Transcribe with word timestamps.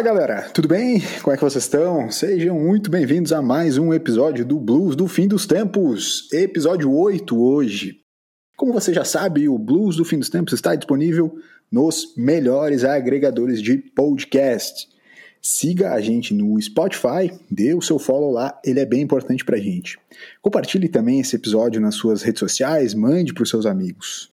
Fala 0.00 0.14
galera, 0.14 0.42
tudo 0.54 0.66
bem? 0.66 1.02
Como 1.20 1.34
é 1.34 1.36
que 1.36 1.44
vocês 1.44 1.62
estão? 1.62 2.10
Sejam 2.10 2.58
muito 2.58 2.90
bem-vindos 2.90 3.34
a 3.34 3.42
mais 3.42 3.76
um 3.76 3.92
episódio 3.92 4.46
do 4.46 4.58
Blues 4.58 4.96
do 4.96 5.06
Fim 5.06 5.28
dos 5.28 5.44
Tempos, 5.44 6.26
episódio 6.32 6.90
8 6.90 7.38
hoje. 7.38 7.98
Como 8.56 8.72
você 8.72 8.94
já 8.94 9.04
sabe, 9.04 9.46
o 9.46 9.58
Blues 9.58 9.96
do 9.96 10.04
Fim 10.06 10.18
dos 10.18 10.30
Tempos 10.30 10.54
está 10.54 10.74
disponível 10.74 11.36
nos 11.70 12.14
melhores 12.16 12.82
agregadores 12.82 13.60
de 13.60 13.76
podcast. 13.76 14.88
Siga 15.42 15.92
a 15.92 16.00
gente 16.00 16.32
no 16.32 16.58
Spotify, 16.62 17.30
dê 17.50 17.74
o 17.74 17.82
seu 17.82 17.98
follow 17.98 18.32
lá, 18.32 18.58
ele 18.64 18.80
é 18.80 18.86
bem 18.86 19.02
importante 19.02 19.44
pra 19.44 19.58
gente. 19.58 19.98
Compartilhe 20.40 20.88
também 20.88 21.20
esse 21.20 21.36
episódio 21.36 21.78
nas 21.78 21.96
suas 21.96 22.22
redes 22.22 22.40
sociais, 22.40 22.94
mande 22.94 23.34
para 23.34 23.42
os 23.42 23.50
seus 23.50 23.66
amigos. 23.66 24.30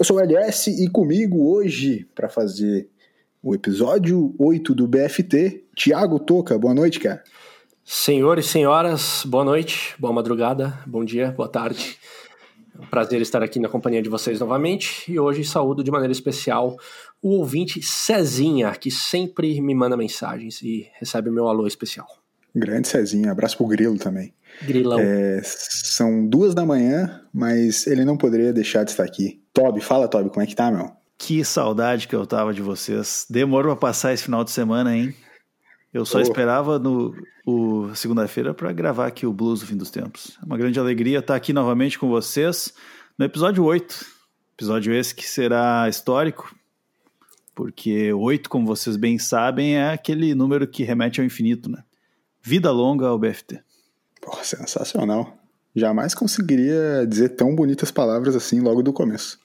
Eu 0.00 0.04
sou 0.06 0.16
o 0.16 0.20
LS 0.20 0.70
e 0.82 0.88
comigo 0.88 1.52
hoje, 1.52 2.08
para 2.14 2.26
fazer 2.26 2.88
o 3.42 3.54
episódio 3.54 4.34
8 4.38 4.74
do 4.74 4.88
BFT, 4.88 5.66
Tiago 5.76 6.18
Toca. 6.18 6.58
Boa 6.58 6.72
noite, 6.72 6.98
cara. 6.98 7.22
Senhores 7.84 8.46
e 8.46 8.48
senhoras, 8.48 9.24
boa 9.26 9.44
noite, 9.44 9.94
boa 9.98 10.10
madrugada, 10.10 10.72
bom 10.86 11.04
dia, 11.04 11.30
boa 11.32 11.50
tarde. 11.50 11.98
É 12.74 12.80
um 12.80 12.86
prazer 12.86 13.20
estar 13.20 13.42
aqui 13.42 13.60
na 13.60 13.68
companhia 13.68 14.00
de 14.00 14.08
vocês 14.08 14.40
novamente 14.40 15.04
e 15.12 15.20
hoje 15.20 15.44
saúdo 15.44 15.84
de 15.84 15.90
maneira 15.90 16.12
especial 16.12 16.78
o 17.20 17.32
ouvinte 17.32 17.82
Cezinha, 17.82 18.70
que 18.70 18.90
sempre 18.90 19.60
me 19.60 19.74
manda 19.74 19.98
mensagens 19.98 20.62
e 20.62 20.88
recebe 20.98 21.30
meu 21.30 21.46
alô 21.46 21.66
especial. 21.66 22.06
Grande 22.56 22.88
Cezinha, 22.88 23.32
abraço 23.32 23.58
pro 23.58 23.66
Grilo 23.66 23.98
também. 23.98 24.32
Grilão. 24.62 24.98
É, 24.98 25.42
são 25.44 26.26
duas 26.26 26.54
da 26.54 26.64
manhã, 26.64 27.20
mas 27.30 27.86
ele 27.86 28.02
não 28.02 28.16
poderia 28.16 28.50
deixar 28.50 28.82
de 28.82 28.92
estar 28.92 29.04
aqui. 29.04 29.39
Toby, 29.52 29.80
fala, 29.80 30.08
Toby, 30.08 30.30
como 30.30 30.42
é 30.42 30.46
que 30.46 30.54
tá, 30.54 30.70
meu? 30.70 30.92
Que 31.18 31.44
saudade 31.44 32.08
que 32.08 32.14
eu 32.14 32.26
tava 32.26 32.54
de 32.54 32.62
vocês. 32.62 33.26
Demorou 33.28 33.76
pra 33.76 33.88
passar 33.88 34.12
esse 34.12 34.24
final 34.24 34.42
de 34.42 34.50
semana, 34.50 34.96
hein? 34.96 35.14
Eu 35.92 36.06
só 36.06 36.18
oh. 36.18 36.20
esperava 36.20 36.78
no 36.78 37.14
o 37.44 37.94
segunda-feira 37.94 38.54
para 38.54 38.72
gravar 38.72 39.06
aqui 39.06 39.26
o 39.26 39.32
Blues 39.32 39.60
do 39.60 39.66
Fim 39.66 39.76
dos 39.76 39.90
Tempos. 39.90 40.38
É 40.40 40.46
uma 40.46 40.56
grande 40.56 40.78
alegria 40.78 41.18
estar 41.18 41.34
aqui 41.34 41.52
novamente 41.52 41.98
com 41.98 42.08
vocês 42.08 42.72
no 43.18 43.24
episódio 43.24 43.64
8. 43.64 44.06
Episódio 44.54 44.94
esse 44.94 45.14
que 45.14 45.26
será 45.26 45.88
histórico, 45.88 46.54
porque 47.54 48.12
8, 48.12 48.48
como 48.48 48.66
vocês 48.66 48.96
bem 48.96 49.18
sabem, 49.18 49.76
é 49.76 49.90
aquele 49.90 50.34
número 50.34 50.66
que 50.68 50.84
remete 50.84 51.20
ao 51.20 51.26
infinito, 51.26 51.70
né? 51.70 51.82
Vida 52.42 52.70
longa 52.70 53.08
ao 53.08 53.18
BFT. 53.18 53.62
Porra, 54.20 54.44
sensacional. 54.44 55.39
Jamais 55.80 56.14
conseguiria 56.14 57.06
dizer 57.08 57.30
tão 57.30 57.54
bonitas 57.54 57.90
palavras 57.90 58.36
assim 58.36 58.60
logo 58.60 58.82
do 58.82 58.92
começo. 58.92 59.40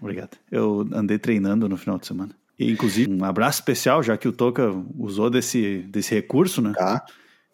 Obrigado. 0.00 0.36
Eu 0.50 0.84
andei 0.92 1.16
treinando 1.16 1.68
no 1.68 1.76
final 1.76 1.96
de 1.96 2.08
semana. 2.08 2.34
E, 2.58 2.72
inclusive, 2.72 3.08
um 3.08 3.24
abraço 3.24 3.60
especial, 3.60 4.02
já 4.02 4.16
que 4.16 4.26
o 4.26 4.32
Toca 4.32 4.68
usou 4.98 5.30
desse, 5.30 5.82
desse 5.88 6.12
recurso, 6.12 6.60
né? 6.60 6.72
Tá. 6.74 7.06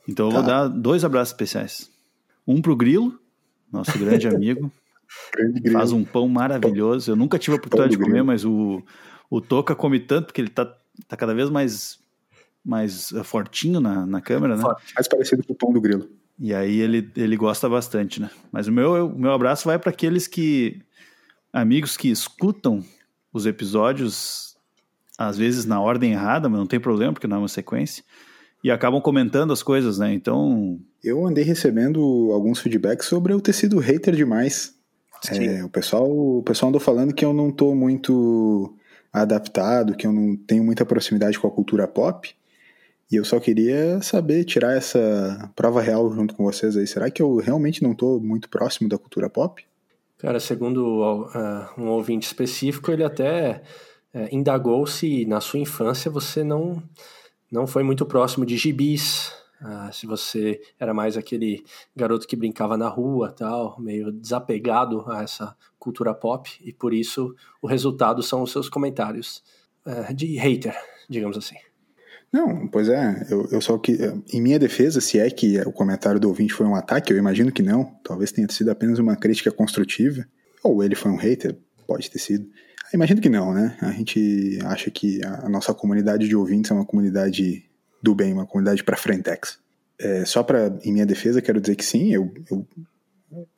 Então 0.09 0.29
eu 0.29 0.33
tá. 0.33 0.39
vou 0.39 0.47
dar 0.47 0.69
dois 0.69 1.05
abraços 1.05 1.35
especiais. 1.35 1.91
Um 2.49 2.63
pro 2.63 2.75
Grilo, 2.75 3.21
nosso 3.71 3.99
grande 3.99 4.27
amigo. 4.29 4.73
grande 5.37 5.61
grilo. 5.61 5.79
Faz 5.79 5.93
um 5.93 6.03
pão 6.03 6.27
maravilhoso. 6.27 7.13
Eu 7.13 7.17
nunca 7.17 7.39
tive 7.39 7.57
a 7.57 7.59
oportunidade 7.59 7.93
de 7.93 7.99
comer, 7.99 8.13
grilo. 8.13 8.27
mas 8.27 8.47
o, 8.47 8.83
o 9.29 9.43
Toca 9.43 9.75
come 9.75 10.01
tanto, 10.01 10.27
porque 10.27 10.41
ele 10.41 10.49
tá, 10.49 10.65
tá 11.07 11.19
cada 11.19 11.35
vez 11.35 11.51
mais, 11.51 11.99
mais 12.65 13.13
eh, 13.13 13.23
fortinho 13.23 13.79
na, 13.79 14.07
na 14.07 14.23
câmera, 14.23 14.57
né? 14.57 14.63
Mais 14.95 15.07
parecido 15.07 15.45
com 15.45 15.53
o 15.53 15.57
pão 15.57 15.71
do 15.71 15.83
grilo. 15.83 16.09
E 16.39 16.55
aí 16.55 16.81
ele, 16.81 17.11
ele 17.17 17.37
gosta 17.37 17.69
bastante, 17.69 18.21
né? 18.21 18.31
Mas 18.51 18.67
o 18.67 18.73
meu, 18.73 19.07
o 19.07 19.19
meu 19.19 19.33
abraço 19.33 19.65
vai 19.67 19.79
para 19.79 19.91
aqueles 19.91 20.27
que. 20.27 20.81
amigos 21.53 21.97
que 21.97 22.11
escutam 22.11 22.85
os 23.33 23.47
episódios, 23.47 24.57
às 25.17 25.39
vezes 25.39 25.65
na 25.65 25.81
ordem 25.81 26.13
errada, 26.13 26.49
mas 26.49 26.59
não 26.59 26.67
tem 26.67 26.81
problema, 26.81 27.13
porque 27.13 27.27
não 27.27 27.37
é 27.37 27.41
uma 27.41 27.49
sequência. 27.49 28.05
E 28.63 28.71
acabam 28.71 29.01
comentando 29.01 29.53
as 29.53 29.63
coisas, 29.63 29.99
né? 29.99 30.13
Então. 30.13 30.79
Eu 31.03 31.27
andei 31.27 31.43
recebendo 31.43 32.31
alguns 32.33 32.61
feedbacks 32.61 33.07
sobre 33.07 33.33
eu 33.33 33.41
ter 33.41 33.53
sido 33.53 33.79
hater 33.79 34.15
demais. 34.15 34.75
É, 35.31 35.65
o, 35.65 35.69
pessoal, 35.69 36.11
o 36.11 36.43
pessoal 36.43 36.69
andou 36.69 36.81
falando 36.81 37.15
que 37.15 37.25
eu 37.25 37.33
não 37.33 37.51
tô 37.51 37.75
muito 37.75 38.77
adaptado, 39.13 39.95
que 39.95 40.07
eu 40.07 40.13
não 40.13 40.37
tenho 40.37 40.65
muita 40.65 40.85
proximidade 40.85 41.39
com 41.39 41.47
a 41.47 41.51
cultura 41.51 41.87
pop. 41.87 42.35
E 43.13 43.17
eu 43.17 43.27
só 43.27 43.39
queria 43.39 44.01
saber, 44.01 44.43
tirar 44.43 44.75
essa 44.75 45.53
prova 45.55 45.83
real 45.83 46.11
junto 46.15 46.35
com 46.35 46.45
vocês 46.45 46.79
aí. 46.79 46.87
Será 46.87 47.11
que 47.11 47.21
eu 47.21 47.37
realmente 47.37 47.83
não 47.83 47.93
estou 47.93 48.19
muito 48.19 48.49
próximo 48.49 48.89
da 48.89 48.97
cultura 48.97 49.29
pop? 49.29 49.63
Cara, 50.17 50.41
segundo 50.41 51.27
uh, 51.27 51.69
um 51.79 51.89
ouvinte 51.89 52.27
específico, 52.27 52.91
ele 52.91 53.05
até 53.05 53.63
uh, 54.15 54.35
indagou 54.35 54.87
se 54.87 55.27
na 55.27 55.43
sua 55.43 55.59
infância 55.59 56.11
você 56.11 56.43
não, 56.43 56.83
não 57.51 57.67
foi 57.67 57.83
muito 57.83 58.07
próximo 58.07 58.47
de 58.47 58.57
gibis, 58.57 59.31
uh, 59.61 59.93
se 59.93 60.07
você 60.07 60.63
era 60.81 60.95
mais 60.95 61.19
aquele 61.19 61.63
garoto 61.95 62.27
que 62.27 62.35
brincava 62.35 62.79
na 62.79 62.89
rua, 62.89 63.31
tal, 63.31 63.79
meio 63.79 64.11
desapegado 64.11 65.05
a 65.07 65.23
essa 65.23 65.55
cultura 65.79 66.15
pop, 66.15 66.51
e 66.65 66.73
por 66.73 66.95
isso 66.95 67.35
o 67.61 67.67
resultado 67.67 68.23
são 68.23 68.41
os 68.43 68.51
seus 68.51 68.71
comentários 68.71 69.43
de 70.15 70.37
hater, 70.37 70.77
digamos 71.11 71.37
assim. 71.37 71.57
Não, 72.33 72.67
pois 72.67 72.89
é, 72.89 73.27
eu, 73.29 73.47
eu 73.51 73.61
só 73.61 73.77
que, 73.77 73.99
em 74.33 74.41
minha 74.41 74.59
defesa, 74.59 75.03
se 75.03 75.19
é 75.19 75.29
que 75.31 75.61
o 75.61 75.73
comentário 75.73 76.19
do 76.19 76.29
ouvinte 76.29 76.55
foi 76.55 76.67
um 76.67 76.75
ataque, 76.75 77.13
eu 77.13 77.19
imagino 77.19 77.53
que 77.53 77.63
não, 77.63 77.85
talvez 78.03 78.33
tenha 78.33 78.49
sido 78.51 78.71
apenas 78.71 78.99
uma 78.99 79.15
crítica 79.15 79.53
construtiva, 79.53 80.27
ou 80.65 80.83
ele 80.83 80.95
foi 80.95 81.11
um 81.11 81.17
hater, 81.17 81.55
pode 81.87 82.11
ter 82.11 82.19
sido. 82.19 82.49
Imagino 82.95 83.21
que 83.21 83.29
não, 83.29 83.53
né? 83.53 83.77
A 83.83 83.91
gente 83.91 84.59
acha 84.65 84.91
que 84.91 85.23
a 85.25 85.49
nossa 85.49 85.75
comunidade 85.75 86.27
de 86.27 86.35
ouvintes 86.35 86.71
é 86.71 86.75
uma 86.75 86.87
comunidade 86.87 87.65
do 88.03 88.15
bem, 88.15 88.33
uma 88.33 88.47
comunidade 88.47 88.83
para 88.83 88.97
frentex. 88.97 89.59
É, 89.99 90.25
só 90.25 90.43
para 90.43 90.79
em 90.83 90.93
minha 90.93 91.07
defesa, 91.07 91.43
quero 91.43 91.61
dizer 91.61 91.77
que 91.77 91.85
sim, 91.85 92.13
eu, 92.13 92.33
eu 92.51 92.67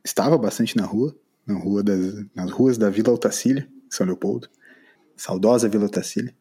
estava 0.04 0.36
bastante 0.36 0.76
na 0.76 0.84
rua, 0.84 1.16
na 1.46 1.54
rua 1.58 1.82
das, 1.82 2.24
nas 2.34 2.50
ruas 2.50 2.76
da 2.76 2.90
Vila 2.90 3.12
Otacília, 3.12 3.68
São 3.88 4.06
Leopoldo, 4.06 4.48
saudosa 5.16 5.68
Vila 5.68 5.86
Otacília. 5.86 6.34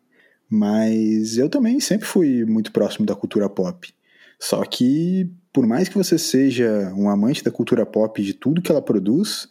Mas 0.50 1.38
eu 1.38 1.50
também 1.50 1.80
sempre 1.80 2.08
fui 2.08 2.46
muito 2.46 2.72
próximo 2.72 3.06
da 3.06 3.16
cultura 3.16 3.50
pop. 3.50 3.94
Só 4.40 4.64
que, 4.64 5.31
por 5.52 5.66
mais 5.66 5.88
que 5.88 5.98
você 5.98 6.18
seja 6.18 6.94
um 6.96 7.09
amante 7.09 7.44
da 7.44 7.52
cultura 7.52 7.86
pop 7.86 8.22
e 8.22 8.26
de 8.26 8.34
tudo 8.34 8.62
que 8.62 8.72
ela 8.72 8.81
produz, 8.81 9.48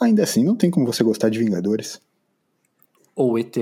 ainda 0.00 0.22
assim 0.22 0.44
não 0.44 0.54
tem 0.54 0.70
como 0.70 0.86
você 0.86 1.02
gostar 1.02 1.28
de 1.28 1.38
Vingadores. 1.38 2.00
Ou 3.16 3.38
ET. 3.38 3.56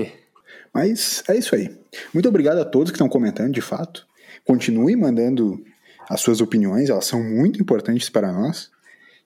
Mas 0.73 1.23
é 1.29 1.37
isso 1.37 1.55
aí. 1.55 1.69
Muito 2.13 2.27
obrigado 2.27 2.57
a 2.57 2.65
todos 2.65 2.91
que 2.91 2.95
estão 2.95 3.07
comentando, 3.07 3.53
de 3.53 3.61
fato. 3.61 4.07
Continue 4.43 4.95
mandando 4.95 5.63
as 6.09 6.19
suas 6.19 6.41
opiniões, 6.41 6.89
elas 6.89 7.05
são 7.05 7.23
muito 7.23 7.61
importantes 7.61 8.09
para 8.09 8.31
nós. 8.31 8.69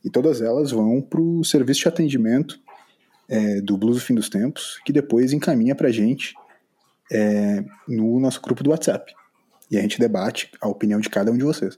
E 0.03 0.09
todas 0.09 0.41
elas 0.41 0.71
vão 0.71 1.01
para 1.01 1.19
o 1.19 1.43
serviço 1.43 1.81
de 1.81 1.87
atendimento 1.87 2.59
é, 3.27 3.61
do 3.61 3.77
Blues 3.77 3.97
do 3.97 4.01
Fim 4.01 4.13
dos 4.13 4.29
Tempos, 4.29 4.79
que 4.85 4.93
depois 4.93 5.33
encaminha 5.33 5.75
para 5.75 5.87
a 5.87 5.91
gente 5.91 6.35
é, 7.11 7.63
no 7.87 8.19
nosso 8.19 8.41
grupo 8.41 8.63
do 8.63 8.71
WhatsApp. 8.71 9.13
E 9.69 9.77
a 9.77 9.81
gente 9.81 9.99
debate 9.99 10.51
a 10.61 10.67
opinião 10.67 10.99
de 10.99 11.09
cada 11.09 11.31
um 11.31 11.37
de 11.37 11.43
vocês. 11.43 11.77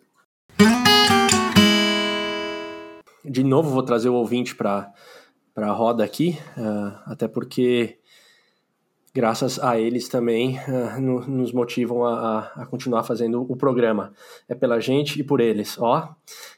De 3.26 3.44
novo, 3.44 3.70
vou 3.70 3.84
trazer 3.84 4.10
o 4.10 4.16
ouvinte 4.16 4.56
para 4.56 4.94
a 5.56 5.72
roda 5.72 6.04
aqui, 6.04 6.38
uh, 6.58 6.98
até 7.06 7.28
porque 7.28 7.98
graças 9.14 9.60
a 9.60 9.80
eles 9.80 10.08
também 10.08 10.58
uh, 10.60 11.02
no, 11.02 11.28
nos 11.28 11.52
motivam 11.52 12.06
a, 12.06 12.52
a, 12.56 12.66
continuar 12.66 13.04
fazendo 13.04 13.42
o 13.42 13.56
programa. 13.56 14.14
É 14.48 14.56
pela 14.56 14.80
gente 14.80 15.20
e 15.20 15.24
por 15.24 15.42
eles. 15.42 15.78
Ó, 15.80 16.16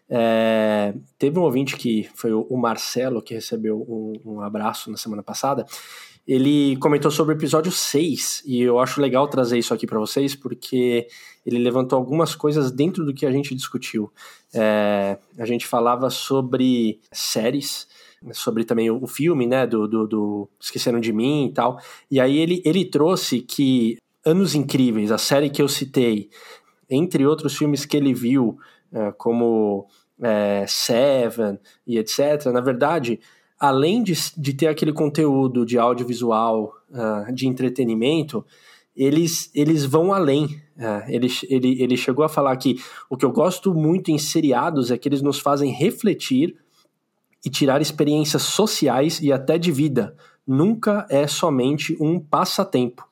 é, 0.10 0.94
teve 1.18 1.40
um 1.40 1.44
ouvinte 1.44 1.78
que 1.78 2.10
foi 2.14 2.32
o 2.34 2.58
Marcelo 2.58 3.22
que 3.22 3.34
recebeu 3.34 3.82
um, 3.82 4.14
um 4.34 4.42
abraço 4.42 4.92
na 4.92 4.98
semana 4.98 5.24
passada 5.24 5.66
ele 6.28 6.78
comentou 6.78 7.10
sobre 7.10 7.34
o 7.34 7.38
episódio 7.38 7.72
6, 7.72 8.44
e 8.46 8.62
eu 8.62 8.80
acho 8.80 9.02
legal 9.02 9.28
trazer 9.28 9.58
isso 9.58 9.74
aqui 9.74 9.88
para 9.88 10.00
vocês, 10.00 10.36
porque 10.36 11.08
ele 11.46 11.58
levantou 11.58 11.98
algumas 11.98 12.36
coisas 12.36 12.72
dentro 12.72 13.04
do 13.04 13.14
que 13.14 13.26
a 13.26 13.32
gente 13.32 13.56
discutiu. 13.56 14.12
É, 14.54 15.18
a 15.38 15.46
gente 15.46 15.66
falava 15.66 16.10
sobre 16.10 17.00
séries, 17.12 17.88
sobre 18.34 18.64
também 18.64 18.92
o, 18.92 19.08
filme, 19.08 19.48
né, 19.48 19.66
do, 19.66 19.88
do, 19.88 20.08
do, 20.08 20.50
Esqueceram 20.60 21.00
de 21.00 21.12
Mim 21.12 21.48
e 21.48 21.54
tal, 21.54 21.80
e 22.10 22.20
aí 22.20 22.38
ele, 22.38 22.62
ele 22.64 22.86
trouxe 22.86 23.42
que 23.42 23.98
Anos 24.24 24.54
Incríveis, 24.54 25.12
a 25.12 25.18
série 25.18 25.50
que 25.50 25.62
eu 25.62 25.68
citei, 25.68 26.30
entre 26.88 27.26
outros 27.26 27.58
filmes 27.58 27.84
que 27.84 27.98
ele 27.98 28.14
viu, 28.14 28.60
é, 28.94 29.12
como 29.14 29.88
é, 30.22 30.66
Seven 30.68 31.58
e 31.88 31.98
etc., 31.98 32.46
na 32.54 32.62
verdade 32.62 33.20
além 33.62 34.02
de, 34.02 34.16
de 34.36 34.54
ter 34.54 34.66
aquele 34.66 34.92
conteúdo 34.92 35.64
de 35.64 35.78
audiovisual, 35.78 36.74
uh, 36.90 37.32
de 37.32 37.48
entretenimento, 37.48 38.44
eles, 38.96 39.52
eles 39.54 39.86
vão 39.86 40.12
além. 40.12 40.46
Uh, 40.76 41.04
ele, 41.08 41.28
ele, 41.48 41.80
ele 41.80 41.96
chegou 41.96 42.26
a 42.26 42.30
falar 42.30 42.58
que 42.58 42.82
o 43.08 43.16
que 43.16 43.24
eu 43.24 43.32
gosto 43.32 43.72
muito 43.72 44.10
em 44.10 44.18
seriados 44.18 44.90
é 44.90 44.98
que 44.98 45.08
eles 45.08 45.22
nos 45.22 45.38
fazem 45.38 45.72
refletir 45.72 46.58
e 47.46 47.52
tirar 47.52 47.84
experiências 47.84 48.42
sociais 48.42 49.22
e 49.22 49.32
até 49.32 49.60
de 49.60 49.72
vida. 49.72 50.16
Nunca 50.46 51.06
é 51.08 51.28
somente 51.28 51.96
um 52.00 52.20
passatempo. 52.20 53.08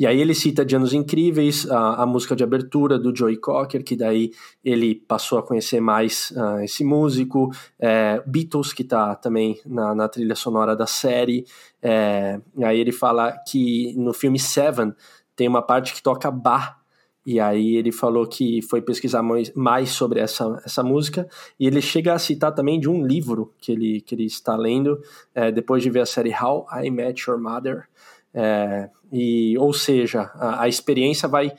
E 0.00 0.06
aí 0.06 0.18
ele 0.18 0.34
cita 0.34 0.64
de 0.64 0.74
Anos 0.74 0.94
Incríveis, 0.94 1.70
a, 1.70 2.04
a 2.04 2.06
música 2.06 2.34
de 2.34 2.42
abertura 2.42 2.98
do 2.98 3.14
Joey 3.14 3.36
Cocker, 3.36 3.84
que 3.84 3.94
daí 3.94 4.30
ele 4.64 4.94
passou 4.94 5.38
a 5.38 5.42
conhecer 5.42 5.78
mais 5.78 6.30
uh, 6.30 6.60
esse 6.60 6.82
músico, 6.82 7.50
é, 7.78 8.22
Beatles, 8.26 8.72
que 8.72 8.80
está 8.80 9.14
também 9.14 9.60
na, 9.66 9.94
na, 9.94 10.08
trilha 10.08 10.34
sonora 10.34 10.74
da 10.74 10.86
série. 10.86 11.44
É, 11.82 12.40
aí 12.62 12.80
ele 12.80 12.92
fala 12.92 13.32
que 13.46 13.94
no 13.94 14.14
filme 14.14 14.38
Seven 14.38 14.94
tem 15.36 15.46
uma 15.46 15.60
parte 15.60 15.92
que 15.92 16.02
toca 16.02 16.30
Bach, 16.30 16.80
e 17.26 17.38
aí 17.38 17.76
ele 17.76 17.92
falou 17.92 18.26
que 18.26 18.62
foi 18.62 18.80
pesquisar 18.80 19.22
mais 19.54 19.90
sobre 19.90 20.20
essa, 20.20 20.62
essa 20.64 20.82
música 20.82 21.28
e 21.58 21.66
ele 21.66 21.82
chega 21.82 22.14
a 22.14 22.18
citar 22.18 22.54
também 22.54 22.80
de 22.80 22.88
um 22.88 23.06
livro 23.06 23.52
que 23.58 23.72
ele, 23.72 24.00
que 24.00 24.14
ele 24.14 24.24
está 24.24 24.56
lendo 24.56 24.98
é, 25.34 25.52
depois 25.52 25.82
de 25.82 25.90
ver 25.90 26.00
a 26.00 26.06
série 26.06 26.32
How 26.34 26.66
I 26.82 26.90
Met 26.90 27.28
Your 27.28 27.38
Mother. 27.38 27.86
É, 28.32 28.88
e, 29.12 29.58
ou 29.58 29.72
seja, 29.72 30.30
a, 30.34 30.62
a, 30.62 30.68
experiência 30.68 31.28
vai 31.28 31.52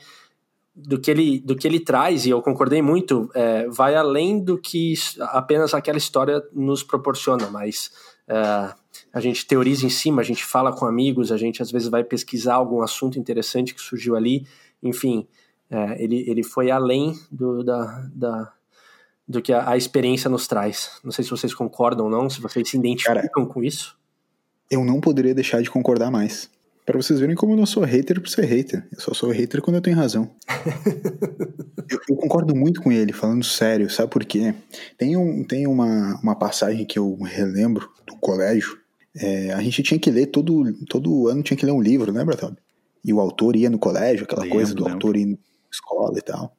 do 0.74 0.98
que 0.98 1.10
ele 1.10 1.38
do 1.38 1.54
que 1.54 1.68
ele 1.68 1.78
traz 1.78 2.24
e 2.24 2.30
eu 2.30 2.40
concordei 2.40 2.80
muito 2.80 3.30
é, 3.34 3.68
vai 3.68 3.94
além 3.94 4.42
do 4.42 4.56
que 4.56 4.94
apenas 5.20 5.74
aquela 5.74 5.98
história 5.98 6.42
nos 6.50 6.82
proporciona, 6.82 7.50
mas 7.50 7.90
é, 8.26 8.72
a 9.12 9.20
gente 9.20 9.46
teoriza 9.46 9.84
em 9.84 9.90
cima, 9.90 10.22
a 10.22 10.24
gente 10.24 10.42
fala 10.42 10.72
com 10.72 10.86
amigos, 10.86 11.30
a 11.30 11.36
gente 11.36 11.60
às 11.60 11.70
vezes 11.70 11.88
vai 11.88 12.02
pesquisar 12.02 12.54
algum 12.54 12.80
assunto 12.80 13.18
interessante 13.18 13.74
que 13.74 13.80
surgiu 13.82 14.16
ali, 14.16 14.46
enfim 14.82 15.28
é, 15.72 16.04
ele, 16.04 16.22
ele 16.28 16.42
foi 16.42 16.70
além 16.70 17.18
do, 17.30 17.64
da, 17.64 18.06
da, 18.14 18.52
do 19.26 19.40
que 19.40 19.54
a, 19.54 19.70
a, 19.70 19.76
experiência 19.76 20.28
nos 20.28 20.46
traz. 20.46 21.00
Não 21.02 21.10
sei 21.10 21.24
se 21.24 21.30
vocês 21.30 21.54
concordam 21.54 22.04
ou 22.04 22.10
não, 22.10 22.28
se 22.28 22.42
vocês 22.42 22.68
se 22.68 22.76
identificam 22.76 23.42
Cara, 23.44 23.46
com 23.46 23.64
isso. 23.64 23.98
Eu 24.70 24.84
não 24.84 25.00
poderia 25.00 25.34
deixar 25.34 25.62
de 25.62 25.70
concordar 25.70 26.10
mais. 26.10 26.50
Para 26.84 26.96
vocês 26.96 27.20
verem 27.20 27.36
como 27.36 27.52
eu 27.52 27.56
não 27.56 27.66
sou 27.66 27.84
hater 27.84 28.20
por 28.20 28.28
ser 28.28 28.44
hater. 28.44 28.84
Eu 28.92 29.00
só 29.00 29.14
sou 29.14 29.30
hater 29.30 29.62
quando 29.62 29.76
eu 29.76 29.82
tenho 29.82 29.96
razão. 29.96 30.30
eu, 31.88 32.00
eu, 32.08 32.16
concordo 32.16 32.56
muito 32.56 32.82
com 32.82 32.90
ele, 32.90 33.12
falando 33.12 33.44
sério, 33.44 33.88
sabe 33.88 34.10
por 34.10 34.24
quê? 34.24 34.52
Tem, 34.98 35.16
um, 35.16 35.44
tem 35.44 35.66
uma, 35.66 36.18
uma 36.20 36.34
passagem 36.34 36.84
que 36.84 36.98
eu 36.98 37.16
relembro 37.22 37.88
do 38.04 38.16
colégio. 38.16 38.76
É, 39.14 39.52
a 39.52 39.62
gente 39.62 39.82
tinha 39.82 40.00
que 40.00 40.10
ler 40.10 40.26
todo, 40.26 40.72
todo 40.86 41.28
ano, 41.28 41.42
tinha 41.42 41.56
que 41.56 41.66
ler 41.66 41.72
um 41.72 41.82
livro, 41.82 42.10
lembra, 42.10 42.36
Toby? 42.36 42.56
E 43.04 43.12
o 43.12 43.20
autor 43.20 43.54
ia 43.54 43.70
no 43.70 43.78
colégio, 43.78 44.24
aquela 44.24 44.42
lembro, 44.42 44.56
coisa 44.56 44.74
do 44.74 44.84
lembro. 44.84 44.94
autor 44.94 45.16
ir 45.16 45.38
escola 45.70 46.18
e 46.18 46.22
tal. 46.22 46.56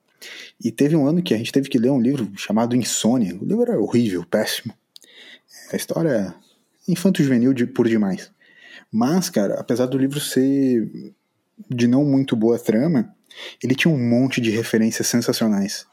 E 0.64 0.72
teve 0.72 0.96
um 0.96 1.06
ano 1.06 1.22
que 1.22 1.34
a 1.34 1.38
gente 1.38 1.52
teve 1.52 1.70
que 1.70 1.78
ler 1.78 1.90
um 1.90 2.00
livro 2.00 2.32
chamado 2.36 2.76
Insônia. 2.76 3.36
O 3.36 3.46
livro 3.46 3.64
era 3.64 3.80
horrível, 3.80 4.26
péssimo. 4.26 4.74
A 5.72 5.76
história 5.76 6.10
é 6.10 6.92
infanto-juvenil 6.92 7.54
de, 7.54 7.66
por 7.66 7.88
demais. 7.88 8.32
Mas, 8.96 9.28
cara, 9.28 9.56
apesar 9.56 9.88
do 9.88 9.98
livro 9.98 10.20
ser 10.20 10.88
de 11.68 11.88
não 11.88 12.06
muito 12.06 12.36
boa 12.36 12.60
trama, 12.60 13.12
ele 13.64 13.74
tinha 13.74 13.92
um 13.92 13.98
monte 13.98 14.40
de 14.40 14.52
referências 14.52 15.08
sensacionais. 15.08 15.88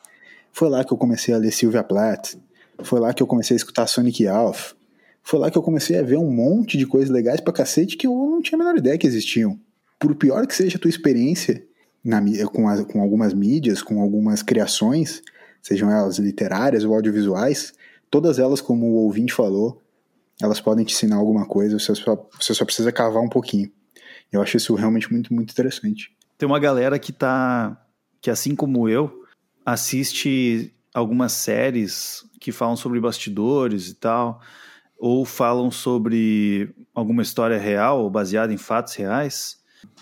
Foi 0.52 0.68
lá 0.68 0.84
que 0.84 0.92
eu 0.92 0.98
comecei 0.98 1.32
a 1.32 1.38
ler 1.38 1.50
Sylvia 1.50 1.82
Plath. 1.82 2.36
Foi 2.82 3.00
lá 3.00 3.14
que 3.14 3.22
eu 3.22 3.26
comecei 3.26 3.54
a 3.54 3.56
escutar 3.56 3.86
Sonic 3.86 4.24
Youth. 4.24 4.76
Foi 5.22 5.38
lá 5.38 5.50
que 5.50 5.56
eu 5.56 5.62
comecei 5.62 5.98
a 5.98 6.02
ver 6.02 6.18
um 6.18 6.30
monte 6.30 6.76
de 6.76 6.86
coisas 6.86 7.08
legais 7.08 7.40
pra 7.40 7.54
cacete 7.54 7.96
que 7.96 8.06
eu 8.06 8.12
não 8.12 8.42
tinha 8.42 8.58
a 8.58 8.62
menor 8.62 8.76
ideia 8.76 8.98
que 8.98 9.06
existiam. 9.06 9.58
Por 9.98 10.14
pior 10.14 10.46
que 10.46 10.54
seja 10.54 10.76
a 10.76 10.80
tua 10.80 10.90
experiência, 10.90 11.64
na, 12.04 12.22
com, 12.52 12.84
com 12.84 13.00
algumas 13.00 13.32
mídias, 13.32 13.82
com 13.82 14.02
algumas 14.02 14.42
criações, 14.42 15.22
sejam 15.62 15.90
elas 15.90 16.18
literárias 16.18 16.84
ou 16.84 16.94
audiovisuais, 16.94 17.72
todas 18.10 18.38
elas, 18.38 18.60
como 18.60 18.86
o 18.86 18.94
ouvinte 19.04 19.32
falou, 19.32 19.80
elas 20.40 20.60
podem 20.60 20.84
te 20.84 20.94
ensinar 20.94 21.16
alguma 21.16 21.46
coisa, 21.46 21.78
você 21.78 21.94
só, 21.94 22.28
você 22.40 22.54
só 22.54 22.64
precisa 22.64 22.90
cavar 22.90 23.22
um 23.22 23.28
pouquinho. 23.28 23.70
Eu 24.32 24.40
acho 24.40 24.56
isso 24.56 24.74
realmente 24.74 25.10
muito, 25.12 25.34
muito 25.34 25.50
interessante. 25.50 26.16
Tem 26.38 26.46
uma 26.46 26.58
galera 26.58 26.98
que 26.98 27.12
tá, 27.12 27.80
que 28.20 28.30
assim 28.30 28.54
como 28.54 28.88
eu, 28.88 29.24
assiste 29.64 30.74
algumas 30.94 31.32
séries 31.32 32.24
que 32.40 32.52
falam 32.52 32.76
sobre 32.76 33.00
bastidores 33.00 33.88
e 33.88 33.94
tal, 33.94 34.40
ou 34.98 35.24
falam 35.24 35.70
sobre 35.70 36.74
alguma 36.94 37.22
história 37.22 37.58
real 37.58 38.02
ou 38.02 38.10
baseada 38.10 38.52
em 38.52 38.56
fatos 38.56 38.94
reais, 38.94 39.58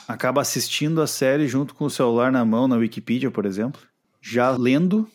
acaba 0.06 0.40
assistindo 0.40 1.00
a 1.00 1.06
série 1.06 1.46
junto 1.46 1.74
com 1.74 1.84
o 1.84 1.90
celular 1.90 2.32
na 2.32 2.44
mão, 2.44 2.68
na 2.68 2.76
Wikipedia, 2.76 3.30
por 3.30 3.46
exemplo, 3.46 3.80
já 4.20 4.50
lendo 4.50 5.08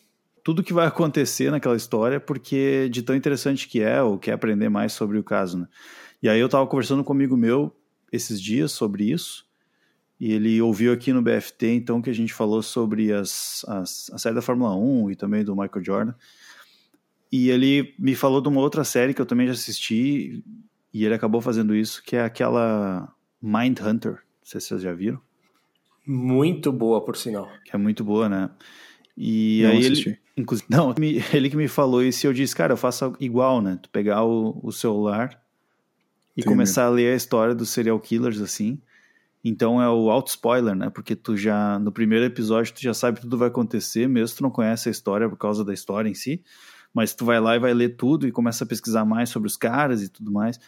tudo 0.44 0.64
que 0.64 0.74
vai 0.74 0.86
acontecer 0.86 1.50
naquela 1.50 1.76
história, 1.76 2.20
porque 2.20 2.90
de 2.90 3.02
tão 3.02 3.16
interessante 3.16 3.68
que 3.68 3.82
é, 3.82 4.02
ou 4.02 4.20
quer 4.20 4.34
aprender 4.34 4.70
mais 4.70 4.94
sobre 4.94 5.18
o 5.18 5.24
caso, 5.24 5.60
né? 5.60 5.68
E 6.22 6.28
aí 6.28 6.40
eu 6.40 6.48
estava 6.48 6.68
conversando 6.68 7.04
com 7.04 7.14
um 7.14 7.16
amigo 7.16 7.38
meu 7.38 7.76
esses 8.12 8.42
dias 8.42 8.72
sobre 8.72 9.10
isso, 9.10 9.46
e 10.20 10.32
ele 10.32 10.62
ouviu 10.62 10.94
aqui 10.94 11.12
no 11.12 11.22
BFT, 11.22 11.68
então, 11.68 12.02
que 12.02 12.10
a 12.10 12.14
gente 12.14 12.34
falou 12.34 12.62
sobre 12.62 13.12
as, 13.12 13.66
as, 13.68 14.10
a 14.14 14.18
série 14.18 14.36
da 14.36 14.42
Fórmula 14.42 14.76
1 14.76 15.12
e 15.12 15.16
também 15.16 15.44
do 15.44 15.56
Michael 15.56 15.84
Jordan, 15.84 16.14
e 17.32 17.50
ele 17.50 17.96
me 17.98 18.14
falou 18.14 18.42
de 18.42 18.48
uma 18.48 18.62
outra 18.62 18.84
série 18.84 19.14
que 19.14 19.22
eu 19.22 19.26
também 19.26 19.48
já 19.48 19.54
assisti, 19.54 20.44
e 20.94 21.04
ele 21.04 21.16
acabou 21.16 21.42
fazendo 21.42 21.76
isso, 21.76 22.04
que 22.04 22.16
é 22.16 22.24
aquela 22.24 23.12
Mind 23.42 23.80
Hunter, 23.80 24.12
não 24.12 24.20
sei 24.44 24.62
se 24.62 24.68
vocês 24.68 24.82
já 24.82 24.94
viram. 24.94 25.20
Muito 26.06 26.72
boa, 26.72 27.04
por 27.04 27.16
sinal. 27.16 27.50
Que 27.66 27.76
é 27.76 27.80
muito 27.80 28.04
boa, 28.04 28.30
né? 28.30 28.50
E 29.18 29.62
não 29.64 29.72
aí 29.72 29.80
assisti. 29.80 30.10
ele. 30.10 30.23
Inclusive, 30.36 30.68
não, 30.70 30.94
ele 31.34 31.50
que 31.50 31.58
me 31.58 31.68
falou 31.68 32.04
isso 32.04 32.26
e 32.26 32.28
eu 32.28 32.34
disse, 32.34 32.56
cara, 32.56 32.74
eu 32.74 32.78
faço 32.78 33.16
igual, 33.20 33.62
né? 33.62 33.80
Tu 33.82 33.90
pegar 33.90 34.24
o, 34.24 34.60
o 34.64 34.72
celular 34.72 35.42
e 36.36 36.42
Sim, 36.42 36.50
começar 36.50 36.86
a 36.86 36.90
ler 36.90 37.14
a 37.14 37.16
história 37.16 37.54
dos 37.54 37.70
serial 37.70 38.00
killers 38.00 38.42
assim. 38.42 38.82
Então 39.44 39.82
é 39.82 39.90
o 39.90 40.10
auto 40.10 40.30
spoiler, 40.30 40.74
né? 40.74 40.90
Porque 40.90 41.16
tu 41.16 41.36
já 41.36 41.78
no 41.78 41.92
primeiro 41.92 42.26
episódio 42.26 42.74
tu 42.74 42.82
já 42.82 42.94
sabe 42.94 43.22
tudo 43.22 43.38
vai 43.38 43.50
acontecer, 43.50 44.08
mesmo 44.08 44.38
tu 44.38 44.44
não 44.44 44.50
conhece 44.50 44.90
a 44.90 44.92
história 44.92 45.30
por 45.30 45.38
causa 45.38 45.64
da 45.64 45.74
história 45.74 46.10
em 46.10 46.14
si, 46.14 46.42
mas 46.94 47.14
tu 47.14 47.26
vai 47.26 47.40
lá 47.40 47.56
e 47.56 47.60
vai 47.60 47.74
ler 47.74 47.96
tudo 47.98 48.28
e 48.28 48.32
começa 48.32 48.64
a 48.64 48.68
pesquisar 48.68 49.06
mais 49.06 49.30
sobre 49.30 49.48
os 49.48 49.58
caras 49.58 50.02
e 50.02 50.10
tudo 50.10 50.32
mais. 50.32 50.60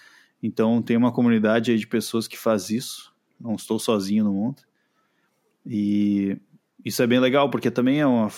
Então 0.44 0.82
tem 0.82 0.98
uma 0.98 1.12
comunidade 1.12 1.72
aí 1.72 1.78
de 1.78 1.88
pessoas 1.88 2.28
que 2.28 2.38
faz 2.38 2.70
isso 2.70 3.16
não 3.40 3.56
estou 3.56 3.80
sozinho 3.80 4.24
no 4.24 4.34
mundo. 4.34 4.62
E 5.66 6.38
isso 6.84 7.02
é 7.02 7.08
bem 7.08 7.20
legal, 7.20 7.50
porque 7.50 7.72
também 7.72 8.00
é 8.00 8.06
uma, 8.06 8.32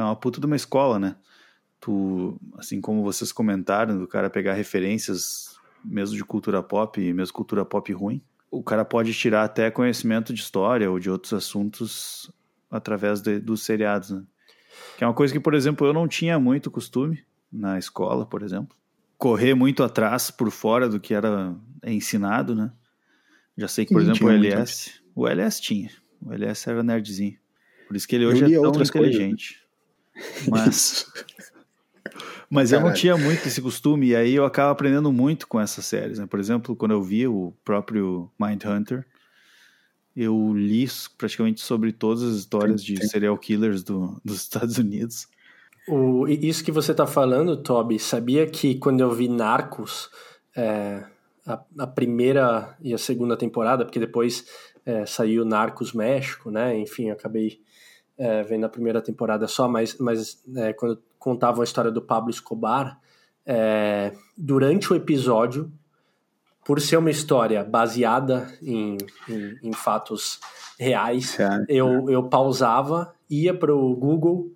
é 0.00 0.04
uma 0.04 0.16
puta 0.16 0.40
de 0.40 0.46
uma 0.46 0.56
escola, 0.56 0.98
né? 0.98 1.16
Tu, 1.80 2.38
assim 2.56 2.80
como 2.80 3.02
vocês 3.02 3.32
comentaram, 3.32 3.98
do 3.98 4.06
cara 4.06 4.28
pegar 4.28 4.54
referências 4.54 5.58
mesmo 5.84 6.16
de 6.16 6.24
cultura 6.24 6.62
pop, 6.62 7.00
mesmo 7.12 7.34
cultura 7.34 7.64
pop 7.64 7.90
ruim, 7.92 8.22
o 8.50 8.62
cara 8.62 8.84
pode 8.84 9.14
tirar 9.14 9.44
até 9.44 9.70
conhecimento 9.70 10.34
de 10.34 10.40
história 10.40 10.90
ou 10.90 10.98
de 10.98 11.08
outros 11.08 11.32
assuntos 11.32 12.30
através 12.70 13.20
de, 13.20 13.38
dos 13.38 13.62
seriados, 13.62 14.10
né? 14.10 14.22
Que 14.96 15.04
é 15.04 15.06
uma 15.06 15.14
coisa 15.14 15.32
que, 15.32 15.40
por 15.40 15.54
exemplo, 15.54 15.86
eu 15.86 15.92
não 15.92 16.06
tinha 16.06 16.38
muito 16.38 16.70
costume 16.70 17.22
na 17.52 17.78
escola, 17.78 18.26
por 18.26 18.42
exemplo. 18.42 18.76
Correr 19.16 19.54
muito 19.54 19.82
atrás, 19.82 20.30
por 20.30 20.50
fora 20.50 20.88
do 20.88 21.00
que 21.00 21.14
era 21.14 21.54
ensinado, 21.84 22.54
né? 22.54 22.72
Já 23.56 23.68
sei 23.68 23.84
que, 23.84 23.92
por 23.92 24.02
exemplo, 24.02 24.28
o 24.28 24.30
LS. 24.30 25.02
O 25.14 25.28
LS 25.28 25.60
tinha. 25.60 25.90
O 26.20 26.32
LS 26.32 26.68
era 26.68 26.82
nerdzinho. 26.82 27.36
Por 27.86 27.96
isso 27.96 28.06
que 28.06 28.14
ele 28.14 28.26
hoje 28.26 28.44
é 28.44 28.60
tão 28.60 28.70
inteligente. 28.70 29.54
Coisas. 29.54 29.69
Mas. 30.48 31.06
Mas 32.52 32.70
Caralho. 32.70 32.86
eu 32.86 32.90
não 32.90 32.96
tinha 32.96 33.16
muito 33.16 33.46
esse 33.46 33.62
costume, 33.62 34.08
e 34.08 34.16
aí 34.16 34.34
eu 34.34 34.44
acabo 34.44 34.72
aprendendo 34.72 35.12
muito 35.12 35.46
com 35.46 35.60
essas 35.60 35.86
séries. 35.86 36.18
Né? 36.18 36.26
Por 36.26 36.40
exemplo, 36.40 36.74
quando 36.74 36.90
eu 36.90 37.00
vi 37.00 37.24
o 37.28 37.54
próprio 37.64 38.28
Mindhunter, 38.40 39.06
eu 40.16 40.52
li 40.52 40.84
praticamente 41.16 41.60
sobre 41.60 41.92
todas 41.92 42.24
as 42.24 42.34
histórias 42.34 42.82
de 42.82 43.06
serial 43.06 43.38
killers 43.38 43.84
do, 43.84 44.20
dos 44.24 44.36
Estados 44.42 44.78
Unidos. 44.78 45.28
O, 45.88 46.26
isso 46.26 46.64
que 46.64 46.72
você 46.72 46.90
está 46.90 47.06
falando, 47.06 47.56
Toby, 47.56 48.00
sabia 48.00 48.46
que 48.46 48.74
quando 48.74 49.00
eu 49.00 49.12
vi 49.12 49.28
Narcos, 49.28 50.10
é, 50.56 51.04
a, 51.46 51.62
a, 51.78 51.86
primeira 51.86 52.76
e 52.80 52.92
a 52.92 52.98
segunda 52.98 53.36
temporada, 53.36 53.84
porque 53.84 53.98
depois 53.98 54.44
é, 54.84 55.06
saiu 55.06 55.44
Narcos 55.44 55.92
México, 55.92 56.50
né? 56.50 56.78
Enfim, 56.78 57.10
acabei 57.10 57.60
é, 58.20 58.42
vendo 58.42 58.66
a 58.66 58.68
primeira 58.68 59.00
temporada 59.00 59.48
só, 59.48 59.66
mas, 59.66 59.96
mas 59.98 60.42
é, 60.54 60.74
quando 60.74 61.02
contavam 61.18 61.62
a 61.62 61.64
história 61.64 61.90
do 61.90 62.02
Pablo 62.02 62.30
Escobar, 62.30 63.00
é, 63.46 64.12
durante 64.36 64.92
o 64.92 64.96
episódio, 64.96 65.72
por 66.62 66.78
ser 66.82 66.98
uma 66.98 67.10
história 67.10 67.64
baseada 67.64 68.46
em, 68.62 68.98
em, 69.26 69.58
em 69.62 69.72
fatos 69.72 70.38
reais, 70.78 71.38
eu, 71.66 72.10
eu 72.10 72.22
pausava, 72.24 73.14
ia 73.28 73.54
para 73.54 73.74
o 73.74 73.96
Google 73.96 74.52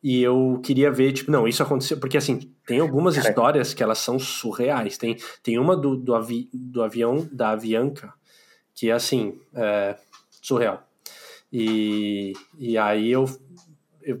e 0.00 0.22
eu 0.22 0.60
queria 0.62 0.90
ver, 0.90 1.12
tipo, 1.12 1.32
não, 1.32 1.48
isso 1.48 1.62
aconteceu. 1.64 1.98
Porque, 1.98 2.16
assim, 2.16 2.52
tem 2.64 2.78
algumas 2.78 3.16
histórias 3.16 3.74
que 3.74 3.82
elas 3.82 3.98
são 3.98 4.18
surreais. 4.18 4.96
Tem, 4.96 5.16
tem 5.42 5.58
uma 5.58 5.76
do, 5.76 5.96
do, 5.96 6.14
avi, 6.14 6.48
do 6.54 6.82
avião, 6.82 7.28
da 7.30 7.50
Avianca, 7.50 8.14
que 8.74 8.88
é, 8.88 8.92
assim, 8.92 9.38
é, 9.52 9.96
surreal. 10.40 10.89
E, 11.52 12.32
e 12.58 12.78
aí 12.78 13.10
eu, 13.10 13.24
eu, 14.02 14.20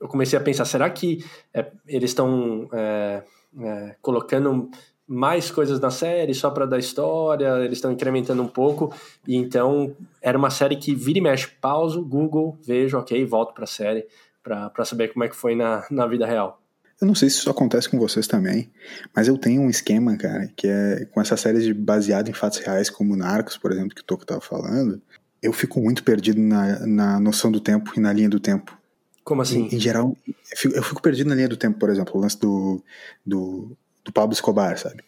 eu 0.00 0.08
comecei 0.08 0.38
a 0.38 0.42
pensar, 0.42 0.64
será 0.64 0.88
que 0.90 1.24
é, 1.52 1.70
eles 1.86 2.10
estão 2.10 2.68
é, 2.72 3.22
é, 3.60 3.96
colocando 4.02 4.70
mais 5.06 5.50
coisas 5.50 5.78
na 5.78 5.90
série 5.90 6.34
só 6.34 6.50
para 6.50 6.66
dar 6.66 6.78
história, 6.78 7.64
eles 7.64 7.78
estão 7.78 7.92
incrementando 7.92 8.42
um 8.42 8.48
pouco, 8.48 8.92
e 9.26 9.36
então 9.36 9.94
era 10.20 10.36
uma 10.36 10.50
série 10.50 10.76
que 10.76 10.94
vira 10.94 11.18
e 11.18 11.22
mexe, 11.22 11.48
pauso, 11.60 12.04
Google, 12.04 12.58
vejo, 12.64 12.98
ok, 12.98 13.24
volto 13.24 13.54
para 13.54 13.64
a 13.64 13.68
série 13.68 14.06
para 14.42 14.84
saber 14.84 15.12
como 15.12 15.24
é 15.24 15.28
que 15.28 15.36
foi 15.36 15.54
na, 15.54 15.84
na 15.90 16.06
vida 16.06 16.26
real. 16.26 16.60
Eu 17.00 17.06
não 17.06 17.14
sei 17.14 17.28
se 17.28 17.38
isso 17.38 17.50
acontece 17.50 17.88
com 17.88 17.98
vocês 17.98 18.26
também, 18.26 18.70
mas 19.14 19.28
eu 19.28 19.36
tenho 19.36 19.60
um 19.60 19.68
esquema, 19.68 20.16
cara, 20.16 20.50
que 20.56 20.66
é 20.66 21.04
com 21.06 21.20
essas 21.20 21.40
séries 21.40 21.64
de, 21.64 21.74
baseado 21.74 22.28
em 22.28 22.32
fatos 22.32 22.58
reais, 22.58 22.88
como 22.88 23.16
Narcos, 23.16 23.58
por 23.58 23.70
exemplo, 23.70 23.94
que 23.94 24.00
o 24.00 24.04
Toco 24.04 24.24
tava 24.24 24.40
falando, 24.40 25.00
eu 25.46 25.52
fico 25.52 25.80
muito 25.80 26.02
perdido 26.02 26.40
na, 26.40 26.86
na 26.86 27.20
noção 27.20 27.50
do 27.50 27.60
tempo 27.60 27.92
e 27.96 28.00
na 28.00 28.12
linha 28.12 28.28
do 28.28 28.40
tempo. 28.40 28.76
Como 29.24 29.42
assim? 29.42 29.68
Em, 29.70 29.76
em 29.76 29.80
geral, 29.80 30.16
eu 30.26 30.34
fico, 30.56 30.74
eu 30.76 30.82
fico, 30.82 31.02
perdido 31.02 31.28
na 31.28 31.34
linha 31.34 31.48
do 31.48 31.56
tempo, 31.56 31.78
por 31.78 31.88
exemplo, 31.88 32.16
o 32.16 32.20
lance 32.20 32.38
do, 32.38 32.82
do, 33.24 33.76
do 34.04 34.12
Pablo 34.12 34.32
Escobar, 34.32 34.78
sabe? 34.78 35.02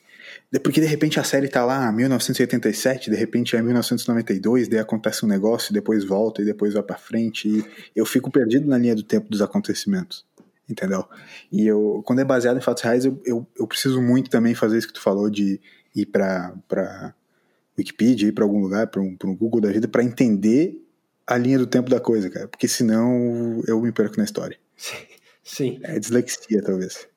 Porque 0.62 0.80
de 0.80 0.86
repente 0.86 1.18
a 1.18 1.24
série 1.24 1.48
tá 1.48 1.64
lá, 1.64 1.90
1987, 1.92 3.10
de 3.10 3.16
repente 3.16 3.56
é 3.56 3.62
1992, 3.62 4.68
daí 4.68 4.78
acontece 4.78 5.24
um 5.24 5.28
negócio, 5.28 5.74
depois 5.74 6.04
volta 6.04 6.40
e 6.42 6.44
depois 6.44 6.74
vai 6.74 6.82
para 6.82 6.96
frente. 6.96 7.48
E 7.48 7.64
eu 7.94 8.06
fico 8.06 8.30
perdido 8.30 8.66
na 8.66 8.78
linha 8.78 8.94
do 8.94 9.02
tempo 9.02 9.28
dos 9.28 9.42
acontecimentos 9.42 10.26
entendeu? 10.68 11.02
E 11.50 11.66
eu, 11.66 12.02
quando 12.04 12.18
é 12.18 12.24
baseado 12.24 12.58
em 12.58 12.60
fatos 12.60 12.82
reais, 12.82 13.06
eu, 13.06 13.18
eu, 13.24 13.46
eu 13.58 13.66
preciso 13.66 14.02
muito 14.02 14.28
também 14.28 14.54
fazer 14.54 14.76
isso 14.76 14.86
que 14.86 14.92
tu 14.92 15.00
falou 15.00 15.30
de 15.30 15.58
ir 15.96 16.04
para 16.04 16.52
para 16.68 17.14
Wikipedia, 17.78 18.28
ir 18.28 18.32
para 18.32 18.44
algum 18.44 18.60
lugar, 18.60 18.88
para 18.88 19.00
um, 19.00 19.16
um 19.24 19.36
Google 19.36 19.60
da 19.60 19.70
vida, 19.70 19.86
para 19.86 20.02
entender 20.02 20.76
a 21.26 21.36
linha 21.36 21.58
do 21.58 21.66
tempo 21.66 21.88
da 21.88 22.00
coisa, 22.00 22.28
cara, 22.28 22.48
porque 22.48 22.66
senão 22.66 23.62
eu 23.66 23.80
me 23.80 23.92
perco 23.92 24.16
na 24.16 24.24
história. 24.24 24.58
Sim. 25.48 25.80
É 25.82 25.98
dislexia, 25.98 26.62
talvez. 26.62 27.08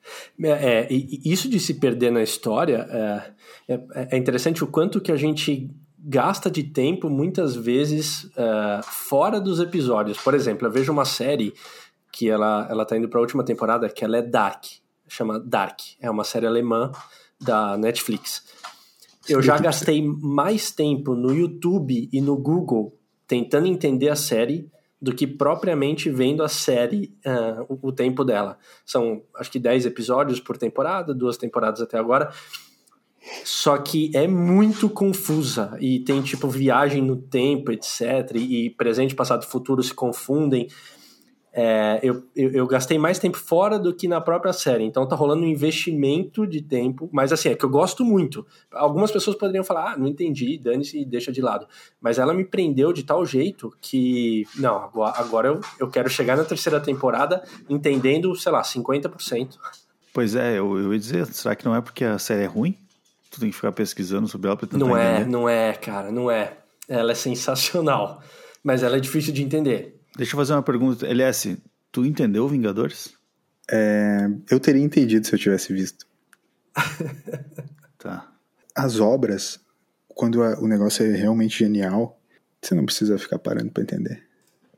É, 0.42 0.50
é, 0.50 0.88
isso 0.90 1.50
de 1.50 1.60
se 1.60 1.74
perder 1.74 2.12
na 2.12 2.24
história 2.24 2.88
é, 2.90 3.74
é, 3.74 4.08
é, 4.12 4.18
interessante 4.18 4.64
o 4.64 4.68
quanto 4.68 5.02
que 5.02 5.12
a 5.12 5.18
gente 5.18 5.70
gasta 6.00 6.50
de 6.50 6.64
tempo 6.64 7.10
muitas 7.10 7.56
vezes 7.56 8.24
uh, 8.24 8.82
fora 8.84 9.40
dos 9.40 9.60
episódios. 9.60 10.18
Por 10.18 10.34
exemplo, 10.34 10.66
eu 10.66 10.72
vejo 10.72 10.92
uma 10.94 11.04
série 11.04 11.54
que 12.12 12.30
ela, 12.30 12.68
ela 12.70 12.86
tá 12.86 12.98
indo 12.98 13.10
para 13.10 13.20
a 13.20 13.22
última 13.22 13.44
temporada, 13.44 13.90
que 13.90 14.04
ela 14.04 14.18
é 14.18 14.22
Dark, 14.22 14.64
chama 15.08 15.38
Dark, 15.40 15.80
é 16.00 16.10
uma 16.10 16.24
série 16.24 16.48
alemã 16.48 16.92
da 17.40 17.78
Netflix. 17.78 18.44
Eu 19.32 19.42
já 19.42 19.58
gastei 19.58 20.02
mais 20.02 20.72
tempo 20.72 21.16
no 21.16 21.34
YouTube 21.34 22.10
e 22.12 22.22
no 22.22 22.38
Google 22.38 22.98
tentando 23.28 23.68
entender 23.68 24.10
a 24.10 24.16
série 24.16 24.70
do 25.02 25.16
que 25.16 25.26
propriamente 25.26 26.10
vendo 26.10 26.44
a 26.44 26.50
série 26.50 27.16
uh, 27.26 27.66
o, 27.68 27.88
o, 27.88 27.92
tempo 27.92 28.24
dela. 28.24 28.58
São, 28.86 29.24
acho 29.36 29.50
que 29.50 29.58
10 29.58 29.88
episódios 29.88 30.40
por 30.40 30.58
temporada, 30.58 31.14
duas 31.14 31.38
temporadas 31.38 31.82
até 31.82 31.98
agora. 31.98 32.32
Só 33.44 33.78
que 33.78 34.12
é 34.14 34.28
muito 34.28 34.90
confusa 34.90 35.76
e 35.80 36.00
tem 36.00 36.22
tipo 36.22 36.48
viagem 36.48 37.02
no 37.02 37.16
tempo, 37.16 37.72
etc. 37.72 38.36
E, 38.36 38.66
e 38.66 38.70
presente, 38.70 39.16
passado 39.16 39.44
e 39.44 39.48
futuro 39.48 39.82
se 39.82 39.94
confundem. 39.94 40.68
É, 41.54 42.00
eu, 42.02 42.24
eu, 42.34 42.52
eu, 42.52 42.68
gastei 42.68 42.98
mais 42.98 43.20
tempo 43.20 43.38
fora 43.38 43.78
do 43.78 43.94
que 43.94 44.08
na 44.08 44.22
própria 44.22 44.54
série, 44.54 44.86
então 44.86 45.06
tá 45.06 45.18
rolando 45.18 45.44
um 45.44 45.48
investimento 45.48 46.48
de 46.48 46.62
tempo, 46.62 47.10
mas 47.12 47.34
assim, 47.34 47.50
é 47.50 47.56
que 47.56 47.66
eu 47.66 47.70
gosto 47.70 48.06
muito. 48.06 48.46
Algumas 48.72 49.12
pessoas 49.12 49.36
poderiam 49.36 49.64
falar, 49.64 49.92
ah, 49.92 49.98
não 49.98 50.08
entendi, 50.08 50.58
dane-se 50.58 51.02
e 51.02 51.06
deixa 51.06 51.30
de 51.30 51.42
lado. 51.42 51.68
Mas 52.00 52.18
ela 52.18 52.34
me 52.34 52.46
prendeu 52.46 52.94
de 52.94 53.04
tal 53.04 53.26
jeito 53.26 53.76
que, 53.82 54.48
não, 54.56 54.78
agora, 54.78 55.14
agora 55.18 55.48
eu, 55.50 55.62
eu 55.78 55.90
quero 55.90 56.10
chegar 56.10 56.38
na 56.38 56.46
terceira 56.46 56.80
temporada 56.80 57.44
entendendo, 57.70 58.34
sei 58.34 58.52
lá, 58.52 58.62
50%. 58.62 59.58
Pois 60.14 60.36
é, 60.36 60.58
eu, 60.58 60.78
eu 60.78 60.94
ia 60.94 61.00
dizer, 61.00 61.26
será 61.28 61.54
que 61.54 61.66
não 61.66 61.76
é 61.76 61.82
porque 61.82 62.06
a 62.06 62.18
série 62.18 62.44
é 62.44 62.48
ruim? 62.48 62.78
Tu 63.30 63.42
tem 63.42 63.50
que 63.50 63.56
ficar 63.56 63.74
pesquisando 63.74 64.28
sobre 64.28 64.48
ela 64.48 64.56
pra 64.56 64.68
tentar 64.68 64.86
Não 64.86 64.96
é, 64.96 65.26
não 65.26 65.50
é, 65.50 65.74
cara, 65.74 66.12
não 66.12 66.32
é. 66.32 66.58
Ela 66.88 67.12
é 67.12 67.16
sensacional, 67.16 68.22
mas 68.64 68.84
ela 68.84 68.96
é 68.96 69.00
difícil 69.02 69.34
de 69.34 69.44
entender. 69.44 70.01
Deixa 70.16 70.34
eu 70.34 70.38
fazer 70.38 70.54
uma 70.54 70.64
pergunta. 70.64 71.08
LS, 71.08 71.58
tu 71.92 72.06
entendeu 72.06 72.48
Vingadores? 72.48 73.14
É, 73.70 74.28
eu 74.50 74.60
teria 74.60 74.82
entendido 74.82 75.26
se 75.26 75.34
eu 75.34 75.40
tivesse 75.40 75.72
visto. 75.74 76.06
tá. 77.98 78.30
As 78.76 79.00
obras, 79.00 79.60
quando 80.10 80.42
o 80.42 80.68
negócio 80.68 81.06
é 81.06 81.16
realmente 81.16 81.60
genial, 81.60 82.20
você 82.62 82.76
não 82.76 82.86
precisa 82.86 83.18
ficar 83.18 83.40
parando 83.40 83.72
para 83.72 83.84
entender. 83.84 84.24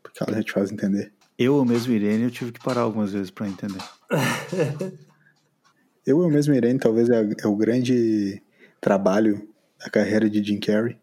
Porque 0.01 0.23
ela 0.23 0.37
já 0.37 0.43
te 0.43 0.51
faz 0.51 0.71
entender. 0.71 1.11
Eu, 1.37 1.57
eu 1.57 1.65
mesmo, 1.65 1.93
Irene, 1.93 2.23
eu 2.23 2.31
tive 2.31 2.51
que 2.51 2.63
parar 2.63 2.81
algumas 2.81 3.11
vezes 3.11 3.31
para 3.31 3.47
entender. 3.47 3.81
eu, 6.05 6.21
eu 6.21 6.29
mesmo, 6.29 6.53
Irene, 6.53 6.79
talvez 6.79 7.09
é, 7.09 7.27
é 7.43 7.47
o 7.47 7.55
grande 7.55 8.41
trabalho 8.79 9.47
da 9.79 9.89
carreira 9.89 10.29
de 10.29 10.43
Jim 10.43 10.59
Carrey. 10.59 10.97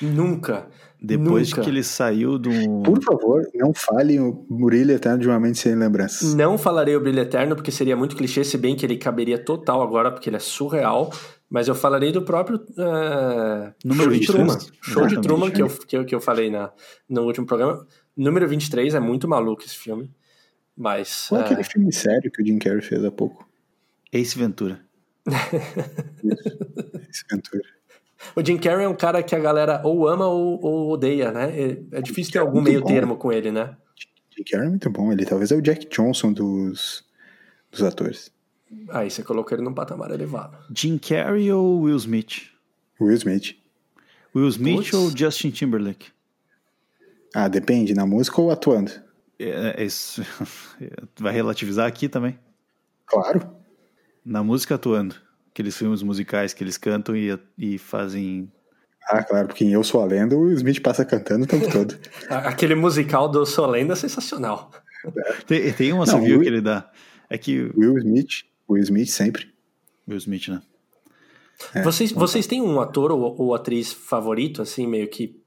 Nunca. 0.00 0.68
Depois 1.00 1.50
Nunca. 1.50 1.62
que 1.62 1.70
ele 1.70 1.82
saiu 1.82 2.38
do. 2.38 2.50
Por 2.82 3.02
favor, 3.02 3.46
não 3.54 3.72
fale 3.74 4.18
o 4.18 4.32
Brilho 4.48 4.92
Eterno 4.92 5.18
de 5.18 5.28
uma 5.28 5.38
mente 5.38 5.58
sem 5.58 5.74
lembranças. 5.74 6.34
Não 6.34 6.56
falarei 6.56 6.96
o 6.96 7.00
Brilho 7.00 7.20
Eterno, 7.20 7.54
porque 7.54 7.70
seria 7.70 7.96
muito 7.96 8.16
clichê, 8.16 8.42
se 8.42 8.56
bem 8.56 8.74
que 8.74 8.86
ele 8.86 8.96
caberia 8.96 9.38
total 9.38 9.82
agora, 9.82 10.10
porque 10.10 10.28
ele 10.28 10.36
é 10.36 10.40
surreal. 10.40 11.12
Mas 11.48 11.68
eu 11.68 11.74
falarei 11.74 12.10
do 12.10 12.22
próprio 12.22 12.56
uh, 12.56 13.72
Número 13.84 14.10
Show 14.10 14.10
23. 14.10 14.20
de 14.20 14.26
Truman. 14.26 14.58
Show 14.80 15.06
de. 15.06 15.20
Truman, 15.20 15.50
que 15.50 15.62
eu, 15.62 15.68
que, 15.68 15.96
eu, 15.96 16.04
que 16.04 16.14
eu 16.14 16.20
falei 16.20 16.50
na, 16.50 16.72
no 17.08 17.22
último 17.22 17.46
programa. 17.46 17.86
Número 18.16 18.48
23 18.48 18.94
é 18.94 19.00
muito 19.00 19.28
maluco 19.28 19.62
esse 19.62 19.76
filme. 19.76 20.10
Mas. 20.76 21.26
Qual 21.28 21.40
é 21.40 21.44
uh, 21.44 21.46
aquele 21.46 21.64
filme 21.64 21.92
sério 21.92 22.30
que 22.32 22.42
o 22.42 22.46
Jim 22.46 22.58
Carrey 22.58 22.82
fez 22.82 23.04
há 23.04 23.10
pouco? 23.10 23.46
Ace 24.12 24.36
Ventura. 24.36 24.80
Esse 27.10 27.24
Ventura. 27.30 27.75
O 28.34 28.44
Jim 28.44 28.58
Carrey 28.58 28.84
é 28.84 28.88
um 28.88 28.94
cara 28.94 29.22
que 29.22 29.34
a 29.34 29.38
galera 29.38 29.80
ou 29.84 30.08
ama 30.08 30.26
ou, 30.26 30.60
ou 30.62 30.90
odeia, 30.90 31.30
né? 31.30 31.52
É, 31.58 31.98
é 31.98 32.02
difícil 32.02 32.32
ter 32.32 32.38
é 32.38 32.40
algum 32.40 32.54
muito 32.54 32.68
meio 32.68 32.80
bom. 32.80 32.86
termo 32.86 33.16
com 33.16 33.32
ele, 33.32 33.50
né? 33.50 33.76
Jim 34.36 34.44
Carrey 34.44 34.66
é 34.66 34.70
muito 34.70 34.90
bom. 34.90 35.12
Ele 35.12 35.24
talvez 35.24 35.50
é 35.50 35.56
o 35.56 35.62
Jack 35.62 35.88
Johnson 35.88 36.32
dos, 36.32 37.04
dos 37.70 37.82
atores. 37.82 38.30
Aí 38.90 39.10
você 39.10 39.22
colocou 39.22 39.56
ele 39.56 39.64
num 39.64 39.74
patamar 39.74 40.10
elevado. 40.10 40.56
Jim 40.74 40.98
Carrey 40.98 41.52
ou 41.52 41.82
Will 41.82 41.96
Smith? 41.96 42.50
Will 43.00 43.14
Smith. 43.14 43.56
Will 44.34 44.48
Smith 44.48 44.90
Putz. 44.90 44.94
ou 44.94 45.16
Justin 45.16 45.50
Timberlake? 45.50 46.08
Ah, 47.34 47.48
depende, 47.48 47.94
na 47.94 48.06
música 48.06 48.40
ou 48.40 48.50
atuando? 48.50 48.90
É, 49.38 49.82
é 49.82 49.84
isso. 49.84 50.22
Vai 51.18 51.32
relativizar 51.32 51.86
aqui 51.86 52.08
também. 52.08 52.38
Claro. 53.06 53.56
Na 54.24 54.42
música 54.42 54.74
atuando. 54.74 55.14
Aqueles 55.56 55.74
filmes 55.74 56.02
musicais 56.02 56.52
que 56.52 56.62
eles 56.62 56.76
cantam 56.76 57.16
e, 57.16 57.38
e 57.56 57.78
fazem. 57.78 58.52
Ah, 59.08 59.22
claro, 59.22 59.46
porque 59.48 59.64
em 59.64 59.72
Eu 59.72 59.82
Sou 59.82 60.02
a 60.02 60.04
Lenda 60.04 60.36
o 60.36 60.40
Will 60.40 60.52
Smith 60.54 60.82
passa 60.82 61.02
cantando 61.02 61.44
o 61.44 61.46
tempo 61.46 61.70
todo. 61.72 61.96
A- 62.28 62.50
Aquele 62.50 62.74
musical 62.74 63.26
do 63.26 63.46
Solenda 63.46 63.94
é 63.94 63.96
sensacional. 63.96 64.70
Tem, 65.46 65.72
tem 65.72 65.94
viu 66.20 66.34
Will- 66.34 66.40
que 66.42 66.46
ele 66.48 66.60
dá. 66.60 66.90
É 67.30 67.38
que. 67.38 67.70
Will 67.74 67.96
Smith, 67.96 68.44
Will 68.68 68.82
Smith 68.82 69.08
sempre. 69.08 69.50
Will 70.06 70.18
Smith, 70.18 70.48
né? 70.48 70.60
É, 71.74 71.80
vocês, 71.82 72.12
vocês 72.12 72.46
têm 72.46 72.60
um 72.60 72.78
ator 72.78 73.10
ou, 73.10 73.34
ou 73.40 73.54
atriz 73.54 73.90
favorito, 73.94 74.60
assim, 74.60 74.86
meio 74.86 75.08
que 75.08 75.40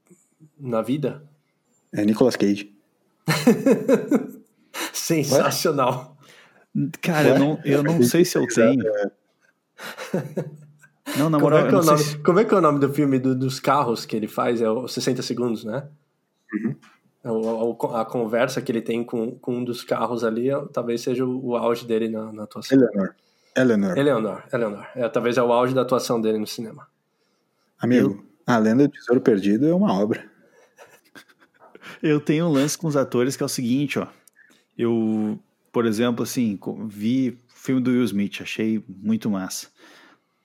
na 0.58 0.82
vida? 0.82 1.22
É 1.92 2.04
Nicolas 2.04 2.34
Cage. 2.34 2.74
Sensacional. 4.92 6.16
Cara, 7.00 7.28
eu 7.28 7.32
Ué? 7.34 7.38
não, 7.38 7.60
eu 7.64 7.82
não 7.84 8.02
sei 8.02 8.24
se 8.24 8.36
eu 8.36 8.46
tenho. 8.48 8.82
Não, 11.18 11.28
na 11.28 11.38
Como 11.38 11.50
moral, 11.50 11.66
é, 11.66 11.68
que 11.68 11.74
eu 11.74 11.78
é 11.78 11.82
o 11.82 11.84
não 11.84 11.92
nome, 11.92 12.04
se- 12.04 12.18
como 12.18 12.38
é 12.38 12.44
que 12.44 12.54
é 12.54 12.56
o 12.56 12.60
nome 12.60 12.78
do 12.78 12.92
filme 12.92 13.18
do- 13.18 13.34
dos 13.34 13.58
carros 13.58 14.04
que 14.06 14.14
ele 14.14 14.28
faz? 14.28 14.60
É 14.62 14.70
o 14.70 14.86
60 14.86 15.22
segundos, 15.22 15.64
né? 15.64 15.88
Uhum. 16.52 16.76
É 17.24 17.30
o- 17.30 17.76
o- 17.76 17.96
a 17.96 18.04
conversa 18.04 18.62
que 18.62 18.70
ele 18.70 18.80
tem 18.80 19.02
com, 19.02 19.32
com 19.32 19.56
um 19.56 19.64
dos 19.64 19.82
carros 19.82 20.22
ali 20.22 20.48
é- 20.50 20.64
talvez 20.72 21.00
seja 21.00 21.24
o, 21.24 21.46
o 21.48 21.56
auge 21.56 21.84
dele 21.84 22.08
na, 22.08 22.32
na 22.32 22.44
atuação. 22.44 22.78
Eleanor. 22.78 23.14
Eleanor. 23.56 23.98
Eleanor, 23.98 24.42
Eleanor. 24.52 24.86
É, 24.94 25.08
talvez 25.08 25.36
é 25.36 25.42
o 25.42 25.52
auge 25.52 25.74
da 25.74 25.82
atuação 25.82 26.20
dele 26.20 26.38
no 26.38 26.46
cinema. 26.46 26.86
Amigo, 27.78 28.24
A 28.46 28.58
Lenda 28.58 28.86
do 28.86 28.92
Tesouro 28.92 29.20
Perdido 29.20 29.66
é 29.66 29.74
uma 29.74 29.92
obra. 30.00 30.24
Eu 32.02 32.20
tenho 32.20 32.46
um 32.46 32.52
lance 32.52 32.78
com 32.78 32.86
os 32.86 32.96
atores 32.96 33.36
que 33.36 33.42
é 33.42 33.46
o 33.46 33.48
seguinte, 33.48 33.98
ó. 33.98 34.06
Eu, 34.78 35.38
por 35.72 35.86
exemplo, 35.86 36.22
assim, 36.22 36.58
vi 36.86 37.36
filme 37.62 37.80
do 37.80 37.90
Will 37.90 38.04
Smith, 38.04 38.40
achei 38.40 38.82
muito 38.88 39.30
massa. 39.30 39.68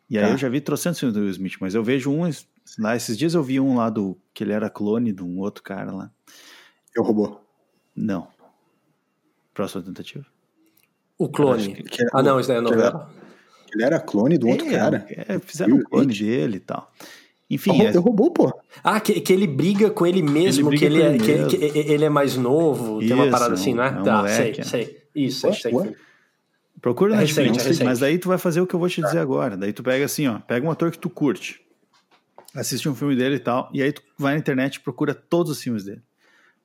E 0.09 0.17
aí 0.17 0.25
Tá. 0.25 0.31
eu 0.31 0.37
já 0.37 0.49
vi 0.49 0.61
trocentos 0.61 0.99
filmes 0.99 1.13
do 1.15 1.21
Will 1.21 1.29
Smith, 1.31 1.55
mas 1.59 1.73
eu 1.73 1.83
vejo 1.83 2.11
um 2.11 2.29
lá, 2.79 2.95
esses 2.95 3.17
dias 3.17 3.33
eu 3.33 3.41
vi 3.43 3.59
um 3.59 3.75
lá 3.75 3.89
do, 3.89 4.17
que 4.33 4.43
ele 4.43 4.51
era 4.53 4.69
clone 4.69 5.11
de 5.11 5.23
um 5.23 5.39
outro 5.39 5.63
cara 5.63 5.91
lá. 5.91 6.11
Eu 6.95 7.03
robô. 7.03 7.39
Não. 7.95 8.27
Próxima 9.53 9.81
tentativa. 9.83 10.25
O 11.17 11.29
clone. 11.29 11.75
Que 11.83 12.01
era- 12.01 12.11
Ah, 12.13 12.21
não, 12.23 12.39
isso 12.39 12.49
daí 12.49 12.57
é 12.57 12.61
que 12.63 12.69
novela. 12.69 13.09
Ele 13.73 13.83
era 13.83 13.99
clone 13.99 14.37
do 14.37 14.47
outro 14.47 14.67
é, 14.67 14.71
cara. 14.71 15.05
é, 15.09 15.39
fizeram 15.39 15.75
um 15.77 15.83
clone 15.83 16.11
Smith. 16.13 16.29
dele 16.29 16.57
e 16.57 16.59
tal. 16.59 16.91
Enfim, 17.49 17.79
Eu, 17.81 17.87
é- 17.89 17.95
eu 17.95 18.01
robô, 18.01 18.31
pô. 18.31 18.53
Ah, 18.83 18.99
que, 18.99 19.21
que 19.21 19.31
ele 19.31 19.47
briga 19.47 19.89
com 19.89 20.05
ele 20.05 20.21
mesmo, 20.21 20.69
Ele 20.69 20.77
que, 20.77 20.85
ele 20.85 21.01
é, 21.01 21.15
ele 21.15 21.19
que, 21.19 21.69
que 21.69 21.77
ele 21.91 22.03
é 22.05 22.09
mais 22.09 22.35
novo, 22.35 22.99
tem 22.99 23.13
uma 23.13 23.23
Isso, 23.23 23.31
parada 23.31 23.53
assim, 23.53 23.73
não 23.73 23.83
é? 23.83 23.87
é 23.87 23.91
um 23.91 24.03
tá, 24.03 24.17
moleque, 24.17 24.63
sei, 24.63 24.81
é. 24.81 24.85
sei. 24.85 25.03
Isso, 25.15 25.53
sei. 25.53 25.73
ué? 25.73 25.93
Procura 26.81 27.13
é 27.13 27.15
na 27.15 27.21
Netflix, 27.21 27.63
recente, 27.63 27.81
é 27.81 27.85
mas 27.85 27.99
daí 27.99 28.17
tu 28.17 28.27
vai 28.27 28.37
fazer 28.37 28.61
o 28.61 28.67
que 28.67 28.75
eu 28.75 28.79
vou 28.79 28.89
te 28.89 29.01
dizer 29.01 29.19
agora. 29.19 29.57
Daí 29.57 29.73
tu 29.73 29.81
pega 29.81 30.05
assim, 30.05 30.27
ó, 30.27 30.39
pega 30.39 30.65
um 30.65 30.71
ator 30.71 30.91
que 30.91 30.99
tu 30.99 31.09
curte, 31.09 31.61
assiste 32.53 32.87
um 32.87 32.95
filme 32.95 33.15
dele 33.15 33.35
e 33.35 33.39
tal, 33.39 33.69
e 33.73 33.81
aí 33.81 33.91
tu 33.91 34.01
vai 34.17 34.33
na 34.33 34.39
internet 34.39 34.75
e 34.75 34.79
procura 34.79 35.13
todos 35.13 35.51
os 35.51 35.61
filmes 35.61 35.83
dele. 35.83 36.01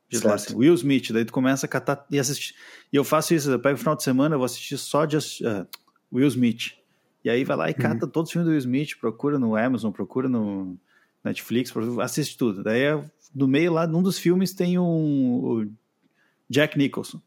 Diz 0.08 0.22
lá 0.22 0.34
assim, 0.34 0.54
Will 0.56 0.74
Smith, 0.74 1.12
daí 1.12 1.24
tu 1.24 1.32
começa 1.32 1.66
a 1.66 1.68
catar 1.68 2.04
e 2.10 2.18
assistir. 2.18 2.54
E 2.92 2.96
eu 2.96 3.04
faço 3.04 3.32
isso, 3.32 3.48
eu 3.48 3.60
pego 3.60 3.76
o 3.76 3.78
final 3.78 3.94
de 3.94 4.02
semana, 4.02 4.34
eu 4.34 4.38
vou 4.38 4.44
assistir 4.44 4.76
só 4.76 5.04
de 5.04 5.16
uh, 5.16 5.66
Will 6.12 6.26
Smith. 6.26 6.72
E 7.24 7.30
aí 7.30 7.44
vai 7.44 7.56
lá 7.56 7.70
e 7.70 7.74
cata 7.74 8.06
uhum. 8.06 8.10
todos 8.10 8.28
os 8.28 8.32
filmes 8.32 8.46
do 8.46 8.50
Will 8.50 8.58
Smith, 8.58 8.98
procura 9.00 9.38
no 9.38 9.54
Amazon, 9.54 9.92
procura 9.92 10.28
no 10.28 10.76
Netflix, 11.22 11.72
assiste 12.02 12.36
tudo. 12.36 12.64
Daí 12.64 12.82
no 13.32 13.46
meio 13.46 13.72
lá, 13.72 13.86
num 13.86 14.02
dos 14.02 14.18
filmes 14.18 14.52
tem 14.52 14.78
um 14.78 14.84
o 14.84 15.70
Jack 16.48 16.76
Nicholson. 16.76 17.22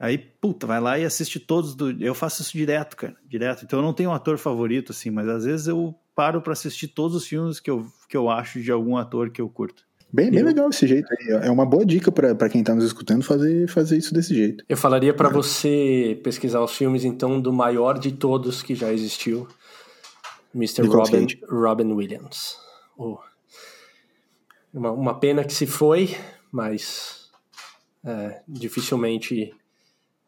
Aí, 0.00 0.16
puta, 0.16 0.66
vai 0.66 0.80
lá 0.80 0.98
e 0.98 1.04
assiste 1.04 1.40
todos 1.40 1.74
do. 1.74 1.90
Eu 2.02 2.14
faço 2.14 2.42
isso 2.42 2.56
direto, 2.56 2.96
cara. 2.96 3.16
Direto. 3.26 3.64
Então 3.64 3.80
eu 3.80 3.84
não 3.84 3.92
tenho 3.92 4.10
um 4.10 4.14
ator 4.14 4.38
favorito, 4.38 4.92
assim, 4.92 5.10
mas 5.10 5.28
às 5.28 5.44
vezes 5.44 5.66
eu 5.66 5.94
paro 6.14 6.40
para 6.40 6.52
assistir 6.52 6.88
todos 6.88 7.16
os 7.16 7.26
filmes 7.26 7.58
que 7.58 7.70
eu, 7.70 7.86
que 8.08 8.16
eu 8.16 8.30
acho 8.30 8.60
de 8.60 8.70
algum 8.70 8.96
ator 8.96 9.30
que 9.30 9.40
eu 9.40 9.48
curto. 9.48 9.88
Bem, 10.10 10.30
bem 10.30 10.40
eu... 10.40 10.46
legal 10.46 10.70
esse 10.70 10.86
jeito 10.86 11.06
aí. 11.12 11.46
É 11.46 11.50
uma 11.50 11.66
boa 11.66 11.84
dica 11.84 12.12
para 12.12 12.48
quem 12.48 12.62
tá 12.62 12.74
nos 12.74 12.84
escutando 12.84 13.22
fazer, 13.22 13.68
fazer 13.68 13.98
isso 13.98 14.14
desse 14.14 14.34
jeito. 14.34 14.64
Eu 14.68 14.76
falaria 14.76 15.12
para 15.12 15.28
é. 15.28 15.32
você 15.32 16.18
pesquisar 16.22 16.62
os 16.62 16.76
filmes, 16.76 17.04
então, 17.04 17.40
do 17.40 17.52
maior 17.52 17.98
de 17.98 18.12
todos 18.12 18.62
que 18.62 18.74
já 18.74 18.92
existiu, 18.92 19.48
Mr. 20.54 20.86
Robin, 20.86 21.26
Robin 21.48 21.92
Williams. 21.92 22.56
Oh. 22.96 23.18
Uma, 24.72 24.92
uma 24.92 25.18
pena 25.18 25.44
que 25.44 25.52
se 25.52 25.66
foi, 25.66 26.16
mas 26.50 27.28
é, 28.04 28.40
dificilmente 28.48 29.54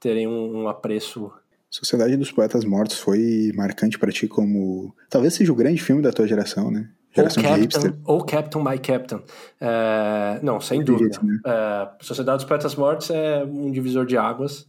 terem 0.00 0.26
um, 0.26 0.62
um 0.62 0.68
apreço 0.68 1.30
Sociedade 1.70 2.16
dos 2.16 2.32
Poetas 2.32 2.64
Mortos 2.64 2.98
foi 2.98 3.52
marcante 3.54 3.96
para 3.96 4.10
ti 4.10 4.26
como. 4.26 4.92
Talvez 5.08 5.34
seja 5.34 5.52
o 5.52 5.54
grande 5.54 5.80
filme 5.80 6.02
da 6.02 6.10
tua 6.10 6.26
geração, 6.26 6.68
né? 6.68 6.90
Geração 7.14 7.42
ou 7.44 7.48
Captain, 7.48 8.00
ou 8.04 8.24
Captain 8.24 8.64
My 8.64 8.78
Captain. 8.78 9.22
É, 9.60 10.40
não, 10.42 10.60
sem 10.60 10.82
dúvida. 10.82 11.18
Né? 11.22 11.38
É, 11.46 11.88
Sociedade 12.00 12.38
dos 12.38 12.44
Poetas 12.44 12.74
Mortos 12.74 13.10
é 13.10 13.44
um 13.44 13.70
divisor 13.70 14.04
de 14.04 14.16
águas 14.16 14.68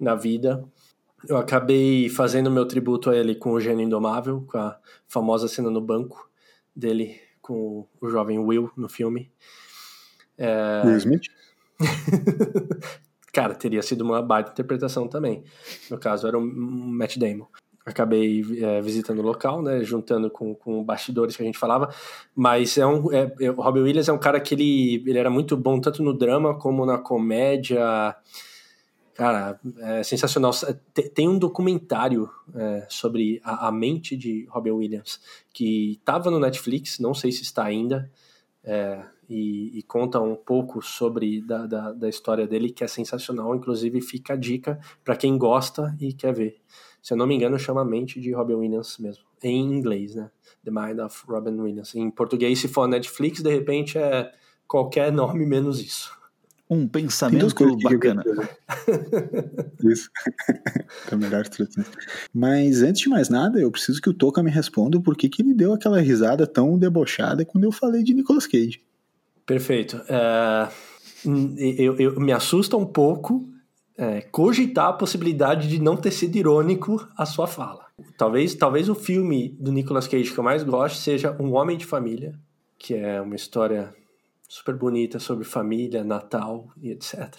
na 0.00 0.14
vida. 0.14 0.64
Eu 1.28 1.36
acabei 1.36 2.08
fazendo 2.08 2.50
meu 2.50 2.66
tributo 2.66 3.10
a 3.10 3.16
ele 3.16 3.34
com 3.34 3.50
o 3.50 3.60
Gênio 3.60 3.84
Indomável, 3.84 4.44
com 4.46 4.56
a 4.56 4.78
famosa 5.06 5.48
cena 5.48 5.70
no 5.70 5.80
banco 5.80 6.30
dele 6.74 7.20
com 7.42 7.86
o 8.00 8.08
jovem 8.08 8.38
Will 8.38 8.70
no 8.76 8.88
filme. 8.88 9.30
É... 10.38 10.82
Will 10.84 10.96
Smith? 10.96 11.24
Cara, 13.38 13.54
teria 13.54 13.80
sido 13.82 14.02
uma 14.02 14.20
baita 14.20 14.50
interpretação 14.50 15.06
também. 15.06 15.44
No 15.88 15.96
caso, 15.96 16.26
era 16.26 16.36
um 16.36 16.44
Matt 16.44 17.18
Damon. 17.18 17.46
Acabei 17.86 18.44
é, 18.60 18.80
visitando 18.82 19.20
o 19.20 19.22
local, 19.22 19.62
né, 19.62 19.84
juntando 19.84 20.28
com, 20.28 20.56
com 20.56 20.82
bastidores 20.82 21.36
que 21.36 21.44
a 21.44 21.46
gente 21.46 21.56
falava, 21.56 21.88
mas 22.34 22.76
é 22.76 22.84
um, 22.84 23.12
é, 23.12 23.32
é, 23.40 23.48
o 23.48 23.60
Robin 23.60 23.82
Williams 23.82 24.08
é 24.08 24.12
um 24.12 24.18
cara 24.18 24.40
que 24.40 24.56
ele, 24.56 25.04
ele 25.06 25.16
era 25.16 25.30
muito 25.30 25.56
bom 25.56 25.80
tanto 25.80 26.02
no 26.02 26.12
drama 26.12 26.58
como 26.58 26.84
na 26.84 26.98
comédia, 26.98 28.16
Cara, 29.14 29.58
é 29.78 30.02
sensacional. 30.02 30.52
Tem 31.14 31.28
um 31.28 31.38
documentário 31.38 32.28
é, 32.54 32.86
sobre 32.88 33.40
a, 33.44 33.68
a, 33.68 33.72
mente 33.72 34.16
de 34.16 34.46
Robin 34.48 34.70
Williams 34.70 35.20
que 35.52 35.92
estava 35.92 36.28
no 36.28 36.40
Netflix, 36.40 36.98
não 36.98 37.14
sei 37.14 37.30
se 37.30 37.42
está 37.42 37.64
ainda, 37.64 38.10
é, 38.64 39.04
e, 39.28 39.78
e, 39.78 39.82
conta 39.82 40.20
um 40.20 40.34
pouco 40.34 40.82
sobre 40.82 41.40
da, 41.40 41.66
da, 41.66 41.92
da, 41.92 42.08
história 42.08 42.46
dele, 42.46 42.70
que 42.70 42.82
é 42.82 42.88
sensacional. 42.88 43.54
Inclusive, 43.54 44.00
fica 44.00 44.32
a 44.32 44.36
dica 44.36 44.78
para 45.04 45.16
quem 45.16 45.38
gosta 45.38 45.96
e 46.00 46.12
quer 46.12 46.34
ver. 46.34 46.60
Se 47.00 47.12
eu 47.12 47.16
não 47.16 47.26
me 47.26 47.34
engano, 47.34 47.58
chama 47.58 47.84
Mente 47.84 48.20
de 48.20 48.32
Robin 48.32 48.54
Williams 48.54 48.98
mesmo, 48.98 49.24
em 49.42 49.60
inglês, 49.60 50.14
né? 50.14 50.30
The 50.64 50.70
Mind 50.70 50.98
of 50.98 51.24
Robin 51.28 51.58
Williams. 51.60 51.94
Em 51.94 52.10
português, 52.10 52.58
se 52.58 52.68
for 52.68 52.88
Netflix, 52.88 53.42
de 53.42 53.50
repente 53.50 53.96
é 53.96 54.32
qualquer 54.66 55.12
nome 55.12 55.46
menos 55.46 55.80
isso. 55.80 56.17
Um 56.70 56.86
pensamento 56.86 57.54
bacana. 57.82 58.22
Isso. 59.82 60.10
é 61.10 61.16
melhor 61.16 61.48
tradução. 61.48 61.84
Mas 62.32 62.82
antes 62.82 63.02
de 63.02 63.08
mais 63.08 63.30
nada, 63.30 63.58
eu 63.58 63.70
preciso 63.70 64.02
que 64.02 64.10
o 64.10 64.14
Toca 64.14 64.42
me 64.42 64.50
responda 64.50 65.00
por 65.00 65.16
que, 65.16 65.28
que 65.28 65.40
ele 65.40 65.54
deu 65.54 65.72
aquela 65.72 66.00
risada 66.00 66.46
tão 66.46 66.78
debochada 66.78 67.44
quando 67.44 67.64
eu 67.64 67.72
falei 67.72 68.02
de 68.02 68.12
Nicolas 68.12 68.46
Cage. 68.46 68.82
Perfeito. 69.46 69.96
Uh, 69.96 70.70
eu, 71.56 71.96
eu, 71.96 72.20
me 72.20 72.32
assusta 72.32 72.76
um 72.76 72.84
pouco 72.84 73.48
é, 73.96 74.20
cogitar 74.20 74.88
a 74.88 74.92
possibilidade 74.92 75.68
de 75.68 75.80
não 75.80 75.96
ter 75.96 76.10
sido 76.10 76.36
irônico 76.36 77.08
a 77.16 77.26
sua 77.26 77.46
fala. 77.46 77.86
Talvez, 78.16 78.54
talvez 78.54 78.88
o 78.88 78.94
filme 78.94 79.56
do 79.58 79.72
Nicolas 79.72 80.06
Cage 80.06 80.32
que 80.32 80.38
eu 80.38 80.44
mais 80.44 80.62
gosto 80.62 80.98
seja 80.98 81.36
Um 81.40 81.54
Homem 81.54 81.76
de 81.76 81.84
Família, 81.84 82.38
que 82.78 82.94
é 82.94 83.20
uma 83.20 83.34
história 83.34 83.92
super 84.48 84.74
bonita 84.74 85.18
sobre 85.18 85.44
família, 85.44 86.02
Natal 86.02 86.68
e 86.80 86.90
etc. 86.90 87.36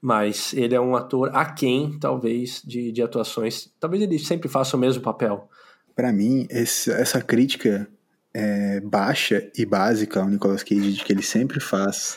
Mas 0.00 0.54
ele 0.54 0.76
é 0.76 0.80
um 0.80 0.94
ator 0.94 1.34
aquém, 1.34 1.98
talvez, 1.98 2.62
de, 2.64 2.92
de 2.92 3.02
atuações. 3.02 3.68
Talvez 3.80 4.00
ele 4.02 4.18
sempre 4.18 4.48
faça 4.48 4.76
o 4.76 4.80
mesmo 4.80 5.02
papel. 5.02 5.50
Para 5.96 6.12
mim, 6.12 6.46
esse, 6.48 6.92
essa 6.92 7.20
crítica 7.20 7.88
é, 8.32 8.78
baixa 8.80 9.50
e 9.58 9.66
básica 9.66 10.20
ao 10.20 10.28
Nicolas 10.28 10.62
Cage, 10.62 10.92
de 10.92 11.04
que 11.04 11.12
ele 11.12 11.22
sempre 11.22 11.58
faz 11.58 12.16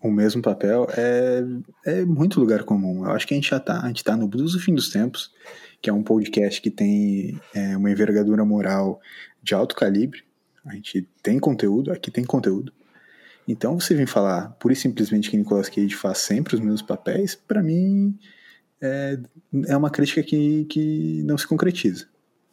o 0.00 0.10
mesmo 0.10 0.40
papel, 0.40 0.86
é, 0.96 1.44
é 1.84 2.04
muito 2.04 2.40
lugar 2.40 2.64
comum. 2.64 3.04
Eu 3.04 3.12
acho 3.12 3.26
que 3.26 3.34
a 3.34 3.36
gente 3.36 3.50
já 3.50 3.60
tá, 3.60 3.82
a 3.82 3.88
gente 3.88 4.02
tá 4.02 4.16
no 4.16 4.26
Blues 4.26 4.52
do 4.52 4.60
Fim 4.60 4.74
dos 4.74 4.88
Tempos, 4.88 5.30
que 5.82 5.90
é 5.90 5.92
um 5.92 6.02
podcast 6.02 6.62
que 6.62 6.70
tem 6.70 7.38
é, 7.54 7.76
uma 7.76 7.90
envergadura 7.90 8.44
moral 8.44 9.00
de 9.42 9.54
alto 9.54 9.74
calibre. 9.74 10.22
A 10.64 10.74
gente 10.74 11.06
tem 11.22 11.38
conteúdo, 11.38 11.92
aqui 11.92 12.10
tem 12.10 12.24
conteúdo. 12.24 12.72
Então 13.46 13.78
você 13.78 13.94
vem 13.94 14.06
falar 14.06 14.50
pura 14.58 14.74
e 14.74 14.76
simplesmente 14.76 15.30
que 15.30 15.36
Nicolas 15.36 15.68
Cage 15.68 15.94
faz 15.94 16.18
sempre 16.18 16.54
os 16.54 16.60
mesmos 16.60 16.82
papéis, 16.82 17.34
para 17.34 17.62
mim 17.62 18.18
é, 18.80 19.18
é 19.68 19.76
uma 19.76 19.90
crítica 19.90 20.22
que, 20.22 20.64
que 20.64 21.22
não 21.24 21.38
se 21.38 21.46
concretiza. 21.46 22.06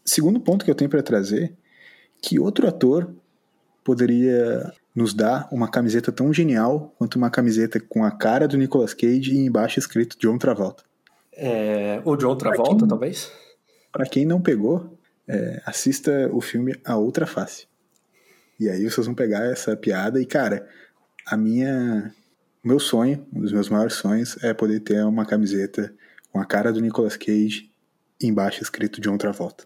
Segundo 0.05 0.39
ponto 0.39 0.63
que 0.63 0.71
eu 0.71 0.75
tenho 0.75 0.89
para 0.89 1.01
trazer, 1.01 1.55
que 2.21 2.39
outro 2.39 2.67
ator 2.67 3.13
poderia 3.83 4.71
nos 4.95 5.13
dar 5.13 5.47
uma 5.51 5.67
camiseta 5.67 6.11
tão 6.11 6.31
genial 6.31 6.93
quanto 6.97 7.15
uma 7.15 7.29
camiseta 7.29 7.79
com 7.79 8.03
a 8.03 8.11
cara 8.11 8.47
do 8.47 8.57
Nicolas 8.57 8.93
Cage 8.93 9.33
e 9.33 9.45
embaixo 9.45 9.79
escrito 9.79 10.17
John 10.19 10.37
Travolta? 10.37 10.83
É, 11.33 12.01
o 12.05 12.15
John 12.15 12.35
Travolta, 12.35 12.77
quem, 12.77 12.87
talvez? 12.87 13.31
Para 13.91 14.05
quem 14.05 14.25
não 14.25 14.41
pegou, 14.41 14.97
é, 15.27 15.61
assista 15.65 16.29
o 16.31 16.39
filme 16.39 16.75
A 16.85 16.95
Outra 16.95 17.25
Face. 17.25 17.67
E 18.59 18.69
aí 18.69 18.89
vocês 18.89 19.05
vão 19.05 19.15
pegar 19.15 19.45
essa 19.45 19.75
piada 19.75 20.21
e, 20.21 20.25
cara, 20.25 20.67
a 21.25 21.37
minha. 21.37 22.13
Meu 22.63 22.79
sonho, 22.79 23.27
um 23.33 23.41
dos 23.41 23.51
meus 23.51 23.67
maiores 23.67 23.95
sonhos, 23.95 24.41
é 24.41 24.53
poder 24.53 24.79
ter 24.79 25.03
uma 25.03 25.25
camiseta 25.25 25.93
com 26.31 26.39
a 26.39 26.45
cara 26.45 26.71
do 26.71 26.79
Nicolas 26.79 27.17
Cage 27.17 27.69
e 28.21 28.27
embaixo 28.27 28.63
escrito 28.63 29.01
John 29.01 29.17
Travolta. 29.17 29.65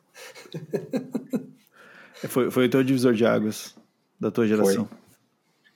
foi, 2.28 2.50
foi 2.50 2.66
o 2.66 2.70
teu 2.70 2.84
divisor 2.84 3.14
de 3.14 3.24
águas 3.24 3.76
da 4.20 4.32
tua 4.32 4.48
geração. 4.48 4.86
Foi. 4.86 4.98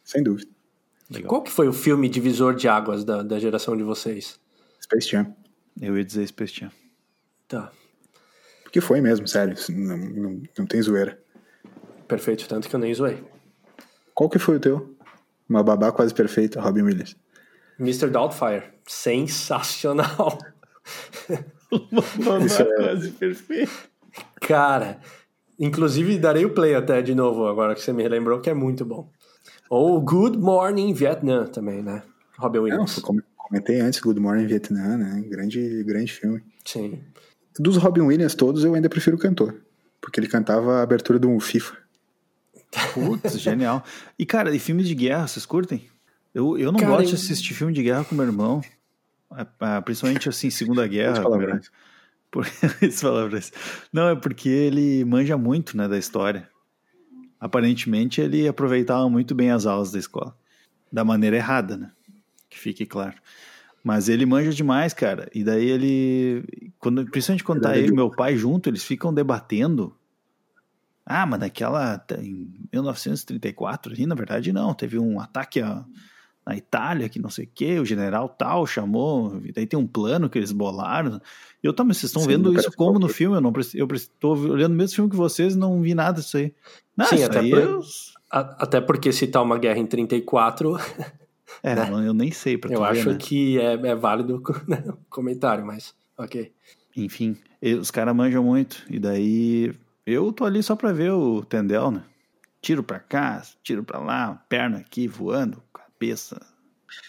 Sem 0.03 0.23
dúvida. 0.23 0.49
Legal. 1.11 1.29
Qual 1.29 1.43
que 1.43 1.51
foi 1.51 1.67
o 1.67 1.73
filme 1.73 2.09
divisor 2.09 2.55
de 2.55 2.67
águas 2.67 3.03
da, 3.03 3.21
da 3.21 3.37
geração 3.37 3.77
de 3.77 3.83
vocês? 3.83 4.39
Space 4.81 5.09
Jam. 5.09 5.35
Eu 5.79 5.97
ia 5.97 6.03
dizer 6.03 6.25
Space 6.27 6.59
Jam. 6.59 6.71
Tá. 7.47 7.71
Porque 8.63 8.81
foi 8.81 8.99
mesmo, 9.01 9.27
sério. 9.27 9.55
Não, 9.69 9.97
não, 9.97 10.43
não 10.57 10.65
tem 10.65 10.81
zoeira. 10.81 11.21
Perfeito, 12.07 12.47
tanto 12.47 12.67
que 12.67 12.75
eu 12.75 12.79
nem 12.79 12.93
zoei. 12.93 13.23
Qual 14.13 14.29
que 14.29 14.39
foi 14.39 14.57
o 14.57 14.59
teu? 14.59 14.95
Uma 15.51 15.63
babá 15.63 15.91
quase 15.91 16.13
perfeita, 16.13 16.61
Robin 16.61 16.83
Williams. 16.83 17.13
Mr. 17.77 18.09
Doubtfire. 18.09 18.63
Sensacional. 18.87 20.37
Uma 21.69 22.01
babá 22.17 22.45
é... 22.45 22.75
quase 22.77 23.11
perfeita. 23.11 23.71
Cara, 24.39 25.01
inclusive 25.59 26.17
darei 26.17 26.45
o 26.45 26.53
play 26.53 26.73
até 26.73 27.01
de 27.01 27.13
novo 27.13 27.47
agora 27.47 27.75
que 27.75 27.81
você 27.81 27.91
me 27.91 28.07
lembrou 28.07 28.39
que 28.39 28.49
é 28.49 28.53
muito 28.53 28.85
bom. 28.85 29.11
Ou 29.69 29.99
Good 29.99 30.37
Morning 30.37 30.93
Vietnam 30.93 31.47
também, 31.47 31.83
né? 31.83 32.01
Robin 32.37 32.59
Williams. 32.59 33.01
Não, 33.05 33.21
comentei 33.35 33.81
antes 33.81 33.99
Good 33.99 34.21
Morning 34.21 34.47
Vietnam, 34.47 34.97
né? 34.97 35.21
Grande, 35.27 35.83
grande 35.83 36.13
filme. 36.13 36.41
Sim. 36.63 37.03
Dos 37.59 37.75
Robin 37.75 38.03
Williams 38.03 38.35
todos, 38.35 38.63
eu 38.63 38.73
ainda 38.73 38.87
prefiro 38.87 39.17
o 39.17 39.19
cantor. 39.19 39.61
Porque 39.99 40.17
ele 40.17 40.29
cantava 40.29 40.75
a 40.75 40.81
abertura 40.81 41.19
do 41.19 41.37
FIFA. 41.41 41.75
Putz, 42.93 43.39
genial. 43.39 43.83
E, 44.17 44.25
cara, 44.25 44.55
e 44.55 44.59
filmes 44.59 44.87
de 44.87 44.95
guerra, 44.95 45.27
vocês 45.27 45.45
curtem? 45.45 45.87
Eu, 46.33 46.57
eu 46.57 46.71
não 46.71 46.79
cara, 46.79 46.91
gosto 46.93 47.09
de 47.09 47.15
assistir 47.15 47.53
filme 47.53 47.73
de 47.73 47.83
guerra 47.83 48.05
com 48.05 48.15
meu 48.15 48.25
irmão. 48.25 48.61
É, 49.35 49.45
é, 49.77 49.81
principalmente, 49.81 50.29
assim, 50.29 50.49
Segunda 50.49 50.87
Guerra. 50.87 51.23
Por 52.29 52.45
essas 52.81 53.01
palavras. 53.01 53.51
Não, 53.91 54.09
é 54.09 54.15
porque 54.15 54.47
ele 54.47 55.03
manja 55.03 55.37
muito, 55.37 55.75
né, 55.75 55.87
da 55.87 55.97
história. 55.97 56.49
Aparentemente, 57.39 58.21
ele 58.21 58.47
aproveitava 58.47 59.09
muito 59.09 59.35
bem 59.35 59.51
as 59.51 59.65
aulas 59.65 59.91
da 59.91 59.99
escola. 59.99 60.35
Da 60.91 61.03
maneira 61.03 61.35
errada, 61.35 61.75
né? 61.75 61.91
Que 62.49 62.57
fique 62.57 62.85
claro. 62.85 63.15
Mas 63.83 64.07
ele 64.07 64.25
manja 64.25 64.51
demais, 64.51 64.93
cara. 64.93 65.29
E 65.33 65.43
daí 65.43 65.67
ele. 65.67 66.71
Quando, 66.79 67.03
principalmente 67.05 67.43
quando 67.43 67.61
tá 67.61 67.75
ele 67.75 67.87
e 67.87 67.95
meu 67.95 68.11
pai 68.11 68.37
junto, 68.37 68.69
eles 68.69 68.83
ficam 68.83 69.13
debatendo. 69.13 69.95
Ah, 71.05 71.25
mas 71.25 71.39
naquela. 71.39 72.03
Em 72.19 72.51
1934, 72.71 73.93
ali, 73.93 74.05
na 74.05 74.15
verdade, 74.15 74.53
não. 74.53 74.73
Teve 74.73 74.99
um 74.99 75.19
ataque 75.19 75.61
a, 75.61 75.83
na 76.45 76.55
Itália, 76.55 77.09
que 77.09 77.19
não 77.19 77.29
sei 77.29 77.45
o 77.45 77.49
quê, 77.53 77.79
o 77.79 77.85
general 77.85 78.27
tal 78.27 78.65
chamou, 78.65 79.39
daí 79.53 79.65
tem 79.65 79.79
um 79.79 79.87
plano 79.87 80.29
que 80.29 80.37
eles 80.37 80.51
bolaram. 80.51 81.21
Eu, 81.61 81.73
mas 81.85 81.97
vocês 81.97 82.09
estão 82.09 82.23
vendo 82.23 82.53
isso 82.57 82.71
como 82.75 82.97
no 82.97 83.07
filme? 83.07 83.37
Eu 83.37 83.41
não 83.41 83.53
eu 83.73 83.87
estou 83.93 84.37
olhando 84.37 84.73
o 84.73 84.75
mesmo 84.75 84.95
filme 84.95 85.11
que 85.11 85.15
vocês 85.15 85.53
e 85.53 85.57
não 85.57 85.81
vi 85.81 85.93
nada 85.93 86.19
disso 86.19 86.37
aí. 86.37 86.53
Não, 86.97 87.05
Sim, 87.05 87.23
até, 87.23 87.41
por, 87.41 87.59
eu... 87.59 87.81
até 88.31 88.81
porque 88.81 89.11
se 89.11 89.27
tá 89.27 89.41
uma 89.41 89.57
guerra 89.57 89.79
em 89.79 89.85
34. 89.85 90.77
É, 91.61 91.75
né? 91.75 92.07
eu 92.07 92.13
nem 92.13 92.31
sei 92.31 92.57
pra 92.57 92.71
Eu 92.71 92.81
acho 92.81 93.09
né? 93.09 93.17
que 93.19 93.59
é, 93.59 93.73
é 93.73 93.93
válido 93.93 94.41
né, 94.65 94.83
o 94.87 94.97
comentário, 95.09 95.65
mas 95.65 95.93
ok. 96.17 96.49
Enfim, 96.95 97.37
os 97.79 97.91
caras 97.91 98.15
manjam 98.15 98.41
muito, 98.41 98.83
e 98.89 98.97
daí 98.97 99.73
eu 100.05 100.31
tô 100.31 100.45
ali 100.45 100.61
só 100.63 100.75
pra 100.75 100.91
ver 100.91 101.11
o 101.11 101.43
Tendel, 101.43 101.91
né? 101.91 102.03
Tiro 102.61 102.83
pra 102.83 102.99
cá, 102.99 103.41
tiro 103.63 103.83
pra 103.83 103.99
lá, 103.99 104.35
perna 104.47 104.77
aqui 104.77 105.07
voando, 105.07 105.61
cabeça. 105.73 106.39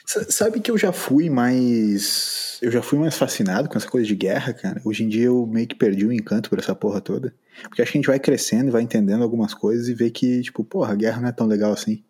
Sabe 0.07 0.61
que 0.61 0.71
eu 0.71 0.79
já 0.79 0.93
fui 0.93 1.29
mais. 1.29 2.59
Eu 2.63 2.71
já 2.71 2.83
fui 2.83 2.99
mais 2.99 3.17
fascinado 3.17 3.69
com 3.69 3.77
essa 3.77 3.89
coisa 3.89 4.07
de 4.07 4.15
guerra, 4.15 4.53
cara. 4.53 4.81
Hoje 4.85 5.05
em 5.05 5.09
dia 5.09 5.27
eu 5.27 5.47
meio 5.47 5.67
que 5.67 5.75
perdi 5.75 6.07
o 6.07 6.13
encanto 6.13 6.49
por 6.49 6.59
essa 6.59 6.75
porra 6.75 7.01
toda. 7.01 7.35
Porque 7.65 7.83
acho 7.83 7.93
que 7.93 7.99
a 7.99 8.01
gente 8.01 8.07
vai 8.07 8.21
crescendo 8.21 8.69
e 8.69 8.71
vai 8.71 8.83
entendendo 8.83 9.23
algumas 9.23 9.53
coisas 9.53 9.89
e 9.89 9.95
vê 9.95 10.11
que, 10.11 10.43
tipo, 10.43 10.63
porra, 10.65 10.93
a 10.93 10.97
guerra 10.97 11.21
não 11.21 11.29
é 11.29 11.33
tão 11.33 11.47
legal 11.47 11.73
assim. 11.73 12.03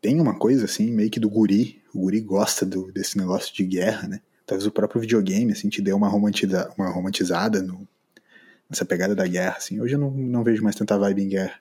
Tem 0.00 0.20
uma 0.20 0.38
coisa 0.38 0.66
assim, 0.66 0.90
meio 0.90 1.10
que 1.10 1.18
do 1.18 1.28
guri. 1.28 1.82
O 1.92 2.00
guri 2.00 2.20
gosta 2.20 2.64
do, 2.64 2.92
desse 2.92 3.18
negócio 3.18 3.54
de 3.54 3.64
guerra, 3.64 4.06
né? 4.06 4.20
Talvez 4.46 4.66
o 4.66 4.70
próprio 4.70 5.00
videogame, 5.00 5.52
assim, 5.52 5.68
te 5.68 5.80
dê 5.80 5.92
uma, 5.92 6.08
romantiza, 6.08 6.70
uma 6.76 6.90
romantizada 6.90 7.62
no, 7.62 7.88
nessa 8.68 8.84
pegada 8.84 9.14
da 9.14 9.26
guerra, 9.26 9.56
assim. 9.56 9.80
Hoje 9.80 9.94
eu 9.94 9.98
não, 9.98 10.10
não 10.10 10.44
vejo 10.44 10.62
mais 10.62 10.76
tanta 10.76 10.98
vibe 10.98 11.22
em 11.22 11.28
guerra. 11.28 11.54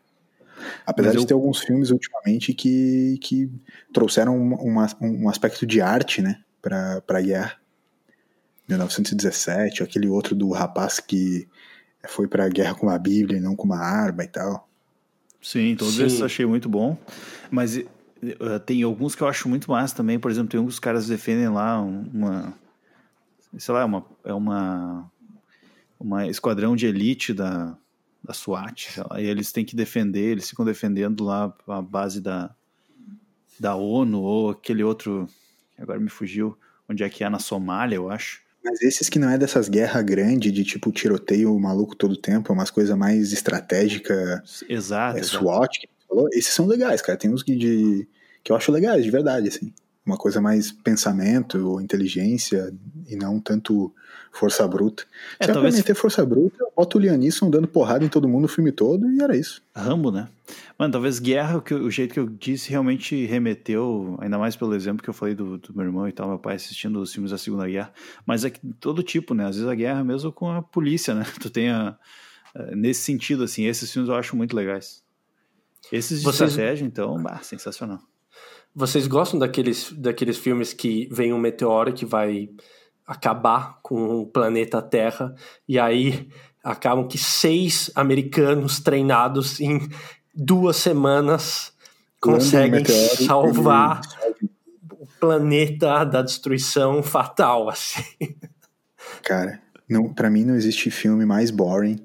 Apesar 0.86 1.10
Mas 1.10 1.18
de 1.18 1.24
eu... 1.24 1.28
ter 1.28 1.34
alguns 1.34 1.60
filmes 1.60 1.90
ultimamente 1.92 2.54
que, 2.54 3.18
que 3.22 3.52
trouxeram 3.92 4.38
uma, 4.38 4.88
um 5.02 5.30
aspecto 5.30 5.66
de 5.66 5.82
arte, 5.82 6.22
né, 6.22 6.42
pra, 6.62 7.02
pra 7.02 7.22
guerra. 7.22 7.58
1917, 8.68 9.84
aquele 9.84 10.08
outro 10.08 10.34
do 10.36 10.50
rapaz 10.52 11.00
que 11.00 11.48
foi 12.08 12.28
pra 12.28 12.48
guerra 12.48 12.76
com 12.76 12.88
uma 12.88 12.98
bíblia 12.98 13.38
e 13.38 13.42
não 13.42 13.56
com 13.56 13.66
uma 13.66 13.80
arma 13.80 14.24
e 14.24 14.28
tal. 14.28 14.68
Sim, 15.42 15.76
todos 15.76 15.96
Sim. 15.96 16.06
esses 16.06 16.22
achei 16.22 16.46
muito 16.46 16.70
bom. 16.70 16.98
Mas 17.52 17.76
uh, 17.78 18.60
tem 18.66 18.82
alguns 18.84 19.16
que 19.16 19.22
eu 19.22 19.28
acho 19.28 19.50
muito 19.50 19.70
massa 19.70 19.96
também. 19.96 20.18
Por 20.18 20.32
exemplo, 20.32 20.50
tem 20.50 20.60
uns 20.60 20.80
caras 20.80 21.08
defendem 21.08 21.50
lá 21.50 21.82
uma... 21.82 22.54
Sei 23.58 23.74
lá, 23.74 23.86
uma, 23.86 24.06
é 24.24 24.34
uma... 24.34 25.12
Uma 26.04 26.28
esquadrão 26.28 26.76
de 26.76 26.86
elite 26.86 27.34
da, 27.34 27.78
da 28.24 28.34
SWAT. 28.34 29.02
E 29.18 29.24
eles 29.24 29.52
têm 29.52 29.64
que 29.64 29.76
defender, 29.76 30.32
eles 30.32 30.50
ficam 30.50 30.66
defendendo 30.66 31.24
lá 31.24 31.54
a 31.68 31.82
base 31.82 32.20
da, 32.20 32.54
da 33.60 33.76
ONU 33.76 34.22
ou 34.22 34.50
aquele 34.52 34.84
outro, 34.84 35.28
agora 35.78 36.00
me 36.00 36.10
fugiu, 36.10 36.58
onde 36.90 37.04
é 37.04 37.10
que 37.10 37.24
é 37.24 37.30
na 37.30 37.40
Somália, 37.40 37.96
eu 37.96 38.10
acho. 38.10 38.42
Mas 38.64 38.82
esses 38.82 39.10
que 39.10 39.20
não 39.20 39.30
é 39.30 39.38
dessas 39.38 39.68
guerras 39.68 40.04
grandes 40.04 40.52
de 40.54 40.64
tipo 40.64 40.92
tiroteio 40.92 41.58
maluco 41.60 41.96
todo 41.96 42.16
tempo, 42.16 42.52
é 42.52 42.56
umas 42.56 42.72
coisas 42.72 42.98
mais 42.98 43.34
estratégicas. 43.34 44.64
Exato. 44.70 45.20
É, 45.20 45.24
SWAT, 45.24 45.90
falou, 46.08 46.30
esses 46.32 46.54
são 46.54 46.66
legais, 46.66 47.02
cara. 47.02 47.18
Tem 47.18 47.32
uns 47.32 47.44
que, 47.44 47.56
de, 47.56 48.08
que 48.44 48.52
eu 48.52 48.56
acho 48.56 48.72
legais, 48.72 49.04
de 49.04 49.12
verdade, 49.12 49.50
assim. 49.50 49.74
Uma 50.06 50.18
coisa 50.18 50.42
mais 50.42 50.72
pensamento 50.72 51.58
ou 51.66 51.82
inteligência 51.82 52.74
e 53.08 53.16
não 53.16 53.40
tanto 53.40 53.94
força 54.34 54.68
bruta. 54.68 55.04
É, 55.40 55.46
Se 55.46 55.52
é 55.52 55.54
talvez... 55.54 55.76
pra 55.76 55.82
meter 55.82 55.96
força 55.96 56.26
bruta, 56.26 56.58
eu 56.60 56.74
boto 56.76 56.98
o 56.98 57.02
Lianisson 57.02 57.50
dando 57.50 57.68
porrada 57.68 58.04
em 58.04 58.10
todo 58.10 58.28
mundo 58.28 58.46
o 58.46 58.48
filme 58.48 58.72
todo 58.72 59.10
e 59.10 59.22
era 59.22 59.38
isso. 59.38 59.62
Rambo, 59.76 60.12
né? 60.12 60.28
Mano, 60.78 60.92
talvez 60.92 61.20
Guerra, 61.20 61.62
que, 61.62 61.74
o 61.74 61.90
jeito 61.90 62.14
que 62.14 62.20
eu 62.20 62.28
disse, 62.28 62.70
realmente 62.70 63.26
remeteu, 63.26 64.18
ainda 64.20 64.38
mais 64.38 64.56
pelo 64.56 64.74
exemplo 64.74 65.04
que 65.04 65.10
eu 65.10 65.14
falei 65.14 65.36
do, 65.36 65.58
do 65.58 65.74
meu 65.74 65.86
irmão 65.86 66.08
e 66.08 66.12
tal, 66.12 66.28
meu 66.28 66.40
pai 66.40 66.56
assistindo 66.56 67.00
os 67.00 67.14
filmes 67.14 67.32
da 67.32 67.38
Segunda 67.38 67.68
Guerra, 67.68 67.94
mas 68.26 68.44
é 68.44 68.50
que 68.50 68.60
todo 68.80 69.04
tipo, 69.04 69.34
né? 69.34 69.46
Às 69.46 69.56
vezes 69.56 69.70
a 69.70 69.76
guerra 69.76 70.04
mesmo 70.04 70.32
com 70.32 70.50
a 70.50 70.62
polícia, 70.62 71.14
né? 71.14 71.26
Tu 71.40 71.50
tem 71.50 71.70
a, 71.70 71.96
nesse 72.76 73.02
sentido, 73.02 73.44
assim, 73.44 73.66
esses 73.66 73.92
filmes 73.92 74.10
eu 74.10 74.16
acho 74.16 74.36
muito 74.36 74.56
legais. 74.56 75.04
Esses 75.92 76.20
de 76.20 76.26
Vocês... 76.26 76.50
estratégia, 76.50 76.86
então, 76.86 77.22
bah, 77.22 77.40
sensacional. 77.44 78.02
Vocês 78.76 79.08
gostam 79.08 79.40
daqueles, 79.40 79.92
daqueles 79.92 80.38
filmes 80.38 80.74
que 80.74 81.08
vem 81.12 81.32
um 81.32 81.38
meteoro 81.38 81.94
que 81.94 82.06
vai 82.06 82.50
acabar 83.06 83.80
com 83.84 84.22
o 84.22 84.26
planeta 84.26 84.82
Terra 84.82 85.36
e 85.68 85.78
aí 85.78 86.30
acabam 86.64 87.08
que 87.08 87.18
seis 87.18 87.92
americanos 87.94 88.80
treinados 88.80 89.60
em 89.60 89.88
duas 90.34 90.78
semanas 90.78 91.74
conseguem 92.20 92.86
salvar 92.86 94.02
o 94.92 95.06
planeta 95.20 96.06
da 96.06 96.22
destruição 96.22 97.04
fatal 97.04 97.70
assim. 97.70 98.04
Cara, 99.22 99.62
não, 99.88 100.14
para 100.14 100.30
mim 100.30 100.46
não 100.46 100.56
existe 100.56 100.90
filme 100.90 101.26
mais 101.26 101.52
boring. 101.52 101.98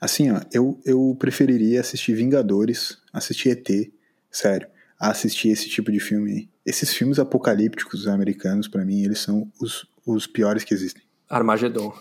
Assim, 0.00 0.30
ó, 0.30 0.40
eu, 0.52 0.78
eu 0.84 1.16
preferiria 1.18 1.80
assistir 1.80 2.14
Vingadores, 2.14 2.98
assistir 3.12 3.50
ET, 3.50 3.90
sério, 4.30 4.68
a 5.06 5.10
assistir 5.10 5.48
esse 5.48 5.68
tipo 5.68 5.90
de 5.92 6.00
filme. 6.00 6.48
Esses 6.64 6.94
filmes 6.94 7.18
apocalípticos 7.18 8.06
americanos, 8.08 8.68
para 8.68 8.84
mim, 8.84 9.02
eles 9.02 9.18
são 9.20 9.50
os 9.60 9.86
os 10.06 10.26
piores 10.26 10.64
que 10.64 10.74
existem. 10.74 11.02
Armagedon. 11.28 11.92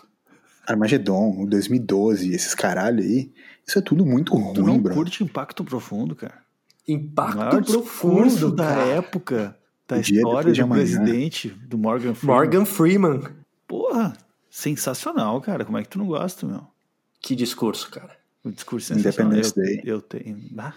Armagedon, 0.68 1.46
2012, 1.46 2.34
esses 2.34 2.56
caralho 2.56 3.04
aí. 3.04 3.32
Isso 3.66 3.80
é 3.80 3.82
tudo 3.82 4.06
muito 4.06 4.34
ruim, 4.36 4.54
tu 4.54 4.64
não 4.64 4.80
bro. 4.80 4.94
curte 4.94 5.24
Impacto 5.24 5.64
Profundo, 5.64 6.16
cara. 6.16 6.42
Impacto 6.88 7.64
Profundo 7.64 8.52
da 8.52 8.68
cara. 8.68 8.86
época 8.88 9.58
da 9.88 10.00
história 10.00 10.52
de 10.52 10.62
do 10.62 10.68
presidente, 10.68 11.50
do 11.50 11.78
Morgan 11.78 12.14
Freeman. 12.14 12.36
Morgan 12.36 12.66
Freeman. 12.66 13.24
Porra, 13.68 14.14
sensacional, 14.50 15.40
cara. 15.42 15.66
Como 15.66 15.78
é 15.78 15.84
que 15.84 15.90
tu 15.90 15.98
não 15.98 16.08
gosta, 16.08 16.46
meu? 16.46 16.68
Que 17.22 17.36
discurso, 17.36 17.90
cara. 17.90 18.18
O 18.44 18.52
discurso 18.52 18.94
Independence 18.94 19.56
Day. 19.56 19.82
Eu, 19.84 19.96
eu 19.96 20.02
tenho. 20.02 20.38
Ah. 20.58 20.74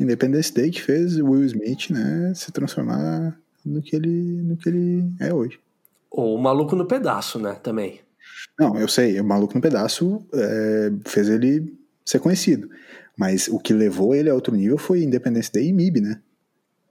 Independence 0.00 0.52
Day 0.52 0.70
que 0.70 0.82
fez 0.82 1.18
o 1.18 1.30
Will 1.30 1.44
Smith, 1.44 1.90
né, 1.90 2.32
se 2.34 2.50
transformar 2.50 3.38
no 3.64 3.82
que 3.82 3.94
ele, 3.94 4.42
no 4.42 4.56
que 4.56 4.68
ele 4.68 5.12
é 5.20 5.32
hoje. 5.32 5.58
Ou 6.10 6.36
o 6.36 6.42
Maluco 6.42 6.74
no 6.74 6.86
Pedaço, 6.86 7.38
né, 7.38 7.54
também. 7.62 8.00
Não, 8.58 8.76
eu 8.76 8.88
sei, 8.88 9.20
o 9.20 9.24
Maluco 9.24 9.54
no 9.54 9.60
Pedaço 9.60 10.24
é, 10.32 10.90
fez 11.06 11.28
ele 11.28 11.72
ser 12.04 12.18
conhecido. 12.18 12.68
Mas 13.16 13.48
o 13.48 13.58
que 13.58 13.72
levou 13.72 14.14
ele 14.14 14.30
a 14.30 14.34
outro 14.34 14.54
nível 14.54 14.78
foi 14.78 15.02
Independence 15.02 15.52
Day 15.52 15.68
e 15.68 15.72
MIB, 15.72 16.00
né? 16.00 16.20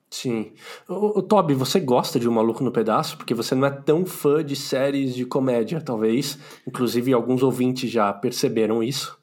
Sim. 0.09 0.51
O, 0.87 1.19
o 1.19 1.21
Toby, 1.21 1.53
você 1.53 1.79
gosta 1.79 2.19
de 2.19 2.27
Um 2.27 2.31
Maluco 2.31 2.63
no 2.63 2.71
Pedaço? 2.71 3.17
Porque 3.17 3.33
você 3.33 3.53
não 3.53 3.67
é 3.67 3.71
tão 3.71 4.05
fã 4.05 4.43
de 4.43 4.55
séries 4.55 5.13
de 5.13 5.25
comédia, 5.25 5.81
talvez. 5.81 6.37
Inclusive, 6.67 7.13
alguns 7.13 7.43
ouvintes 7.43 7.89
já 7.89 8.11
perceberam 8.11 8.83
isso. 8.83 9.17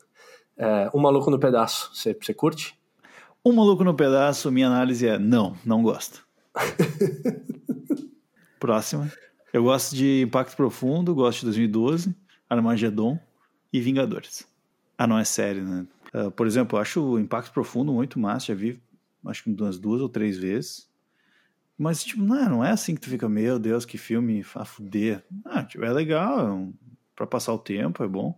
É, 0.56 0.90
um 0.94 1.00
Maluco 1.00 1.30
no 1.30 1.38
Pedaço, 1.38 1.90
você, 1.92 2.16
você 2.20 2.32
curte? 2.32 2.74
Um 3.46 3.52
Maluco 3.52 3.84
no 3.84 3.94
Pedaço, 3.94 4.50
minha 4.50 4.66
análise 4.66 5.06
é 5.06 5.20
não, 5.20 5.56
não 5.64 5.80
gosto. 5.80 6.26
Próxima. 8.58 9.08
Eu 9.52 9.62
gosto 9.62 9.94
de 9.94 10.22
Impacto 10.22 10.56
Profundo, 10.56 11.14
gosto 11.14 11.38
de 11.38 11.44
2012, 11.44 12.12
Armagedon 12.50 13.16
e 13.72 13.80
Vingadores. 13.80 14.44
Ah, 14.98 15.06
não 15.06 15.16
é 15.16 15.22
série, 15.22 15.60
né? 15.60 15.86
Uh, 16.12 16.28
por 16.32 16.44
exemplo, 16.44 16.76
eu 16.76 16.82
acho 16.82 17.00
o 17.00 17.20
Impacto 17.20 17.52
Profundo 17.52 17.92
muito 17.92 18.18
massa, 18.18 18.46
já 18.46 18.54
vi 18.54 18.82
acho 19.24 19.44
que 19.44 19.50
umas 19.50 19.78
duas 19.78 20.02
ou 20.02 20.08
três 20.08 20.36
vezes. 20.36 20.90
Mas, 21.78 22.02
tipo, 22.02 22.24
não 22.24 22.36
é, 22.36 22.48
não 22.48 22.64
é 22.64 22.72
assim 22.72 22.96
que 22.96 23.00
tu 23.00 23.08
fica, 23.08 23.28
meu 23.28 23.60
Deus, 23.60 23.84
que 23.84 23.96
filme 23.96 24.44
a 24.56 24.64
fuder. 24.64 25.22
Ah, 25.44 25.62
tipo, 25.62 25.84
é 25.84 25.92
legal, 25.92 26.40
é 26.40 26.50
um, 26.50 26.74
pra 27.14 27.28
passar 27.28 27.52
o 27.52 27.58
tempo, 27.58 28.02
é 28.02 28.08
bom. 28.08 28.36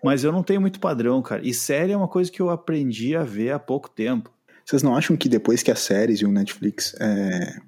Mas 0.00 0.22
eu 0.22 0.30
não 0.30 0.44
tenho 0.44 0.60
muito 0.60 0.78
padrão, 0.78 1.20
cara. 1.20 1.44
E 1.44 1.52
série 1.52 1.90
é 1.90 1.96
uma 1.96 2.06
coisa 2.06 2.30
que 2.30 2.40
eu 2.40 2.50
aprendi 2.50 3.16
a 3.16 3.24
ver 3.24 3.50
há 3.50 3.58
pouco 3.58 3.90
tempo. 3.90 4.32
Vocês 4.64 4.82
não 4.82 4.96
acham 4.96 5.16
que 5.16 5.28
depois 5.28 5.62
que 5.62 5.70
as 5.70 5.80
séries 5.80 6.20
e 6.20 6.24
o 6.24 6.32
Netflix 6.32 6.94
é, 6.98 7.60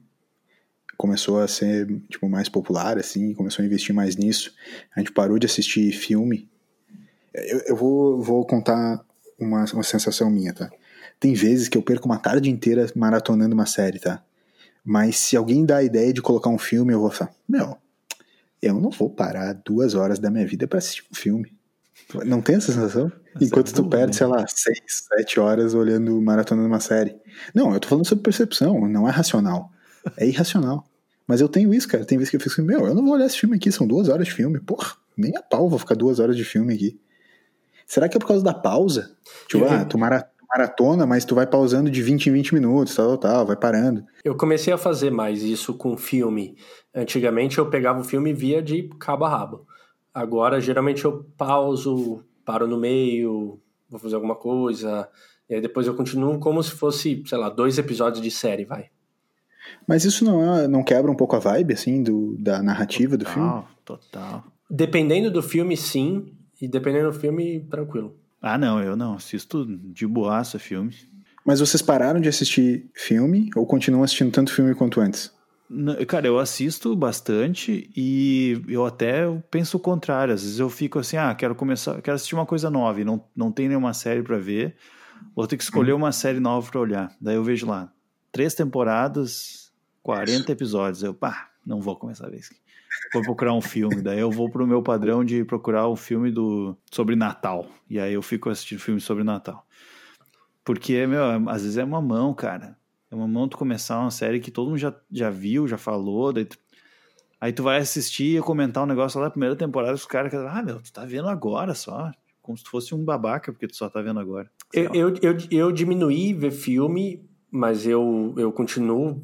começou 0.97 1.41
a 1.41 1.49
ser 1.49 1.87
tipo 2.09 2.29
mais 2.29 2.49
popular 2.49 2.99
assim, 2.99 3.35
começou 3.35 3.63
a 3.63 3.67
investir 3.67 3.95
mais 3.95 4.17
nisso. 4.17 4.55
A 4.95 5.01
gente 5.01 5.13
parou 5.13 5.39
de 5.39 5.47
assistir 5.47 5.93
filme. 5.93 6.49
Eu, 7.35 7.59
eu 7.67 7.77
vou, 7.77 8.21
vou 8.21 8.47
contar 8.47 9.05
uma, 9.39 9.65
uma 9.73 9.83
sensação 9.83 10.31
minha, 10.31 10.55
tá? 10.55 10.71
Tem 11.21 11.35
vezes 11.35 11.69
que 11.69 11.77
eu 11.77 11.83
perco 11.83 12.07
uma 12.07 12.19
tarde 12.19 12.51
inteira 12.51 12.91
maratonando 12.95 13.55
uma 13.55 13.67
série, 13.67 13.99
tá? 13.99 14.23
Mas 14.85 15.19
se 15.19 15.37
alguém 15.37 15.65
dá 15.65 15.79
a 15.79 15.83
ideia 15.83 16.13
de 16.13 16.23
colocar 16.23 16.49
um 16.49 16.59
filme, 16.59 16.93
eu 16.93 17.01
vou 17.01 17.11
falar, 17.11 17.35
meu, 17.49 17.77
eu 18.63 18.81
não 18.81 18.91
vou 18.91 19.11
parar 19.11 19.53
duas 19.53 19.95
horas 19.95 20.19
da 20.19 20.31
minha 20.31 20.47
vida 20.47 20.67
para 20.67 20.79
assistir 20.79 21.05
um 21.11 21.15
filme. 21.15 21.56
Não 22.25 22.41
tem 22.41 22.57
essa 22.57 22.73
sensação? 22.73 23.11
Enquanto 23.41 23.73
tu 23.73 23.89
perde, 23.89 24.17
sei 24.17 24.27
lá, 24.27 24.47
seis, 24.47 24.81
sete 24.87 25.41
horas 25.41 25.75
olhando, 25.75 26.21
maratonando 26.23 26.69
uma 26.69 26.81
série. 26.81 27.17
Não, 27.55 27.75
eu 27.75 27.81
tô 27.81 27.89
falando 27.89 28.07
sobre 28.07 28.23
percepção, 28.23 28.89
não 28.89 29.09
é 29.09 29.11
racional. 29.11 29.71
É 30.17 30.27
irracional. 30.27 30.85
Mas 31.27 31.41
eu 31.41 31.49
tenho 31.49 31.75
isso, 31.75 31.89
cara. 31.89 32.05
Tem 32.05 32.17
vezes 32.17 32.31
que 32.31 32.37
eu 32.37 32.41
fico 32.41 32.53
assim, 32.53 32.63
meu, 32.63 32.87
eu 32.87 32.95
não 32.95 33.05
vou 33.05 33.15
olhar 33.15 33.27
esse 33.27 33.39
filme 33.39 33.57
aqui, 33.57 33.73
são 33.73 33.87
duas 33.87 34.09
horas 34.09 34.27
de 34.27 34.33
filme. 34.33 34.61
Porra, 34.61 34.93
nem 35.17 35.37
a 35.37 35.43
pau 35.43 35.69
vou 35.69 35.79
ficar 35.79 35.97
duas 35.97 36.21
horas 36.21 36.37
de 36.37 36.45
filme 36.45 36.73
aqui. 36.73 36.99
Será 37.87 38.09
que 38.09 38.17
é 38.17 38.21
por 38.21 38.27
causa 38.27 38.45
da 38.45 38.55
pausa? 38.55 39.17
Tipo, 39.49 39.65
ah, 39.65 39.85
tu 39.85 39.99
maratona, 39.99 41.07
mas 41.07 41.25
tu 41.25 41.35
vai 41.35 41.47
pausando 41.47 41.91
de 41.91 42.03
20 42.03 42.29
em 42.29 42.33
20 42.33 42.55
minutos, 42.55 42.95
tal, 42.95 43.19
tal, 43.19 43.47
vai 43.47 43.57
parando. 43.57 44.05
Eu 44.25 44.37
comecei 44.37 44.73
a 44.73 44.79
fazer 44.79 45.11
mais 45.11 45.43
isso 45.43 45.75
com 45.75 45.97
filme. 45.97 46.57
Antigamente 46.95 47.59
eu 47.59 47.69
pegava 47.69 48.01
o 48.01 48.05
filme 48.05 48.31
e 48.31 48.35
via 48.35 48.63
de 48.63 48.89
cabo 48.99 49.25
a 49.25 49.29
rabo. 49.29 49.67
Agora, 50.17 50.63
geralmente 50.63 51.05
eu 51.05 51.27
pauso, 51.37 52.25
paro 52.43 52.67
no 52.67 52.79
meio, 52.79 53.61
vou 53.87 54.01
fazer 54.01 54.15
alguma 54.15 54.35
coisa, 54.35 55.07
e 55.47 55.55
aí 55.55 55.61
depois 55.61 55.87
eu 55.87 55.95
continuo 55.95 56.39
como 56.39 56.63
se 56.63 56.71
fosse, 56.71 57.23
sei 57.27 57.37
lá, 57.37 57.51
dois 57.51 57.77
episódios 57.77 58.23
de 58.23 58.31
série, 58.31 58.65
vai. 58.65 58.87
Mas 59.87 60.07
isso 60.07 60.25
não, 60.25 60.57
é, 60.57 60.67
não 60.67 60.83
quebra 60.83 61.13
um 61.13 61.15
pouco 61.15 61.37
a 61.37 61.39
vibe, 61.39 61.75
assim, 61.75 62.03
do, 62.03 62.35
da 62.39 62.63
narrativa 62.63 63.19
total, 63.19 63.27
do 63.27 63.35
filme? 63.35 63.65
Total. 63.85 64.45
Dependendo 64.71 65.31
do 65.31 65.43
filme, 65.43 65.77
sim. 65.77 66.33
E 66.63 66.67
dependendo 66.67 67.13
do 67.13 67.19
filme, 67.19 67.61
tranquilo. 67.71 68.17
Ah, 68.41 68.57
não, 68.57 68.83
eu 68.83 68.97
não. 68.97 69.17
Assisto 69.17 69.67
de 69.67 70.07
boaça 70.07 70.59
filme. 70.59 70.95
Mas 71.45 71.61
vocês 71.61 71.83
pararam 71.83 72.23
de 72.23 72.29
assistir 72.31 72.89
filme 72.95 73.51
ou 73.55 73.67
continuam 73.67 74.03
assistindo 74.03 74.33
tanto 74.33 74.51
filme 74.51 74.75
quanto 74.75 74.99
antes? 74.99 75.31
Cara, 76.07 76.27
eu 76.27 76.39
assisto 76.39 76.95
bastante 76.95 77.91
e 77.97 78.63
eu 78.69 78.87
até 78.87 79.25
penso 79.51 79.77
o 79.77 79.81
contrário. 79.81 80.33
Às 80.33 80.43
vezes 80.43 80.59
eu 80.59 80.71
fico 80.71 80.99
assim, 80.99 81.17
ah, 81.17 81.35
quero 81.35 81.55
começar, 81.55 82.01
quero 82.01 82.15
assistir 82.15 82.35
uma 82.35 82.47
coisa 82.47 82.71
nova 82.71 83.01
e 83.01 83.05
não, 83.05 83.25
não 83.35 83.51
tem 83.51 83.69
nenhuma 83.69 83.93
série 83.93 84.23
para 84.23 84.39
ver. 84.39 84.77
Vou 85.35 85.47
ter 85.47 85.57
que 85.57 85.65
escolher 85.65 85.93
uhum. 85.93 85.99
uma 85.99 86.13
série 86.13 86.39
nova 86.39 86.71
para 86.71 86.81
olhar. 86.81 87.17
Daí 87.21 87.35
eu 87.35 87.43
vejo 87.43 87.67
lá, 87.67 87.93
três 88.31 88.55
temporadas, 88.55 89.73
40 90.03 90.53
episódios. 90.53 91.03
Eu, 91.03 91.13
pá, 91.13 91.51
não 91.65 91.81
vou 91.81 91.97
começar 91.97 92.27
a 92.27 92.31
ver 92.31 92.39
isso. 92.39 92.55
Vou 93.13 93.23
procurar 93.23 93.53
um 93.53 93.61
filme. 93.61 94.01
Daí 94.01 94.21
eu 94.21 94.31
vou 94.31 94.51
pro 94.51 94.67
meu 94.67 94.83
padrão 94.83 95.25
de 95.25 95.45
procurar 95.45 95.89
um 95.89 95.97
filme 95.97 96.31
do 96.31 96.77
sobre 96.91 97.17
Natal. 97.17 97.67
E 97.91 97.99
aí 97.99 98.13
eu 98.13 98.23
fico 98.23 98.49
assistindo 98.51 98.79
filme 98.79 99.01
sobre 99.01 99.25
Natal. 99.25 99.67
Porque, 100.65 101.07
meu, 101.07 101.49
às 101.49 101.63
vezes 101.63 101.77
é 101.77 101.85
uma 101.85 102.01
mão, 102.01 102.35
cara. 102.35 102.77
É 103.11 103.15
uma 103.15 103.29
mão 103.29 103.49
tu 103.49 103.57
começar 103.57 104.01
uma 104.01 104.11
série 104.11 104.41
que 104.41 104.51
todo 104.51 104.69
mundo 104.69 104.79
já, 104.79 104.95
já 105.11 105.31
viu, 105.31 105.69
já 105.69 105.79
falou, 105.79 106.33
daí 106.33 106.45
tu, 106.45 106.59
aí 107.41 107.53
tu 107.53 107.63
vai 107.63 107.79
assistir 107.79 108.39
e 108.39 108.43
comentar 108.43 108.83
um 108.83 108.87
negócio 108.87 109.21
lá 109.21 109.27
da 109.27 109.31
primeira 109.31 109.55
temporada, 109.55 109.95
os 109.95 110.07
caras, 110.07 110.35
ah, 110.35 110.63
meu, 110.63 110.81
tu 110.83 110.93
tá 110.93 111.05
vendo 111.05 111.29
agora 111.29 111.75
só. 111.75 112.11
Como 112.43 112.57
se 112.57 112.63
tu 112.63 112.71
fosse 112.71 112.95
um 112.95 113.05
babaca, 113.05 113.53
porque 113.53 113.67
tu 113.67 113.77
só 113.77 113.89
tá 113.89 114.01
vendo 114.01 114.21
agora. 114.21 114.49
Eu, 114.73 114.95
eu, 114.95 115.15
eu, 115.21 115.37
eu, 115.51 115.73
diminuí 115.73 116.33
ver 116.33 116.53
filme, 116.53 117.29
mas 117.51 117.85
eu, 117.87 118.33
eu 118.37 118.53
continuo 118.53 119.21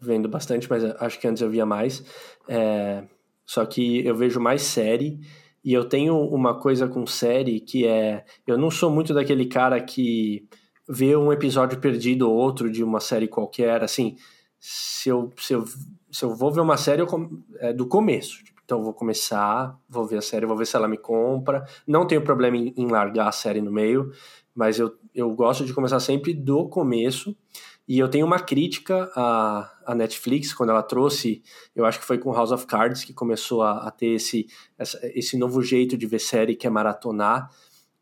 vendo 0.00 0.26
bastante, 0.26 0.68
mas 0.70 0.82
acho 0.82 1.20
que 1.20 1.28
antes 1.28 1.42
eu 1.42 1.50
via 1.50 1.66
mais. 1.66 2.02
É, 2.48 3.04
só 3.44 3.66
que 3.66 4.04
eu 4.06 4.16
vejo 4.16 4.40
mais 4.40 4.62
série. 4.62 5.20
E 5.62 5.72
eu 5.72 5.84
tenho 5.84 6.16
uma 6.16 6.58
coisa 6.58 6.88
com 6.88 7.06
série 7.06 7.60
que 7.60 7.86
é. 7.86 8.24
Eu 8.46 8.56
não 8.56 8.70
sou 8.70 8.90
muito 8.90 9.12
daquele 9.12 9.44
cara 9.46 9.80
que 9.80 10.48
ver 10.88 11.16
um 11.16 11.32
episódio 11.32 11.78
perdido 11.78 12.28
ou 12.28 12.36
outro 12.36 12.70
de 12.70 12.82
uma 12.82 13.00
série 13.00 13.28
qualquer, 13.28 13.82
assim, 13.82 14.16
se 14.58 15.08
eu, 15.08 15.32
se 15.38 15.52
eu, 15.52 15.64
se 16.10 16.24
eu 16.24 16.34
vou 16.34 16.52
ver 16.52 16.60
uma 16.60 16.76
série 16.76 17.02
eu, 17.02 17.08
é, 17.58 17.72
do 17.72 17.86
começo, 17.86 18.42
tipo, 18.44 18.60
então 18.64 18.82
vou 18.82 18.94
começar, 18.94 19.78
vou 19.88 20.06
ver 20.06 20.18
a 20.18 20.22
série, 20.22 20.46
vou 20.46 20.56
ver 20.56 20.66
se 20.66 20.76
ela 20.76 20.88
me 20.88 20.96
compra, 20.96 21.64
não 21.86 22.06
tenho 22.06 22.22
problema 22.22 22.56
em, 22.56 22.72
em 22.76 22.86
largar 22.86 23.28
a 23.28 23.32
série 23.32 23.60
no 23.60 23.72
meio, 23.72 24.10
mas 24.54 24.78
eu, 24.78 24.94
eu 25.14 25.30
gosto 25.34 25.64
de 25.64 25.74
começar 25.74 26.00
sempre 26.00 26.32
do 26.32 26.68
começo, 26.68 27.36
e 27.86 27.98
eu 27.98 28.08
tenho 28.08 28.24
uma 28.24 28.38
crítica 28.38 29.10
à, 29.16 29.70
à 29.84 29.94
Netflix, 29.94 30.54
quando 30.54 30.70
ela 30.70 30.82
trouxe, 30.82 31.42
eu 31.74 31.84
acho 31.84 31.98
que 31.98 32.06
foi 32.06 32.18
com 32.18 32.32
House 32.32 32.52
of 32.52 32.66
Cards 32.66 33.04
que 33.04 33.12
começou 33.12 33.62
a, 33.62 33.88
a 33.88 33.90
ter 33.90 34.14
esse, 34.14 34.46
essa, 34.78 35.00
esse 35.14 35.36
novo 35.36 35.60
jeito 35.60 35.98
de 35.98 36.06
ver 36.06 36.20
série 36.20 36.54
que 36.54 36.66
é 36.66 36.70
maratonar, 36.70 37.50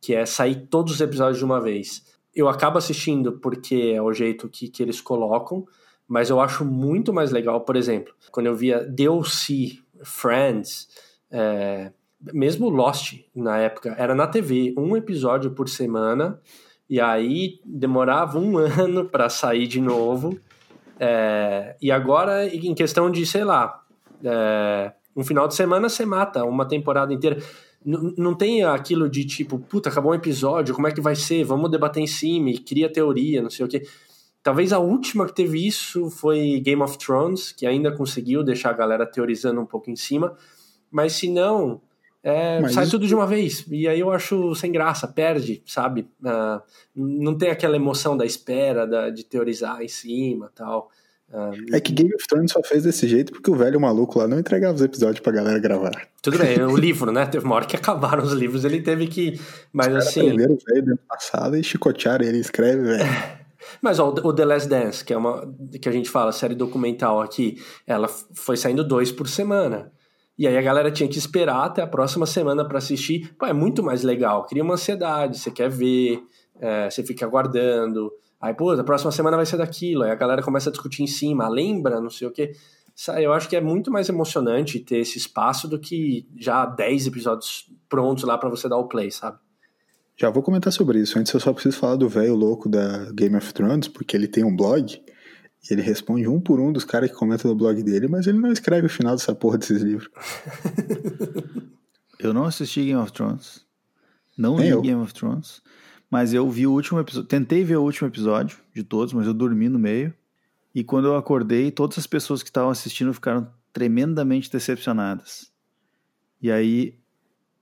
que 0.00 0.14
é 0.14 0.26
sair 0.26 0.66
todos 0.68 0.94
os 0.94 1.00
episódios 1.00 1.38
de 1.38 1.44
uma 1.44 1.60
vez 1.60 2.04
eu 2.34 2.48
acabo 2.48 2.78
assistindo 2.78 3.32
porque 3.32 3.92
é 3.94 4.02
o 4.02 4.12
jeito 4.12 4.48
que, 4.48 4.68
que 4.68 4.82
eles 4.82 5.00
colocam, 5.00 5.66
mas 6.06 6.30
eu 6.30 6.40
acho 6.40 6.64
muito 6.64 7.12
mais 7.12 7.30
legal, 7.30 7.60
por 7.60 7.76
exemplo, 7.76 8.12
quando 8.30 8.46
eu 8.46 8.54
via 8.54 8.84
DLC, 8.84 9.78
Friends, 10.02 10.88
é, 11.30 11.92
mesmo 12.32 12.68
Lost 12.68 13.20
na 13.34 13.58
época, 13.58 13.94
era 13.98 14.14
na 14.14 14.26
TV, 14.26 14.74
um 14.76 14.96
episódio 14.96 15.52
por 15.52 15.68
semana, 15.68 16.40
e 16.88 17.00
aí 17.00 17.60
demorava 17.64 18.38
um 18.38 18.58
ano 18.58 19.04
para 19.04 19.28
sair 19.28 19.66
de 19.66 19.80
novo. 19.80 20.38
É, 20.98 21.76
e 21.80 21.90
agora, 21.90 22.46
em 22.46 22.74
questão 22.74 23.10
de, 23.10 23.24
sei 23.24 23.44
lá, 23.44 23.82
é, 24.22 24.92
um 25.16 25.24
final 25.24 25.48
de 25.48 25.54
semana 25.54 25.88
você 25.88 26.04
mata 26.04 26.44
uma 26.44 26.66
temporada 26.66 27.12
inteira 27.12 27.38
não 27.84 28.34
tem 28.34 28.62
aquilo 28.62 29.08
de 29.08 29.24
tipo, 29.24 29.58
puta, 29.58 29.88
acabou 29.88 30.12
um 30.12 30.14
episódio, 30.14 30.74
como 30.74 30.86
é 30.86 30.92
que 30.92 31.00
vai 31.00 31.16
ser? 31.16 31.44
Vamos 31.44 31.70
debater 31.70 32.02
em 32.02 32.06
cima, 32.06 32.50
e 32.50 32.58
cria 32.58 32.92
teoria, 32.92 33.40
não 33.40 33.50
sei 33.50 33.64
o 33.64 33.68
quê. 33.68 33.82
Talvez 34.42 34.72
a 34.72 34.78
última 34.78 35.26
que 35.26 35.34
teve 35.34 35.66
isso 35.66 36.10
foi 36.10 36.60
Game 36.60 36.82
of 36.82 36.98
Thrones, 36.98 37.52
que 37.52 37.66
ainda 37.66 37.92
conseguiu 37.92 38.42
deixar 38.42 38.70
a 38.70 38.74
galera 38.74 39.06
teorizando 39.06 39.60
um 39.60 39.66
pouco 39.66 39.90
em 39.90 39.96
cima, 39.96 40.36
mas 40.90 41.12
se 41.14 41.28
não, 41.30 41.80
é, 42.22 42.60
sai 42.68 42.84
isso... 42.84 42.92
tudo 42.92 43.06
de 43.06 43.14
uma 43.14 43.26
vez. 43.26 43.66
E 43.70 43.88
aí 43.88 44.00
eu 44.00 44.10
acho 44.10 44.54
sem 44.54 44.70
graça, 44.70 45.08
perde, 45.08 45.62
sabe? 45.66 46.08
Uh, 46.22 46.60
não 46.94 47.36
tem 47.36 47.50
aquela 47.50 47.76
emoção 47.76 48.16
da 48.16 48.26
espera, 48.26 48.86
da, 48.86 49.10
de 49.10 49.24
teorizar 49.24 49.82
em 49.82 49.88
cima 49.88 50.50
tal. 50.54 50.90
É 51.72 51.80
que 51.80 51.92
Game 51.92 52.12
of 52.12 52.26
Thrones 52.26 52.50
só 52.50 52.60
fez 52.62 52.82
desse 52.82 53.06
jeito 53.06 53.32
porque 53.32 53.50
o 53.50 53.54
velho 53.54 53.80
maluco 53.80 54.18
lá 54.18 54.26
não 54.26 54.38
entregava 54.38 54.74
os 54.74 54.82
episódios 54.82 55.20
pra 55.20 55.32
galera 55.32 55.58
gravar. 55.60 55.92
Tudo 56.20 56.38
bem, 56.38 56.60
o 56.62 56.76
livro, 56.76 57.12
né? 57.12 57.24
Teve 57.24 57.44
uma 57.44 57.54
hora 57.54 57.66
que 57.66 57.76
acabaram 57.76 58.24
os 58.24 58.32
livros, 58.32 58.64
ele 58.64 58.82
teve 58.82 59.06
que. 59.06 59.40
Mas 59.72 59.88
os 59.88 60.06
assim. 60.08 60.26
Prenderam 60.26 60.54
o 60.54 60.58
velho 60.66 60.86
dentro 60.86 61.04
passado 61.08 61.56
e 61.56 61.62
chicotearam 61.62 62.24
ele, 62.24 62.38
escreve, 62.38 62.82
velho. 62.82 63.04
Mas 63.80 63.98
ó, 63.98 64.08
o 64.08 64.32
The 64.32 64.44
Last 64.44 64.68
Dance, 64.68 65.04
que 65.04 65.12
é 65.12 65.16
uma 65.16 65.46
que 65.80 65.88
a 65.88 65.92
gente 65.92 66.10
fala, 66.10 66.32
série 66.32 66.54
documental 66.54 67.20
aqui, 67.20 67.62
ela 67.86 68.08
foi 68.08 68.56
saindo 68.56 68.82
dois 68.82 69.12
por 69.12 69.28
semana. 69.28 69.92
E 70.36 70.46
aí 70.46 70.56
a 70.56 70.62
galera 70.62 70.90
tinha 70.90 71.08
que 71.08 71.18
esperar 71.18 71.66
até 71.66 71.82
a 71.82 71.86
próxima 71.86 72.26
semana 72.26 72.66
para 72.66 72.78
assistir. 72.78 73.30
Pô, 73.38 73.46
é 73.46 73.52
muito 73.52 73.82
mais 73.82 74.02
legal, 74.02 74.46
cria 74.46 74.64
uma 74.64 74.74
ansiedade, 74.74 75.38
você 75.38 75.50
quer 75.50 75.68
ver, 75.68 76.20
é, 76.60 76.90
você 76.90 77.02
fica 77.02 77.26
aguardando. 77.26 78.12
Aí, 78.40 78.54
pô, 78.54 78.70
a 78.70 78.84
próxima 78.84 79.10
semana 79.10 79.36
vai 79.36 79.46
ser 79.46 79.56
daquilo. 79.56 80.02
Aí 80.02 80.10
a 80.10 80.14
galera 80.14 80.42
começa 80.42 80.70
a 80.70 80.72
discutir 80.72 81.02
em 81.02 81.06
cima, 81.06 81.48
lembra, 81.48 82.00
não 82.00 82.10
sei 82.10 82.28
o 82.28 82.30
quê. 82.30 82.52
Eu 83.18 83.32
acho 83.32 83.48
que 83.48 83.56
é 83.56 83.60
muito 83.60 83.90
mais 83.90 84.08
emocionante 84.08 84.78
ter 84.78 84.98
esse 84.98 85.16
espaço 85.16 85.66
do 85.66 85.78
que 85.78 86.28
já 86.36 86.66
10 86.66 87.06
episódios 87.06 87.70
prontos 87.88 88.24
lá 88.24 88.36
para 88.36 88.50
você 88.50 88.68
dar 88.68 88.76
o 88.76 88.88
play, 88.88 89.10
sabe? 89.10 89.38
Já 90.16 90.28
vou 90.28 90.42
comentar 90.42 90.70
sobre 90.70 90.98
isso. 90.98 91.18
Antes 91.18 91.32
eu 91.32 91.40
só 91.40 91.52
preciso 91.52 91.78
falar 91.78 91.96
do 91.96 92.08
velho 92.08 92.34
louco 92.34 92.68
da 92.68 93.10
Game 93.12 93.34
of 93.36 93.54
Thrones, 93.54 93.88
porque 93.88 94.14
ele 94.14 94.28
tem 94.28 94.44
um 94.44 94.54
blog 94.54 95.02
e 95.62 95.72
ele 95.72 95.80
responde 95.80 96.28
um 96.28 96.38
por 96.38 96.60
um 96.60 96.72
dos 96.72 96.84
caras 96.84 97.10
que 97.10 97.16
comentam 97.16 97.50
no 97.50 97.56
blog 97.56 97.82
dele, 97.82 98.06
mas 98.06 98.26
ele 98.26 98.38
não 98.38 98.52
escreve 98.52 98.86
o 98.86 98.90
final 98.90 99.14
dessa 99.14 99.34
porra 99.34 99.56
desses 99.56 99.80
livros. 99.80 100.10
eu 102.20 102.34
não 102.34 102.44
assisti 102.44 102.84
Game 102.84 103.00
of 103.00 103.12
Thrones. 103.12 103.64
Não 104.36 104.58
li 104.58 104.78
Game 104.82 105.00
of 105.00 105.14
Thrones. 105.14 105.62
Mas 106.10 106.34
eu 106.34 106.48
vi 106.50 106.66
o 106.66 106.72
último 106.72 106.98
episódio. 106.98 107.28
Tentei 107.28 107.62
ver 107.62 107.76
o 107.76 107.82
último 107.82 108.08
episódio 108.08 108.58
de 108.74 108.82
todos, 108.82 109.12
mas 109.12 109.26
eu 109.26 109.32
dormi 109.32 109.68
no 109.68 109.78
meio. 109.78 110.12
E 110.74 110.82
quando 110.82 111.06
eu 111.06 111.16
acordei, 111.16 111.70
todas 111.70 111.98
as 111.98 112.06
pessoas 112.06 112.42
que 112.42 112.48
estavam 112.48 112.70
assistindo 112.70 113.14
ficaram 113.14 113.48
tremendamente 113.72 114.50
decepcionadas. 114.50 115.52
E 116.42 116.50
aí 116.50 116.98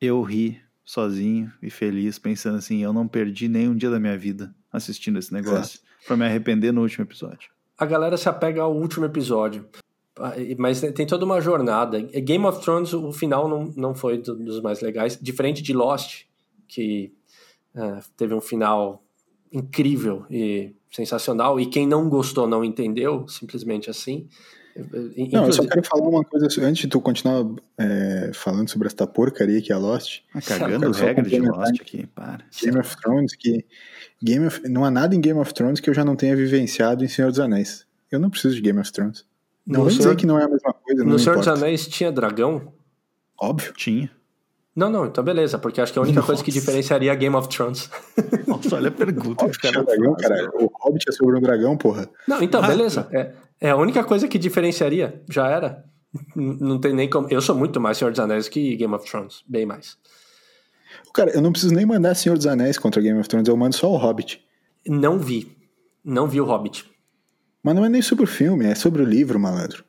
eu 0.00 0.22
ri 0.22 0.60
sozinho 0.84 1.52
e 1.62 1.68
feliz, 1.68 2.18
pensando 2.18 2.56
assim: 2.56 2.82
eu 2.82 2.92
não 2.92 3.06
perdi 3.06 3.48
nem 3.48 3.68
um 3.68 3.76
dia 3.76 3.90
da 3.90 4.00
minha 4.00 4.16
vida 4.16 4.54
assistindo 4.72 5.18
esse 5.18 5.32
negócio, 5.32 5.80
para 6.06 6.16
me 6.16 6.24
arrepender 6.24 6.72
no 6.72 6.82
último 6.82 7.04
episódio. 7.04 7.50
A 7.76 7.86
galera 7.86 8.16
se 8.16 8.28
apega 8.28 8.62
ao 8.62 8.74
último 8.74 9.04
episódio. 9.04 9.66
Ah, 10.18 10.32
mas 10.58 10.80
tem 10.80 11.06
toda 11.06 11.24
uma 11.24 11.40
jornada. 11.40 12.00
Game 12.00 12.44
of 12.44 12.60
Thrones, 12.60 12.92
o 12.92 13.12
final 13.12 13.48
não, 13.48 13.72
não 13.76 13.94
foi 13.94 14.18
dos 14.18 14.60
mais 14.60 14.80
legais. 14.80 15.18
Diferente 15.20 15.62
de 15.62 15.72
Lost, 15.72 16.24
que 16.66 17.12
é, 17.74 18.00
teve 18.16 18.34
um 18.34 18.40
final 18.40 19.02
incrível 19.52 20.26
e 20.30 20.74
sensacional, 20.90 21.58
e 21.60 21.66
quem 21.66 21.86
não 21.86 22.08
gostou 22.08 22.46
não 22.46 22.64
entendeu, 22.64 23.26
simplesmente 23.28 23.90
assim. 23.90 24.28
Inclusive... 24.76 25.32
Não, 25.32 25.46
eu 25.46 25.52
só 25.52 25.66
quero 25.66 25.84
falar 25.84 26.08
uma 26.08 26.24
coisa 26.24 26.46
antes 26.64 26.82
de 26.82 26.88
tu 26.88 27.00
continuar 27.00 27.44
é, 27.76 28.30
falando 28.32 28.68
sobre 28.70 28.86
essa 28.86 29.06
porcaria 29.06 29.60
que 29.60 29.72
é 29.72 29.76
Lost. 29.76 30.20
Ah, 30.32 30.40
cagando 30.40 30.90
regra 30.92 31.22
de 31.22 31.40
Lost 31.40 31.80
aqui, 31.80 32.06
para. 32.06 32.44
Game 32.62 32.78
of 32.78 32.96
Thrones, 32.96 33.34
que. 33.34 33.64
Game 34.22 34.46
of, 34.46 34.68
não 34.68 34.84
há 34.84 34.90
nada 34.90 35.14
em 35.14 35.20
Game 35.20 35.38
of 35.38 35.52
Thrones 35.52 35.80
que 35.80 35.90
eu 35.90 35.94
já 35.94 36.04
não 36.04 36.14
tenha 36.14 36.36
vivenciado 36.36 37.04
em 37.04 37.08
Senhor 37.08 37.30
dos 37.30 37.40
Anéis. 37.40 37.86
Eu 38.10 38.20
não 38.20 38.30
preciso 38.30 38.54
de 38.54 38.60
Game 38.60 38.78
of 38.78 38.90
Thrones. 38.92 39.24
Não 39.66 39.80
vou 39.80 39.90
dizer 39.90 40.16
que 40.16 40.26
não 40.26 40.38
é 40.38 40.44
a 40.44 40.48
mesma 40.48 40.72
coisa. 40.72 41.04
No 41.04 41.18
Senhor 41.18 41.36
dos 41.36 41.48
Anéis 41.48 41.86
tinha 41.88 42.10
dragão? 42.10 42.72
Óbvio. 43.38 43.72
Tinha. 43.74 44.10
Não, 44.78 44.88
não, 44.88 45.06
então 45.06 45.24
beleza, 45.24 45.58
porque 45.58 45.80
acho 45.80 45.92
que 45.92 45.98
é 45.98 46.00
a 46.00 46.04
única 46.04 46.20
Nossa. 46.20 46.28
coisa 46.28 46.44
que 46.44 46.52
diferenciaria 46.52 47.12
Game 47.16 47.34
of 47.34 47.48
Thrones. 47.48 47.90
Nossa, 48.46 48.76
olha 48.76 48.90
a 48.90 48.92
pergunta. 48.92 49.42
Hobbit 49.44 49.58
cara, 49.58 49.82
dragão, 49.82 50.14
cara. 50.14 50.50
O 50.54 50.70
Hobbit 50.72 51.04
é 51.08 51.12
sobre 51.12 51.36
um 51.36 51.40
dragão, 51.40 51.76
porra. 51.76 52.08
Não, 52.28 52.40
então, 52.40 52.62
ah, 52.62 52.68
beleza. 52.68 53.08
É, 53.10 53.32
É 53.60 53.70
a 53.70 53.76
única 53.76 54.04
coisa 54.04 54.28
que 54.28 54.38
diferenciaria, 54.38 55.20
já 55.28 55.48
era. 55.48 55.84
Não 56.36 56.78
tem 56.78 56.94
nem 56.94 57.10
como. 57.10 57.26
Eu 57.28 57.40
sou 57.40 57.56
muito 57.56 57.80
mais 57.80 57.98
Senhor 57.98 58.12
dos 58.12 58.20
Anéis 58.20 58.48
que 58.48 58.76
Game 58.76 58.94
of 58.94 59.04
Thrones, 59.04 59.42
bem 59.48 59.66
mais. 59.66 59.98
Cara, 61.12 61.32
eu 61.32 61.42
não 61.42 61.50
preciso 61.50 61.74
nem 61.74 61.84
mandar 61.84 62.14
Senhor 62.14 62.36
dos 62.36 62.46
Anéis 62.46 62.78
contra 62.78 63.02
Game 63.02 63.18
of 63.18 63.28
Thrones, 63.28 63.48
eu 63.48 63.56
mando 63.56 63.74
só 63.74 63.90
o 63.90 63.96
Hobbit. 63.96 64.40
Não 64.86 65.18
vi. 65.18 65.56
Não 66.04 66.28
vi 66.28 66.40
o 66.40 66.44
Hobbit. 66.44 66.88
Mas 67.64 67.74
não 67.74 67.84
é 67.84 67.88
nem 67.88 68.00
sobre 68.00 68.22
o 68.22 68.28
filme, 68.28 68.64
é 68.64 68.76
sobre 68.76 69.02
o 69.02 69.04
livro, 69.04 69.40
malandro. 69.40 69.84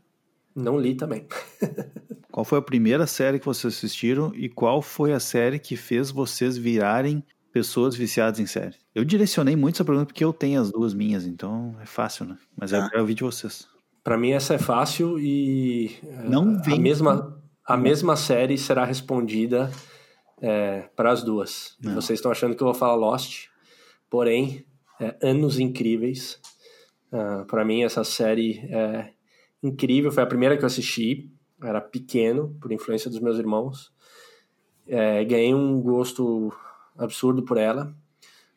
Não 0.59 0.79
li 0.79 0.95
também. 0.95 1.25
qual 2.31 2.45
foi 2.45 2.59
a 2.59 2.61
primeira 2.61 3.07
série 3.07 3.39
que 3.39 3.45
vocês 3.45 3.73
assistiram 3.73 4.31
e 4.35 4.47
qual 4.47 4.81
foi 4.81 5.13
a 5.13 5.19
série 5.19 5.59
que 5.59 5.75
fez 5.75 6.11
vocês 6.11 6.57
virarem 6.57 7.23
pessoas 7.51 7.95
viciadas 7.95 8.39
em 8.39 8.45
série? 8.45 8.75
Eu 8.93 9.03
direcionei 9.03 9.55
muito 9.55 9.75
essa 9.75 9.85
pergunta 9.85 10.05
porque 10.07 10.23
eu 10.23 10.33
tenho 10.33 10.61
as 10.61 10.71
duas 10.71 10.93
minhas, 10.93 11.25
então 11.25 11.75
é 11.81 11.85
fácil, 11.85 12.25
né? 12.25 12.37
Mas 12.55 12.71
eu 12.71 12.81
ah. 12.81 12.89
quero 12.89 13.01
ouvir 13.01 13.15
de 13.15 13.23
vocês. 13.23 13.67
Para 14.03 14.17
mim 14.17 14.31
essa 14.31 14.53
é 14.53 14.57
fácil 14.57 15.19
e 15.19 15.97
não 16.23 16.61
vem 16.61 16.75
a 16.75 16.79
mesma 16.79 17.41
a 17.65 17.77
mesma 17.77 18.15
série 18.15 18.57
será 18.57 18.83
respondida 18.83 19.69
é, 20.41 20.89
para 20.95 21.11
as 21.11 21.23
duas. 21.23 21.75
Não. 21.79 21.95
Vocês 21.95 22.17
estão 22.17 22.31
achando 22.31 22.55
que 22.55 22.63
eu 22.63 22.67
vou 22.67 22.73
falar 22.73 22.95
Lost, 22.95 23.47
porém 24.09 24.65
é, 24.99 25.15
anos 25.21 25.59
incríveis. 25.59 26.39
Uh, 27.11 27.43
para 27.45 27.65
mim 27.65 27.83
essa 27.83 28.03
série 28.03 28.59
é 28.69 29.13
incrível, 29.61 30.11
foi 30.11 30.23
a 30.23 30.27
primeira 30.27 30.57
que 30.57 30.63
eu 30.63 30.67
assisti. 30.67 31.29
Era 31.61 31.81
pequeno 31.81 32.55
por 32.61 32.71
influência 32.71 33.09
dos 33.09 33.19
meus 33.19 33.37
irmãos. 33.37 33.91
É, 34.87 35.23
ganhei 35.25 35.53
um 35.53 35.81
gosto 35.81 36.53
absurdo 36.97 37.43
por 37.43 37.57
ela. 37.57 37.93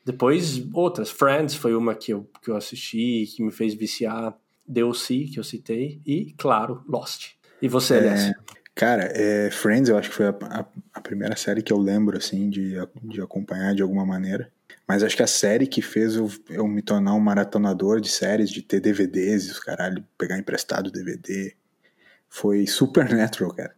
Depois, 0.05 0.65
outras. 0.73 1.11
Friends 1.11 1.55
foi 1.55 1.75
uma 1.75 1.95
que 1.95 2.13
eu, 2.13 2.29
que 2.43 2.51
eu 2.51 2.57
assisti, 2.57 3.27
que 3.35 3.43
me 3.43 3.53
fez 3.53 3.75
viciar. 3.75 4.37
DLC, 4.67 5.25
que 5.25 5.39
eu 5.39 5.45
citei. 5.45 6.01
E, 6.07 6.33
claro, 6.39 6.83
Lost. 6.89 7.33
E 7.61 7.69
você, 7.69 7.97
é, 7.97 8.33
Cara, 8.75 9.05
é, 9.15 9.51
Friends 9.51 9.89
eu 9.89 9.99
acho 9.99 10.09
que 10.09 10.17
foi 10.17 10.27
a, 10.27 10.31
a, 10.31 10.65
a, 10.95 11.01
primeira 11.01 11.37
série 11.37 11.63
que 11.63 11.73
eu 11.73 11.79
lembro, 11.79 12.17
assim, 12.17 12.49
de, 12.49 12.75
de 13.03 13.21
acompanhar 13.21 13.75
de 13.75 13.83
alguma 13.83 14.07
maneira. 14.07 14.51
Mas 14.87 15.03
acho 15.03 15.17
que 15.17 15.23
a 15.23 15.29
série 15.29 15.67
que 15.67 15.81
fez 15.81 16.17
eu, 16.17 16.31
eu 16.51 16.67
me 16.67 16.83
tornar 16.83 17.15
um 17.15 17.21
maratonador 17.21 18.01
de 18.01 18.09
séries, 18.09 18.51
de 18.51 18.63
ter 18.63 18.81
DVDs 18.81 19.47
e 19.47 19.51
os 19.53 19.59
caralho, 19.59 20.05
pegar 20.19 20.39
emprestado 20.39 20.91
DVD, 20.91 21.55
foi 22.29 22.67
Supernatural, 22.67 23.55
cara. 23.55 23.75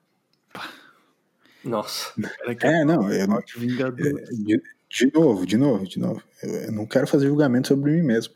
Nossa. 1.65 2.13
É, 2.61 2.85
não, 2.85 3.11
eu 3.11 3.27
não. 3.27 3.41
De, 3.41 4.63
de 4.89 5.13
novo, 5.13 5.47
de 5.47 5.57
novo, 5.57 5.89
de 5.89 5.99
novo. 5.99 6.23
Eu, 6.43 6.55
eu 6.55 6.73
não 6.73 6.87
quero 6.87 7.07
fazer 7.07 7.27
julgamento 7.27 7.69
sobre 7.69 7.91
mim 7.91 8.03
mesmo. 8.03 8.35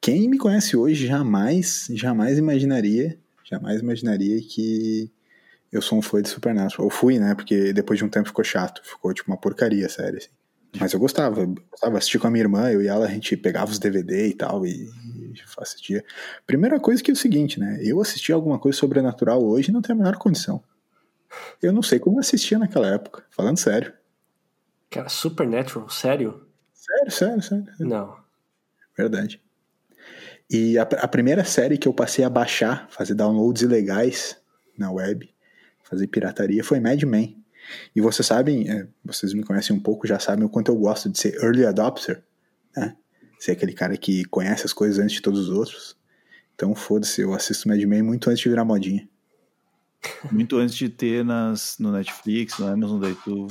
Quem 0.00 0.28
me 0.28 0.38
conhece 0.38 0.76
hoje 0.76 1.06
jamais, 1.06 1.88
jamais 1.90 2.38
imaginaria, 2.38 3.18
jamais 3.44 3.80
imaginaria 3.80 4.40
que 4.40 5.10
eu 5.70 5.82
sou 5.82 5.98
um 5.98 6.02
fã 6.02 6.22
de 6.22 6.28
Supernatural. 6.28 6.86
Eu 6.86 6.90
fui, 6.90 7.18
né? 7.18 7.34
Porque 7.34 7.72
depois 7.72 7.98
de 7.98 8.04
um 8.04 8.08
tempo 8.08 8.28
ficou 8.28 8.44
chato, 8.44 8.80
ficou 8.84 9.12
tipo 9.12 9.30
uma 9.30 9.36
porcaria 9.36 9.86
a 9.86 9.88
série, 9.88 10.18
assim. 10.18 10.30
Mas 10.78 10.92
eu 10.92 11.00
gostava, 11.00 11.40
eu 11.40 11.54
gostava, 11.70 11.98
assistir 11.98 12.18
com 12.18 12.26
a 12.26 12.30
minha 12.30 12.44
irmã, 12.44 12.70
eu 12.70 12.80
e 12.80 12.88
ela, 12.88 13.06
a 13.06 13.10
gente 13.10 13.36
pegava 13.36 13.70
os 13.70 13.78
DVD 13.78 14.28
e 14.28 14.34
tal, 14.34 14.66
e, 14.66 14.90
assistia. 15.58 16.04
Primeira 16.46 16.80
coisa 16.80 17.02
que 17.02 17.10
é 17.10 17.14
o 17.14 17.16
seguinte, 17.16 17.60
né? 17.60 17.78
Eu 17.82 18.00
assistir 18.00 18.32
alguma 18.32 18.58
coisa 18.58 18.78
sobrenatural 18.78 19.44
hoje 19.44 19.70
não 19.70 19.82
tem 19.82 19.94
a 19.94 19.98
menor 19.98 20.16
condição. 20.16 20.62
Eu 21.60 21.72
não 21.72 21.82
sei 21.82 21.98
como 21.98 22.18
assistia 22.18 22.58
naquela 22.58 22.88
época, 22.88 23.24
falando 23.30 23.58
sério. 23.58 23.92
Cara, 24.90 25.08
Supernatural, 25.08 25.88
sério? 25.88 26.46
Sério, 26.74 27.10
sério, 27.10 27.42
sério. 27.42 27.66
Não. 27.78 28.16
Verdade. 28.96 29.40
E 30.50 30.78
a, 30.78 30.82
a, 30.82 31.08
primeira 31.08 31.44
série 31.44 31.78
que 31.78 31.88
eu 31.88 31.94
passei 31.94 32.24
a 32.24 32.28
baixar, 32.28 32.86
fazer 32.90 33.14
downloads 33.14 33.62
ilegais 33.62 34.36
na 34.76 34.90
web, 34.90 35.32
fazer 35.82 36.06
pirataria, 36.08 36.62
foi 36.62 36.78
Mad 36.78 37.02
Men. 37.04 37.41
E 37.94 38.00
vocês 38.00 38.26
sabem, 38.26 38.70
é, 38.70 38.86
vocês 39.04 39.32
me 39.32 39.42
conhecem 39.42 39.74
um 39.74 39.80
pouco, 39.80 40.06
já 40.06 40.18
sabem 40.18 40.44
o 40.44 40.48
quanto 40.48 40.70
eu 40.70 40.76
gosto 40.76 41.08
de 41.08 41.18
ser 41.18 41.34
early 41.42 41.64
adopter, 41.64 42.22
né? 42.76 42.96
Ser 43.38 43.52
aquele 43.52 43.72
cara 43.72 43.96
que 43.96 44.24
conhece 44.26 44.64
as 44.66 44.72
coisas 44.72 44.98
antes 44.98 45.16
de 45.16 45.22
todos 45.22 45.48
os 45.48 45.48
outros. 45.48 45.96
Então, 46.54 46.74
foda-se, 46.74 47.20
eu 47.20 47.34
assisto 47.34 47.68
Mad 47.68 47.82
Men 47.82 48.02
muito 48.02 48.30
antes 48.30 48.42
de 48.42 48.48
virar 48.48 48.64
modinha. 48.64 49.08
Muito 50.30 50.56
antes 50.58 50.74
de 50.74 50.88
ter 50.88 51.24
nas, 51.24 51.76
no 51.78 51.92
Netflix, 51.92 52.58
no 52.58 52.66
Amazon, 52.66 53.00
daí 53.00 53.16
tu 53.24 53.48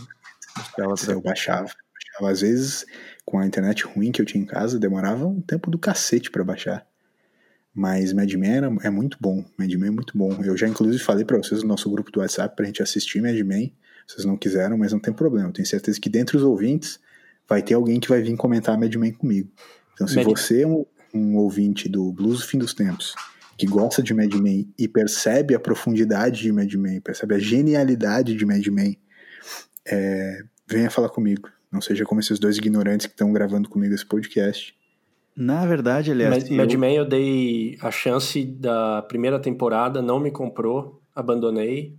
Eu 0.78 1.21
baixava, 1.21 1.63
baixava. 1.63 2.32
Às 2.32 2.41
vezes, 2.41 2.86
com 3.26 3.39
a 3.39 3.45
internet 3.45 3.86
ruim 3.86 4.12
que 4.12 4.21
eu 4.21 4.26
tinha 4.26 4.43
em 4.43 4.45
casa, 4.45 4.80
demorava 4.80 5.26
um 5.26 5.41
tempo 5.41 5.71
do 5.71 5.80
cacete 5.80 6.30
para 6.30 6.43
baixar. 6.43 6.86
Mas 7.74 8.12
Mad 8.12 8.32
Men 8.34 8.80
é 8.84 8.89
muito 8.89 9.17
bom. 9.19 9.45
Mad 9.58 9.71
Men 9.74 9.88
é 9.88 9.91
muito 9.91 10.17
bom. 10.17 10.43
Eu 10.43 10.58
já, 10.58 10.67
inclusive, 10.67 11.02
falei 11.02 11.24
para 11.24 11.38
vocês 11.38 11.62
no 11.63 11.69
nosso 11.69 11.89
grupo 11.89 12.12
do 12.12 12.19
WhatsApp 12.19 12.56
pra 12.56 12.65
gente 12.65 12.84
assistir 12.84 13.21
Mad 13.21 13.39
Men. 13.41 13.74
Vocês 14.07 14.25
não 14.25 14.37
quiseram, 14.37 14.77
mas 14.77 14.91
não 14.91 14.99
tem 14.99 15.13
problema. 15.13 15.49
Eu 15.49 15.53
tenho 15.53 15.67
certeza 15.67 15.99
que 15.99 16.09
dentre 16.09 16.37
os 16.37 16.43
ouvintes 16.43 16.99
vai 17.47 17.61
ter 17.61 17.73
alguém 17.73 17.99
que 17.99 18.09
vai 18.09 18.21
vir 18.21 18.35
comentar 18.37 18.77
Mad 18.77 18.93
Men 18.95 19.13
comigo. 19.13 19.49
Então, 19.93 20.07
se 20.07 20.15
Mad... 20.15 20.25
você 20.25 20.61
é 20.61 20.67
um, 20.67 20.85
um 21.13 21.37
ouvinte 21.37 21.89
do 21.89 22.11
Blues 22.11 22.39
do 22.39 22.47
Fim 22.47 22.57
dos 22.57 22.73
Tempos 22.73 23.13
que 23.57 23.67
gosta 23.67 24.01
de 24.01 24.11
Mad 24.11 24.33
Men 24.33 24.73
e 24.75 24.87
percebe 24.87 25.53
a 25.53 25.59
profundidade 25.59 26.41
de 26.41 26.51
Mad 26.51 26.73
Men, 26.73 26.99
percebe 26.99 27.35
a 27.35 27.39
genialidade 27.39 28.35
de 28.35 28.43
Mad 28.43 28.65
Men, 28.67 28.97
é, 29.85 30.41
venha 30.67 30.89
falar 30.89 31.09
comigo. 31.09 31.47
Não 31.71 31.79
seja 31.79 32.03
como 32.03 32.19
esses 32.19 32.39
dois 32.39 32.57
ignorantes 32.57 33.05
que 33.05 33.13
estão 33.13 33.31
gravando 33.31 33.69
comigo 33.69 33.93
esse 33.93 34.05
podcast. 34.05 34.75
Na 35.35 35.65
verdade, 35.65 36.11
aliás. 36.11 36.49
Mad, 36.49 36.51
Mad 36.51 36.73
Men 36.73 36.95
eu 36.95 37.05
dei 37.05 37.77
a 37.81 37.91
chance 37.91 38.43
da 38.43 39.03
primeira 39.03 39.39
temporada, 39.39 40.01
não 40.01 40.19
me 40.19 40.31
comprou, 40.31 40.99
abandonei 41.15 41.95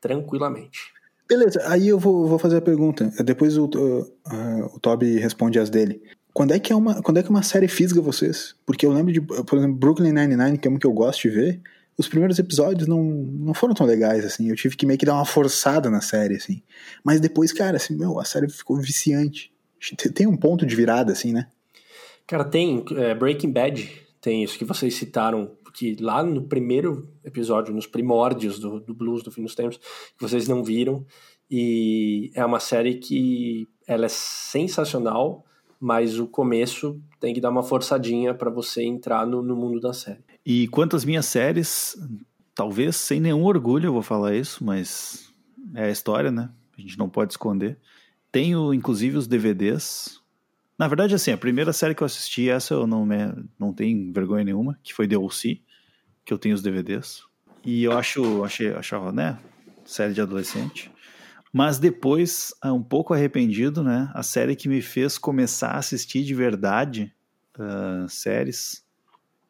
tranquilamente. 0.00 0.92
Beleza, 1.28 1.60
aí 1.66 1.88
eu 1.88 1.98
vou, 1.98 2.26
vou 2.26 2.38
fazer 2.38 2.56
a 2.56 2.62
pergunta. 2.62 3.10
Depois 3.24 3.56
o, 3.56 3.64
uh, 3.64 4.74
o 4.74 4.80
Toby 4.80 5.18
responde 5.18 5.58
as 5.58 5.68
dele. 5.68 6.00
Quando 6.32 6.52
é 6.52 6.58
que 6.58 6.72
é 6.72 6.76
uma, 6.76 7.02
quando 7.02 7.18
é 7.18 7.22
que 7.22 7.30
uma 7.30 7.42
série 7.42 7.66
fisga 7.66 8.00
vocês? 8.00 8.54
Porque 8.64 8.84
eu 8.84 8.92
lembro 8.92 9.12
de, 9.12 9.20
por 9.20 9.58
exemplo, 9.58 9.76
Brooklyn 9.76 10.12
Nine-Nine, 10.12 10.58
que 10.58 10.68
é 10.68 10.70
uma 10.70 10.78
que 10.78 10.86
eu 10.86 10.92
gosto 10.92 11.22
de 11.22 11.30
ver. 11.30 11.60
Os 11.98 12.08
primeiros 12.08 12.38
episódios 12.38 12.86
não, 12.86 13.02
não 13.02 13.54
foram 13.54 13.72
tão 13.72 13.86
legais, 13.86 14.24
assim. 14.24 14.50
Eu 14.50 14.54
tive 14.54 14.76
que 14.76 14.84
meio 14.84 14.98
que 14.98 15.06
dar 15.06 15.14
uma 15.14 15.24
forçada 15.24 15.88
na 15.88 16.02
série, 16.02 16.36
assim. 16.36 16.62
Mas 17.02 17.20
depois, 17.20 17.52
cara, 17.52 17.78
assim, 17.78 17.96
meu, 17.96 18.20
a 18.20 18.24
série 18.24 18.50
ficou 18.50 18.76
viciante. 18.76 19.50
Tem 20.14 20.26
um 20.26 20.36
ponto 20.36 20.66
de 20.66 20.76
virada, 20.76 21.12
assim, 21.12 21.32
né? 21.32 21.46
Cara, 22.26 22.44
tem. 22.44 22.84
É, 22.96 23.14
Breaking 23.14 23.52
Bad 23.52 23.90
tem 24.20 24.44
isso 24.44 24.58
que 24.58 24.64
vocês 24.64 24.94
citaram, 24.94 25.52
que 25.76 25.96
lá 26.00 26.22
no 26.22 26.42
primeiro 26.42 27.08
episódio, 27.22 27.74
nos 27.74 27.86
primórdios 27.86 28.58
do, 28.58 28.80
do 28.80 28.94
Blues 28.94 29.22
do 29.22 29.30
Fim 29.30 29.42
dos 29.42 29.54
Tempos, 29.54 29.76
que 29.76 30.20
vocês 30.20 30.48
não 30.48 30.64
viram. 30.64 31.04
E 31.50 32.30
é 32.34 32.44
uma 32.44 32.58
série 32.58 32.94
que 32.94 33.68
ela 33.86 34.06
é 34.06 34.08
sensacional 34.08 35.44
mas 35.80 36.18
o 36.18 36.26
começo 36.26 37.00
tem 37.20 37.34
que 37.34 37.40
dar 37.40 37.50
uma 37.50 37.62
forçadinha 37.62 38.34
para 38.34 38.50
você 38.50 38.82
entrar 38.82 39.26
no, 39.26 39.42
no, 39.42 39.54
mundo 39.54 39.80
da 39.80 39.92
série. 39.92 40.24
E 40.44 40.68
quanto 40.68 40.96
às 40.96 41.04
minhas 41.04 41.26
séries, 41.26 41.96
talvez 42.54 42.96
sem 42.96 43.20
nenhum 43.20 43.44
orgulho 43.44 43.88
eu 43.88 43.92
vou 43.92 44.02
falar 44.02 44.34
isso, 44.34 44.64
mas 44.64 45.32
é 45.74 45.84
a 45.84 45.90
história, 45.90 46.30
né? 46.30 46.50
A 46.76 46.80
gente 46.80 46.98
não 46.98 47.08
pode 47.08 47.32
esconder. 47.32 47.78
Tenho 48.32 48.72
inclusive 48.72 49.16
os 49.16 49.26
DVDs. 49.26 50.20
Na 50.78 50.88
verdade, 50.88 51.14
assim, 51.14 51.30
a 51.30 51.38
primeira 51.38 51.72
série 51.72 51.94
que 51.94 52.02
eu 52.02 52.06
assisti, 52.06 52.50
essa 52.50 52.74
eu 52.74 52.86
não, 52.86 53.06
me, 53.06 53.16
não 53.58 53.72
tenho 53.72 54.12
vergonha 54.12 54.44
nenhuma, 54.44 54.78
que 54.82 54.92
foi 54.92 55.08
The 55.08 55.16
O.C., 55.16 55.60
que 56.26 56.32
eu 56.32 56.38
tenho 56.38 56.54
os 56.54 56.60
DVDs. 56.60 57.22
E 57.64 57.84
eu 57.84 57.96
acho, 57.96 58.44
achei, 58.44 58.74
achava, 58.74 59.12
né? 59.12 59.38
Série 59.84 60.12
de 60.12 60.20
adolescente. 60.20 60.90
Mas 61.52 61.78
depois, 61.78 62.52
ah, 62.60 62.72
um 62.72 62.82
pouco 62.82 63.14
arrependido, 63.14 63.82
né? 63.82 64.10
A 64.12 64.22
série 64.22 64.56
que 64.56 64.68
me 64.68 64.82
fez 64.82 65.16
começar 65.16 65.70
a 65.70 65.78
assistir 65.78 66.24
de 66.24 66.34
verdade 66.34 67.14
uh, 67.56 68.08
séries, 68.08 68.84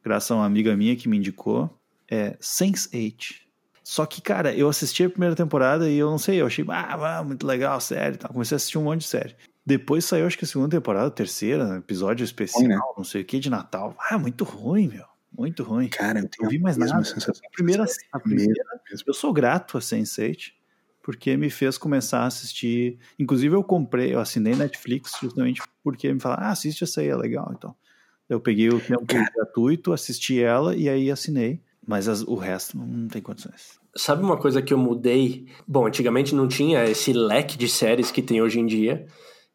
graças 0.04 0.30
a 0.30 0.36
uma 0.36 0.44
amiga 0.44 0.76
minha 0.76 0.94
que 0.94 1.08
me 1.08 1.16
indicou, 1.16 1.74
é 2.08 2.36
Sense8. 2.36 3.40
Só 3.82 4.04
que, 4.04 4.20
cara, 4.20 4.54
eu 4.54 4.68
assisti 4.68 5.04
a 5.04 5.10
primeira 5.10 5.34
temporada 5.34 5.88
e 5.88 5.96
eu 5.96 6.10
não 6.10 6.18
sei, 6.18 6.40
eu 6.40 6.46
achei, 6.46 6.64
ah, 6.68 7.24
muito 7.24 7.46
legal 7.46 7.76
a 7.76 7.80
série 7.80 8.16
tá. 8.16 8.28
Comecei 8.28 8.54
a 8.54 8.56
assistir 8.56 8.78
um 8.78 8.84
monte 8.84 9.00
de 9.00 9.06
série. 9.06 9.34
Depois 9.64 10.04
saiu, 10.04 10.26
acho 10.26 10.36
que 10.38 10.44
a 10.44 10.48
segunda 10.48 10.76
temporada, 10.76 11.06
a 11.06 11.10
terceira, 11.10 11.76
episódio 11.76 12.22
especial, 12.22 12.62
ruim, 12.62 12.68
né? 12.68 12.80
não 12.96 13.04
sei 13.04 13.22
o 13.22 13.24
que, 13.24 13.38
de 13.38 13.48
Natal. 13.48 13.96
Ah, 14.10 14.18
muito 14.18 14.44
ruim, 14.44 14.88
meu. 14.88 15.15
Muito 15.36 15.62
ruim. 15.62 15.88
Cara, 15.88 16.20
eu 16.20 16.28
não 16.40 16.48
vi 16.48 16.58
mais 16.58 16.76
nada. 16.76 16.98
A 16.98 17.50
primeira, 17.50 17.84
a 18.12 18.20
primeira, 18.20 18.64
eu 19.06 19.14
sou 19.14 19.32
grato 19.32 19.76
a 19.76 19.80
Sense8 19.80 20.56
porque 21.06 21.36
me 21.36 21.48
fez 21.48 21.78
começar 21.78 22.22
a 22.22 22.26
assistir. 22.26 22.98
Inclusive, 23.16 23.54
eu 23.54 23.62
comprei, 23.62 24.12
eu 24.12 24.18
assinei 24.18 24.56
Netflix 24.56 25.12
justamente 25.22 25.62
porque 25.84 26.12
me 26.12 26.18
falaram, 26.18 26.46
ah, 26.46 26.50
assiste 26.50 26.82
essa 26.82 27.00
aí, 27.00 27.06
é 27.06 27.14
legal. 27.14 27.52
Então, 27.56 27.76
eu 28.28 28.40
peguei 28.40 28.70
o 28.70 28.80
tempo 28.80 29.04
gratuito, 29.06 29.92
assisti 29.92 30.42
ela 30.42 30.74
e 30.74 30.88
aí 30.88 31.08
assinei. 31.08 31.60
Mas 31.86 32.08
as, 32.08 32.22
o 32.22 32.34
resto 32.34 32.76
não 32.76 33.06
tem 33.06 33.22
condições. 33.22 33.78
Sabe 33.96 34.24
uma 34.24 34.36
coisa 34.36 34.60
que 34.60 34.74
eu 34.74 34.78
mudei? 34.78 35.46
Bom, 35.64 35.86
antigamente 35.86 36.34
não 36.34 36.48
tinha 36.48 36.84
esse 36.84 37.12
leque 37.12 37.56
de 37.56 37.68
séries 37.68 38.10
que 38.10 38.20
tem 38.20 38.42
hoje 38.42 38.58
em 38.58 38.66
dia. 38.66 39.06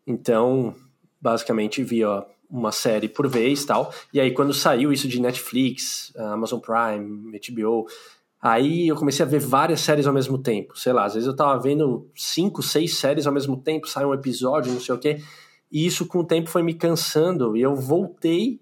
Então, 0.07 0.73
basicamente, 1.19 1.83
via 1.83 2.25
uma 2.51 2.71
série 2.71 3.07
por 3.07 3.27
vez 3.27 3.63
tal. 3.63 3.93
E 4.13 4.19
aí, 4.19 4.31
quando 4.31 4.53
saiu 4.53 4.91
isso 4.91 5.07
de 5.07 5.21
Netflix, 5.21 6.11
Amazon 6.17 6.59
Prime, 6.59 7.39
HBO, 7.49 7.87
aí 8.41 8.89
eu 8.89 8.95
comecei 8.95 9.25
a 9.25 9.29
ver 9.29 9.39
várias 9.39 9.79
séries 9.79 10.05
ao 10.05 10.13
mesmo 10.13 10.37
tempo. 10.37 10.77
Sei 10.77 10.91
lá, 10.91 11.05
às 11.05 11.13
vezes 11.13 11.27
eu 11.27 11.35
tava 11.35 11.57
vendo 11.59 12.09
cinco, 12.15 12.61
seis 12.61 12.97
séries 12.97 13.25
ao 13.25 13.33
mesmo 13.33 13.55
tempo, 13.55 13.87
sai 13.87 14.05
um 14.05 14.13
episódio, 14.13 14.73
não 14.73 14.81
sei 14.81 14.93
o 14.93 14.99
quê. 14.99 15.21
E 15.71 15.85
isso 15.85 16.05
com 16.05 16.19
o 16.19 16.25
tempo 16.25 16.49
foi 16.49 16.61
me 16.61 16.73
cansando. 16.73 17.55
E 17.55 17.61
eu 17.61 17.75
voltei 17.75 18.59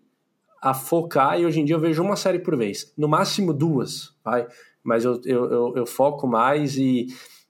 a 0.61 0.73
focar 0.73 1.39
e 1.39 1.45
hoje 1.45 1.59
em 1.59 1.65
dia 1.65 1.75
eu 1.75 1.79
vejo 1.79 2.03
uma 2.03 2.15
série 2.15 2.39
por 2.39 2.55
vez. 2.55 2.93
No 2.95 3.07
máximo 3.07 3.53
duas, 3.53 4.13
vai. 4.23 4.45
Mas 4.83 5.03
eu, 5.03 5.19
eu, 5.25 5.51
eu, 5.51 5.73
eu 5.77 5.85
foco 5.85 6.27
mais 6.27 6.77
e 6.77 7.07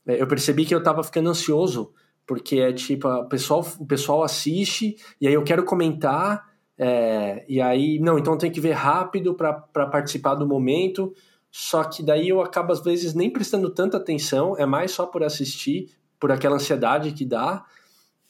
é, 0.08 0.22
eu 0.22 0.28
percebi 0.28 0.66
que 0.66 0.74
eu 0.74 0.82
tava 0.82 1.04
ficando 1.04 1.30
ansioso 1.30 1.92
porque 2.30 2.60
é 2.60 2.72
tipo, 2.72 3.08
o 3.08 3.26
pessoal, 3.28 3.66
o 3.80 3.88
pessoal 3.88 4.22
assiste 4.22 4.96
e 5.20 5.28
aí 5.28 5.34
eu 5.34 5.44
quero 5.44 5.64
comentar, 5.66 6.48
é, 6.78 7.44
e 7.50 7.60
aí, 7.60 7.98
não, 7.98 8.20
então 8.20 8.38
tem 8.38 8.52
que 8.52 8.62
ver 8.62 8.74
rápido 8.74 9.34
para 9.34 9.52
participar 9.88 10.36
do 10.36 10.46
momento, 10.46 11.12
só 11.50 11.84
que 11.84 12.04
daí 12.04 12.30
eu 12.30 12.40
acabo 12.40 12.72
às 12.72 12.84
vezes 12.84 13.16
nem 13.16 13.32
prestando 13.32 13.72
tanta 13.72 13.98
atenção, 13.98 14.56
é 14.60 14.64
mais 14.64 14.92
só 14.92 15.08
por 15.08 15.24
assistir, 15.24 15.90
por 16.20 16.32
aquela 16.32 16.58
ansiedade 16.58 17.14
que 17.14 17.26
dá, 17.26 17.66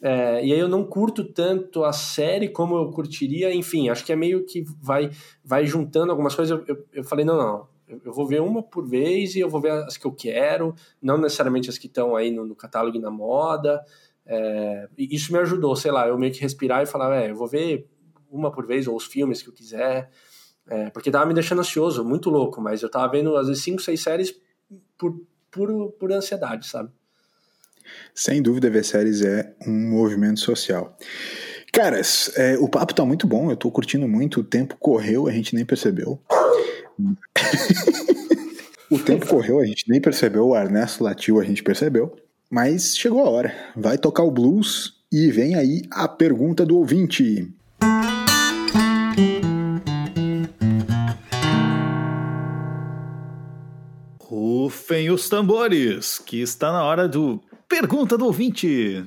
é, 0.01 0.45
e 0.45 0.53
aí 0.53 0.59
eu 0.59 0.69
não 0.69 0.85
curto 0.85 1.25
tanto 1.25 1.83
a 1.83 1.91
série 1.91 2.47
como 2.47 2.77
eu 2.77 2.89
curtiria, 2.91 3.53
enfim, 3.53 3.89
acho 3.89 4.05
que 4.05 4.13
é 4.13 4.15
meio 4.15 4.45
que 4.45 4.63
vai, 4.81 5.11
vai 5.43 5.65
juntando 5.65 6.11
algumas 6.11 6.33
coisas, 6.33 6.57
eu, 6.57 6.63
eu, 6.73 6.85
eu 6.93 7.03
falei, 7.03 7.25
não, 7.25 7.37
não, 7.37 7.67
eu 8.03 8.13
vou 8.13 8.27
ver 8.27 8.41
uma 8.41 8.61
por 8.61 8.87
vez 8.87 9.35
e 9.35 9.39
eu 9.39 9.49
vou 9.49 9.59
ver 9.59 9.71
as 9.71 9.97
que 9.97 10.05
eu 10.05 10.11
quero, 10.11 10.75
não 11.01 11.17
necessariamente 11.17 11.69
as 11.69 11.77
que 11.77 11.87
estão 11.87 12.15
aí 12.15 12.31
no, 12.31 12.45
no 12.45 12.55
catálogo 12.55 12.97
e 12.97 13.01
na 13.01 13.09
moda. 13.09 13.83
É, 14.25 14.87
isso 14.97 15.33
me 15.33 15.39
ajudou, 15.39 15.75
sei 15.75 15.91
lá, 15.91 16.07
eu 16.07 16.17
meio 16.17 16.31
que 16.31 16.41
respirar 16.41 16.83
e 16.83 16.85
falar, 16.85 17.15
é, 17.15 17.31
eu 17.31 17.35
vou 17.35 17.47
ver 17.47 17.87
uma 18.29 18.51
por 18.51 18.67
vez, 18.67 18.87
ou 18.87 18.95
os 18.95 19.05
filmes 19.05 19.41
que 19.41 19.49
eu 19.49 19.53
quiser, 19.53 20.11
é, 20.67 20.91
porque 20.91 21.09
tava 21.09 21.25
me 21.25 21.33
deixando 21.33 21.59
ansioso, 21.59 22.05
muito 22.05 22.29
louco, 22.29 22.61
mas 22.61 22.83
eu 22.83 22.89
tava 22.89 23.11
vendo 23.11 23.35
às 23.35 23.47
vezes 23.47 23.63
cinco, 23.63 23.81
seis 23.81 24.01
séries 24.03 24.39
por, 24.95 25.19
por, 25.49 25.91
por 25.93 26.11
ansiedade, 26.11 26.67
sabe? 26.67 26.91
Sem 28.13 28.39
dúvida, 28.39 28.69
ver 28.69 28.85
séries 28.85 29.23
é 29.23 29.55
um 29.65 29.89
movimento 29.89 30.39
social. 30.39 30.95
Caras, 31.73 32.31
é, 32.35 32.55
o 32.59 32.67
papo 32.69 32.93
tá 32.93 33.03
muito 33.03 33.25
bom, 33.25 33.49
eu 33.49 33.57
tô 33.57 33.71
curtindo 33.71 34.07
muito, 34.07 34.41
o 34.41 34.43
tempo 34.43 34.75
correu, 34.79 35.27
a 35.27 35.31
gente 35.31 35.55
nem 35.55 35.65
percebeu. 35.65 36.21
o 38.89 38.99
tempo 38.99 39.27
correu, 39.27 39.59
a 39.59 39.65
gente 39.65 39.89
nem 39.89 40.01
percebeu, 40.01 40.47
o 40.47 40.55
Ernesto 40.55 41.03
latiu, 41.03 41.39
a 41.39 41.43
gente 41.43 41.63
percebeu. 41.63 42.15
Mas 42.49 42.97
chegou 42.97 43.21
a 43.21 43.29
hora. 43.29 43.55
Vai 43.75 43.97
tocar 43.97 44.23
o 44.23 44.31
blues 44.31 44.95
e 45.11 45.29
vem 45.31 45.55
aí 45.55 45.83
a 45.91 46.07
pergunta 46.07 46.65
do 46.65 46.77
ouvinte. 46.77 47.53
Rufem 54.19 55.09
os 55.09 55.29
tambores, 55.29 56.19
que 56.19 56.41
está 56.41 56.71
na 56.71 56.83
hora 56.83 57.07
do 57.07 57.41
Pergunta 57.67 58.17
do 58.17 58.25
Ouvinte. 58.25 59.05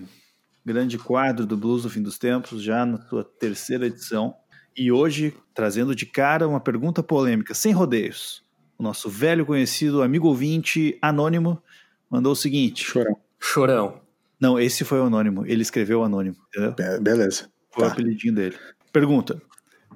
Grande 0.64 0.96
quadro 0.96 1.44
do 1.44 1.56
Blues 1.56 1.82
do 1.82 1.90
Fim 1.90 2.00
dos 2.00 2.16
Tempos, 2.16 2.62
já 2.62 2.86
na 2.86 3.00
sua 3.08 3.24
terceira 3.24 3.86
edição. 3.86 4.34
E 4.76 4.90
hoje, 4.90 5.34
trazendo 5.54 5.94
de 5.94 6.06
cara 6.06 6.48
uma 6.48 6.60
pergunta 6.60 7.02
polêmica, 7.02 7.54
sem 7.54 7.72
rodeios. 7.72 8.42
O 8.78 8.82
nosso 8.82 9.08
velho 9.08 9.46
conhecido 9.46 10.02
amigo 10.02 10.26
ouvinte 10.28 10.98
anônimo 11.00 11.62
mandou 12.10 12.32
o 12.32 12.36
seguinte: 12.36 12.84
Chorão. 12.84 13.16
Chorão. 13.38 14.00
Não, 14.40 14.58
esse 14.58 14.84
foi 14.84 14.98
o 15.00 15.04
anônimo. 15.04 15.46
Ele 15.46 15.62
escreveu 15.62 16.02
anônimo, 16.02 16.36
entendeu? 16.48 16.72
Be 16.72 17.00
beleza. 17.00 17.48
Foi 17.70 17.84
tá. 17.84 17.90
o 17.90 17.92
apelidinho 17.92 18.34
dele. 18.34 18.56
Pergunta: 18.92 19.40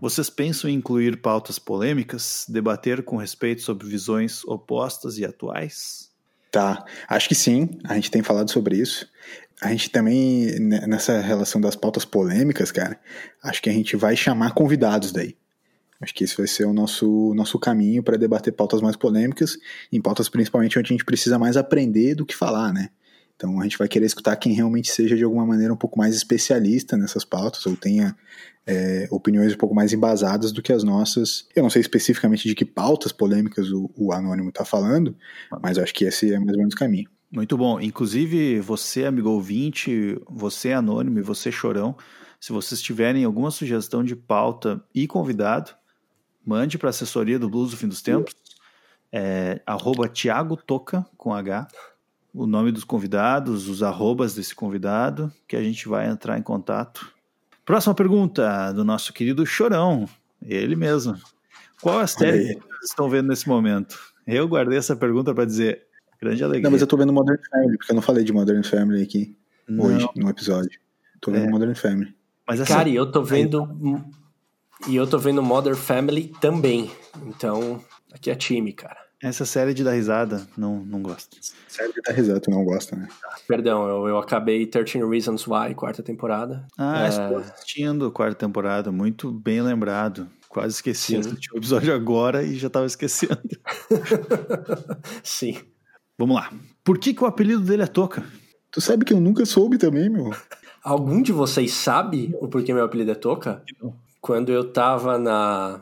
Vocês 0.01 0.31
pensam 0.31 0.71
em 0.71 0.75
incluir 0.75 1.21
pautas 1.21 1.59
polêmicas, 1.59 2.47
debater 2.49 3.03
com 3.03 3.17
respeito 3.17 3.63
sobre 3.63 3.87
visões 3.87 4.45
opostas 4.45 5.19
e 5.19 5.25
atuais? 5.25 6.11
Tá, 6.57 6.87
acho 7.07 7.29
que 7.29 7.35
sim, 7.35 7.69
a 7.85 7.95
gente 7.97 8.11
tem 8.11 8.23
falado 8.23 8.51
sobre 8.51 8.79
isso 8.79 9.07
a 9.61 9.71
gente 9.71 9.91
também, 9.91 10.59
né, 10.61 10.87
nessa 10.87 11.21
relação 11.21 11.61
das 11.61 11.75
pautas 11.75 12.05
polêmicas, 12.05 12.71
cara, 12.71 12.99
acho 13.43 13.63
que 13.63 13.71
a 13.71 13.73
gente 13.73 13.97
vai 13.97 14.15
chamar 14.15 14.53
convidados 14.53 15.13
daí. 15.13 15.35
Acho 16.01 16.15
que 16.15 16.25
esse 16.25 16.37
vai 16.37 16.47
ser 16.47 16.67
o 16.67 16.75
nosso, 16.75 17.33
nosso 17.35 17.59
caminho 17.59 18.03
para 18.03 18.19
debater 18.19 18.53
pautas 18.53 18.83
mais 18.83 18.97
polêmicas, 18.97 19.57
em 19.91 20.01
pautas 20.01 20.29
principalmente 20.29 20.79
onde 20.79 20.93
a 20.93 20.95
gente 20.95 21.07
precisa 21.07 21.39
mais 21.39 21.57
aprender 21.57 22.15
do 22.15 22.27
que 22.27 22.37
falar, 22.37 22.71
né? 22.73 22.91
Então 23.37 23.61
a 23.61 23.63
gente 23.63 23.79
vai 23.79 23.87
querer 23.87 24.07
escutar 24.07 24.35
quem 24.37 24.53
realmente 24.55 24.91
seja 24.91 25.15
de 25.15 25.23
alguma 25.23 25.47
maneira 25.47 25.73
um 25.73 25.77
pouco 25.77 25.99
mais 25.99 26.17
especialista 26.17 26.97
nessas 26.97 27.25
pautas, 27.25 27.65
ou 27.67 27.77
tenha 27.77 28.17
é, 28.67 29.07
opiniões 29.11 29.53
um 29.53 29.57
pouco 29.57 29.75
mais 29.75 29.93
embasadas 29.93 30.51
do 30.51 30.63
que 30.63 30.73
as 30.73 30.83
nossas. 30.83 31.47
Eu 31.55 31.63
não 31.63 31.71
sei 31.71 31.81
especificamente 31.81 32.49
de 32.49 32.55
que 32.55 32.65
pautas 32.65 33.13
polêmicas 33.13 33.71
o, 33.71 33.91
o 33.95 34.13
Anônimo 34.13 34.49
está 34.49 34.65
falando, 34.65 35.15
mas 35.63 35.79
acho 35.79 35.95
que 35.95 36.05
esse 36.05 36.33
é 36.33 36.39
mais 36.39 36.53
ou 36.53 36.59
menos 36.59 36.75
o 36.75 36.79
caminho. 36.79 37.09
Muito 37.31 37.57
bom. 37.57 37.81
Inclusive, 37.81 38.61
você, 38.61 39.05
amigo 39.05 39.29
ouvinte, 39.31 40.19
você 40.29 40.73
anônimo 40.73 41.19
e 41.19 41.23
você 41.23 41.53
chorão, 41.53 41.97
se 42.41 42.53
vocês 42.53 42.81
tiverem 42.81 43.25
alguma 43.25 43.51
sugestão 43.51 44.03
de 44.05 44.17
pauta 44.17 44.83
e 44.95 45.07
convidado, 45.07 45.73
mande 46.45 46.79
para 46.79 46.89
a 46.89 46.91
assessoria 46.91 47.39
do 47.39 47.49
Blues 47.49 47.73
do 47.73 47.77
Fim 47.77 47.89
dos 47.89 48.01
Tempos, 48.01 48.35
é, 49.13 49.61
arroba 49.67 50.09
Thiago 50.09 50.57
Toca, 50.57 51.05
com 51.17 51.35
H, 51.35 51.67
o 52.37 52.47
nome 52.47 52.71
dos 52.71 52.85
convidados, 52.85 53.69
os 53.69 53.83
arrobas 53.83 54.35
desse 54.35 54.55
convidado, 54.55 55.33
que 55.49 55.57
a 55.57 55.63
gente 55.63 55.89
vai 55.89 56.09
entrar 56.09 56.39
em 56.39 56.43
contato. 56.43 57.11
Próxima 57.65 57.95
pergunta 57.95 58.73
do 58.73 58.85
nosso 58.85 59.13
querido 59.13 59.45
Chorão, 59.47 60.09
ele 60.43 60.77
mesmo. 60.77 61.17
Qual 61.81 61.99
a 61.99 62.07
série 62.07 62.55
que 62.55 62.61
vocês 62.61 62.91
estão 62.91 63.09
vendo 63.09 63.29
nesse 63.29 63.49
momento? 63.49 63.99
Eu 64.27 64.47
guardei 64.47 64.79
essa 64.79 64.95
pergunta 64.95 65.35
para 65.35 65.45
dizer 65.45 65.87
Grande 66.21 66.43
alegria. 66.43 66.65
Não, 66.65 66.71
mas 66.71 66.81
eu 66.81 66.87
tô 66.87 66.97
vendo 66.97 67.13
Modern 67.13 67.39
Family, 67.51 67.77
porque 67.77 67.93
eu 67.93 67.95
não 67.95 68.03
falei 68.03 68.25
de 68.25 68.33
Modern 68.33 68.63
Family 68.63 69.03
aqui 69.03 69.37
não. 69.69 69.85
hoje, 69.85 70.09
no 70.17 70.29
episódio. 70.29 70.81
Tô 71.21 71.31
vendo 71.31 71.47
é. 71.47 71.51
Modern 71.51 71.75
Family. 71.75 72.15
Mas 72.47 72.61
essa... 72.61 72.75
Cara, 72.75 72.89
e 72.89 72.95
eu 72.95 73.11
tô 73.11 73.23
vendo. 73.23 73.69
E 74.89 74.97
eu 74.97 75.07
tô 75.07 75.19
vendo 75.19 75.43
Modern 75.43 75.77
Family 75.77 76.33
também. 76.41 76.91
Então, 77.27 77.83
aqui 78.13 78.31
é 78.31 78.35
time, 78.35 78.73
cara. 78.73 79.06
Essa 79.23 79.47
série 79.47 79.73
de 79.73 79.83
dar 79.83 79.93
risada, 79.93 80.47
não, 80.59 80.85
não 80.85 81.01
gosto. 81.01 81.39
Série 81.69 81.93
de 81.93 82.03
dar 82.03 82.13
risada, 82.13 82.39
tu 82.39 82.51
não 82.51 82.63
gosta, 82.65 82.95
né? 82.95 83.09
Perdão, 83.49 83.89
eu, 83.89 84.09
eu 84.09 84.19
acabei 84.19 84.67
13 84.67 84.99
Reasons 85.09 85.47
Why, 85.47 85.75
quarta 85.75 86.03
temporada. 86.03 86.67
Ah, 86.77 87.07
é... 87.07 87.09
estou 87.09 87.39
assistindo 87.39 88.13
quarta 88.13 88.47
temporada, 88.47 88.93
muito 88.93 89.33
bem 89.33 89.63
lembrado. 89.63 90.29
Quase 90.51 90.75
esqueci. 90.75 91.17
Assisti 91.17 91.53
o 91.53 91.57
episódio 91.57 91.95
agora 91.95 92.43
e 92.43 92.57
já 92.57 92.69
tava 92.69 92.87
esquecendo. 92.87 93.41
Sim. 95.23 95.59
Vamos 96.19 96.37
lá. 96.37 96.53
Por 96.85 96.99
que, 96.99 97.13
que 97.13 97.23
o 97.23 97.27
apelido 97.27 97.61
dele 97.61 97.83
é 97.83 97.87
Toca? 97.87 98.23
Tu 98.71 98.81
sabe 98.81 99.05
que 99.05 99.13
eu 99.13 99.21
nunca 99.21 99.47
soube 99.47 99.79
também, 99.79 100.09
meu. 100.09 100.31
Algum 100.83 101.23
de 101.23 101.33
vocês 101.33 101.73
sabe 101.73 102.35
o 102.41 102.49
porquê 102.49 102.73
meu 102.73 102.85
apelido 102.85 103.11
é 103.11 103.15
Toca? 103.15 103.63
Quando 104.21 104.51
eu 104.51 104.73
tava 104.73 105.19
na, 105.19 105.81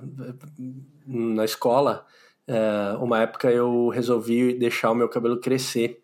na 1.07 1.45
escola, 1.45 2.07
é, 2.47 2.97
uma 3.01 3.23
época 3.23 3.51
eu 3.51 3.89
resolvi 3.89 4.55
deixar 4.55 4.91
o 4.91 4.95
meu 4.95 5.09
cabelo 5.09 5.41
crescer. 5.41 6.01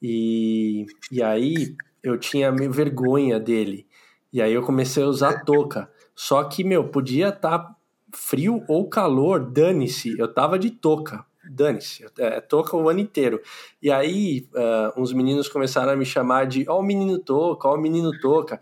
E, 0.00 0.86
e 1.10 1.22
aí 1.22 1.74
eu 2.02 2.18
tinha 2.18 2.52
vergonha 2.52 3.40
dele. 3.40 3.86
E 4.32 4.42
aí 4.42 4.52
eu 4.52 4.62
comecei 4.62 5.02
a 5.02 5.06
usar 5.06 5.44
touca. 5.44 5.90
Só 6.14 6.44
que, 6.44 6.62
meu, 6.62 6.88
podia 6.88 7.28
estar 7.28 7.58
tá 7.58 7.76
frio 8.12 8.64
ou 8.68 8.88
calor, 8.88 9.50
dane-se, 9.50 10.18
eu 10.18 10.32
tava 10.32 10.58
de 10.58 10.70
touca 10.70 11.24
dane-se, 11.48 12.06
é, 12.18 12.40
toca 12.40 12.76
o 12.76 12.88
ano 12.88 13.00
inteiro. 13.00 13.40
E 13.82 13.90
aí, 13.90 14.48
uh, 14.54 15.00
uns 15.00 15.12
meninos 15.12 15.48
começaram 15.48 15.92
a 15.92 15.96
me 15.96 16.04
chamar 16.04 16.46
de 16.46 16.64
ó, 16.68 16.76
oh, 16.76 16.80
o 16.80 16.82
menino 16.82 17.18
toca, 17.18 17.68
ó, 17.68 17.72
oh, 17.72 17.76
o 17.76 17.80
menino 17.80 18.12
toca. 18.20 18.60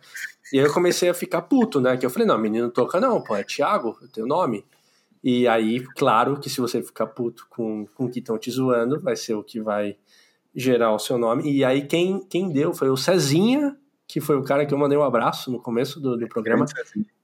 E 0.53 0.59
aí 0.59 0.65
eu 0.65 0.73
comecei 0.73 1.09
a 1.09 1.15
ficar 1.15 1.43
puto, 1.43 1.81
né? 1.81 1.97
Que 1.97 2.07
eu 2.07 2.11
falei, 2.11 2.27
não, 2.27 2.39
menino 2.39 2.71
toca 2.71 3.01
não, 3.01 3.21
pô, 3.21 3.35
é 3.35 3.43
Thiago, 3.43 3.99
o 4.01 4.09
teu 4.09 4.27
nome. 4.27 4.65
E 5.29 5.49
aí, 5.49 5.81
claro 5.97 6.39
que 6.39 6.49
se 6.49 6.61
você 6.61 6.81
ficar 6.81 7.09
puto 7.09 7.49
com, 7.51 7.85
com 7.97 8.05
o 8.05 8.09
que 8.09 8.21
estão 8.21 8.39
te 8.39 8.49
zoando, 8.49 9.01
vai 9.01 9.17
ser 9.17 9.35
o 9.35 9.43
que 9.43 9.61
vai 9.61 9.97
gerar 10.55 10.95
o 10.95 11.01
seu 11.01 11.19
nome. 11.19 11.51
E 11.51 11.65
aí, 11.65 11.85
quem, 11.85 12.21
quem 12.21 12.53
deu 12.53 12.73
foi 12.73 12.91
o 12.91 12.97
Cezinha, 12.97 13.77
que 14.07 14.21
foi 14.21 14.37
o 14.37 14.45
cara 14.45 14.65
que 14.65 14.73
eu 14.73 14.79
mandei 14.79 14.97
um 14.97 15.03
abraço 15.03 15.51
no 15.51 15.61
começo 15.61 15.99
do, 15.99 16.17
do 16.17 16.29
programa, 16.29 16.65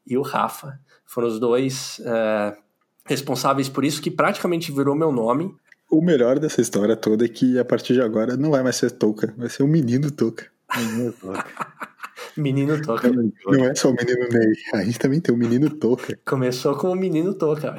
e 0.05 0.19
o 0.19 0.23
Rafa. 0.23 0.81
Foram 1.07 1.29
os 1.29 1.39
dois. 1.39 2.01
Uh, 2.01 2.61
responsáveis 3.05 3.69
por 3.69 3.85
isso, 3.85 4.03
que 4.03 4.11
praticamente 4.11 4.73
virou 4.73 4.97
meu 4.97 5.13
nome. 5.13 5.55
O 5.89 6.03
melhor 6.03 6.41
dessa 6.41 6.61
história 6.61 6.97
toda 6.97 7.25
é 7.25 7.29
que 7.29 7.57
a 7.57 7.65
partir 7.65 7.95
de 7.95 8.03
agora 8.03 8.37
não 8.37 8.51
vai 8.51 8.65
mais 8.65 8.75
ser 8.75 8.91
Touca, 8.91 9.33
vai 9.39 9.49
ser 9.49 9.63
o 9.63 9.69
menino 9.69 10.11
Touca. 10.11 10.51
Menino 10.77 11.13
Touca. 11.13 11.47
menino 12.37 12.81
Touca. 12.81 13.11
Não 13.11 13.65
é 13.65 13.75
só 13.75 13.91
o 13.91 13.95
menino 13.95 14.29
Ney, 14.29 14.53
a 14.75 14.85
gente 14.85 14.99
também 14.99 15.21
tem 15.21 15.35
o 15.35 15.39
menino 15.39 15.71
Touca. 15.71 16.19
Começou 16.25 16.77
com 16.77 16.91
o 16.91 16.95
menino 16.95 17.35
Touca. 17.35 17.77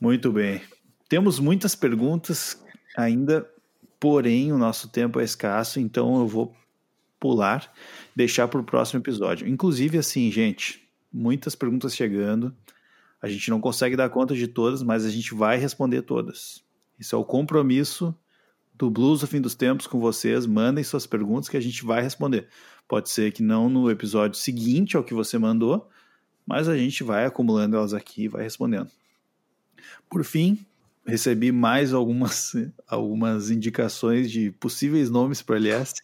Muito 0.00 0.32
bem. 0.32 0.60
Temos 1.08 1.38
muitas 1.38 1.74
perguntas 1.74 2.60
ainda, 2.96 3.48
porém 3.98 4.52
o 4.52 4.58
nosso 4.58 4.88
tempo 4.88 5.20
é 5.20 5.24
escasso, 5.24 5.80
então 5.80 6.20
eu 6.20 6.26
vou 6.26 6.54
pular, 7.18 7.72
deixar 8.14 8.48
para 8.48 8.60
o 8.60 8.64
próximo 8.64 9.00
episódio. 9.00 9.48
Inclusive, 9.48 9.98
assim, 9.98 10.30
gente, 10.30 10.86
muitas 11.12 11.54
perguntas 11.54 11.94
chegando. 11.94 12.54
A 13.22 13.28
gente 13.28 13.48
não 13.48 13.60
consegue 13.60 13.96
dar 13.96 14.10
conta 14.10 14.34
de 14.34 14.46
todas, 14.46 14.82
mas 14.82 15.06
a 15.06 15.10
gente 15.10 15.34
vai 15.34 15.56
responder 15.56 16.02
todas. 16.02 16.62
Isso 16.98 17.16
é 17.16 17.18
o 17.18 17.24
compromisso 17.24 18.14
do 18.74 18.90
Blues 18.90 19.20
do 19.20 19.26
Fim 19.26 19.40
dos 19.40 19.54
Tempos 19.54 19.86
com 19.86 20.00
vocês. 20.00 20.46
Mandem 20.46 20.82
suas 20.82 21.06
perguntas 21.06 21.48
que 21.48 21.56
a 21.56 21.60
gente 21.60 21.84
vai 21.84 22.02
responder. 22.02 22.48
Pode 22.88 23.08
ser 23.08 23.32
que 23.32 23.42
não 23.42 23.68
no 23.68 23.90
episódio 23.90 24.38
seguinte 24.38 24.96
ao 24.96 25.04
que 25.04 25.14
você 25.14 25.38
mandou, 25.38 25.88
mas 26.46 26.68
a 26.68 26.76
gente 26.76 27.02
vai 27.02 27.24
acumulando 27.24 27.76
elas 27.76 27.94
aqui 27.94 28.24
e 28.24 28.28
vai 28.28 28.42
respondendo. 28.42 28.90
Por 30.10 30.24
fim, 30.24 30.64
recebi 31.06 31.52
mais 31.52 31.92
algumas, 31.92 32.52
algumas 32.86 33.50
indicações 33.50 34.30
de 34.30 34.50
possíveis 34.52 35.10
nomes 35.10 35.40
para 35.40 35.56
LS. 35.56 35.94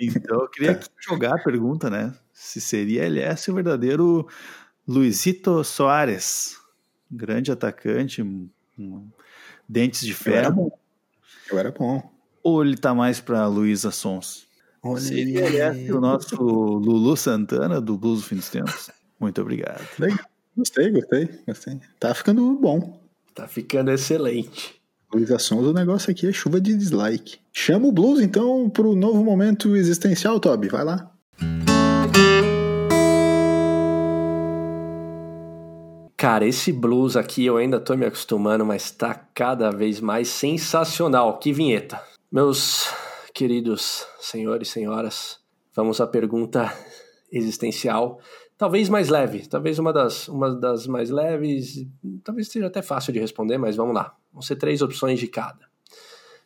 Então 0.00 0.40
eu 0.40 0.48
queria 0.48 0.80
jogar 1.00 1.34
a 1.34 1.42
pergunta, 1.42 1.90
né? 1.90 2.14
Se 2.32 2.60
seria 2.60 3.04
LS 3.04 3.50
o 3.50 3.54
verdadeiro 3.54 4.26
Luizito 4.86 5.62
Soares, 5.62 6.56
grande 7.10 7.52
atacante, 7.52 8.22
um, 8.22 8.48
dentes 9.68 10.00
de 10.00 10.14
ferro. 10.14 10.36
Eu 10.36 10.38
era 10.38 10.50
bom. 10.50 10.78
Eu 11.50 11.58
era 11.58 11.70
bom. 11.70 12.10
Ou 12.42 12.64
ele 12.64 12.76
tá 12.76 12.94
mais 12.94 13.20
para 13.20 13.46
Luísa 13.46 13.90
Sons? 13.90 14.46
Olha 14.82 15.00
Seria 15.00 15.94
o 15.94 16.00
nosso 16.00 16.36
Lulu 16.36 17.16
Santana 17.16 17.80
do 17.80 17.98
Blues 17.98 18.20
do 18.20 18.26
Fim 18.26 18.36
dos 18.36 18.48
Tempos? 18.48 18.90
Muito 19.18 19.40
obrigado. 19.40 19.84
Gostei, 20.56 20.90
gostei, 20.90 21.28
gostei. 21.46 21.80
Tá 21.98 22.14
ficando 22.14 22.54
bom. 22.54 23.00
Tá 23.34 23.46
ficando 23.46 23.90
excelente. 23.90 24.80
Luísa 25.12 25.38
Sons, 25.38 25.66
o 25.66 25.72
negócio 25.72 26.10
aqui 26.10 26.28
é 26.28 26.32
chuva 26.32 26.60
de 26.60 26.76
dislike. 26.76 27.38
Chama 27.52 27.86
o 27.86 27.92
blues 27.92 28.20
então 28.20 28.68
pro 28.68 28.94
novo 28.94 29.24
momento 29.24 29.74
existencial, 29.74 30.38
Toby. 30.38 30.68
Vai 30.68 30.84
lá. 30.84 31.07
Cara, 36.18 36.44
esse 36.44 36.72
blues 36.72 37.16
aqui 37.16 37.46
eu 37.46 37.56
ainda 37.58 37.78
tô 37.78 37.94
me 37.94 38.04
acostumando, 38.04 38.66
mas 38.66 38.90
tá 38.90 39.14
cada 39.14 39.70
vez 39.70 40.00
mais 40.00 40.26
sensacional. 40.26 41.38
Que 41.38 41.52
vinheta. 41.52 42.02
Meus 42.28 42.92
queridos 43.32 44.04
senhores 44.18 44.66
e 44.66 44.70
senhoras, 44.72 45.38
vamos 45.72 46.00
à 46.00 46.08
pergunta 46.08 46.74
existencial. 47.30 48.18
Talvez 48.56 48.88
mais 48.88 49.08
leve, 49.08 49.46
talvez 49.46 49.78
uma 49.78 49.92
das, 49.92 50.26
uma 50.26 50.52
das 50.52 50.88
mais 50.88 51.08
leves, 51.08 51.86
talvez 52.24 52.48
seja 52.48 52.66
até 52.66 52.82
fácil 52.82 53.12
de 53.12 53.20
responder, 53.20 53.56
mas 53.56 53.76
vamos 53.76 53.94
lá. 53.94 54.16
Vão 54.32 54.42
ser 54.42 54.56
três 54.56 54.82
opções 54.82 55.20
de 55.20 55.28
cada, 55.28 55.68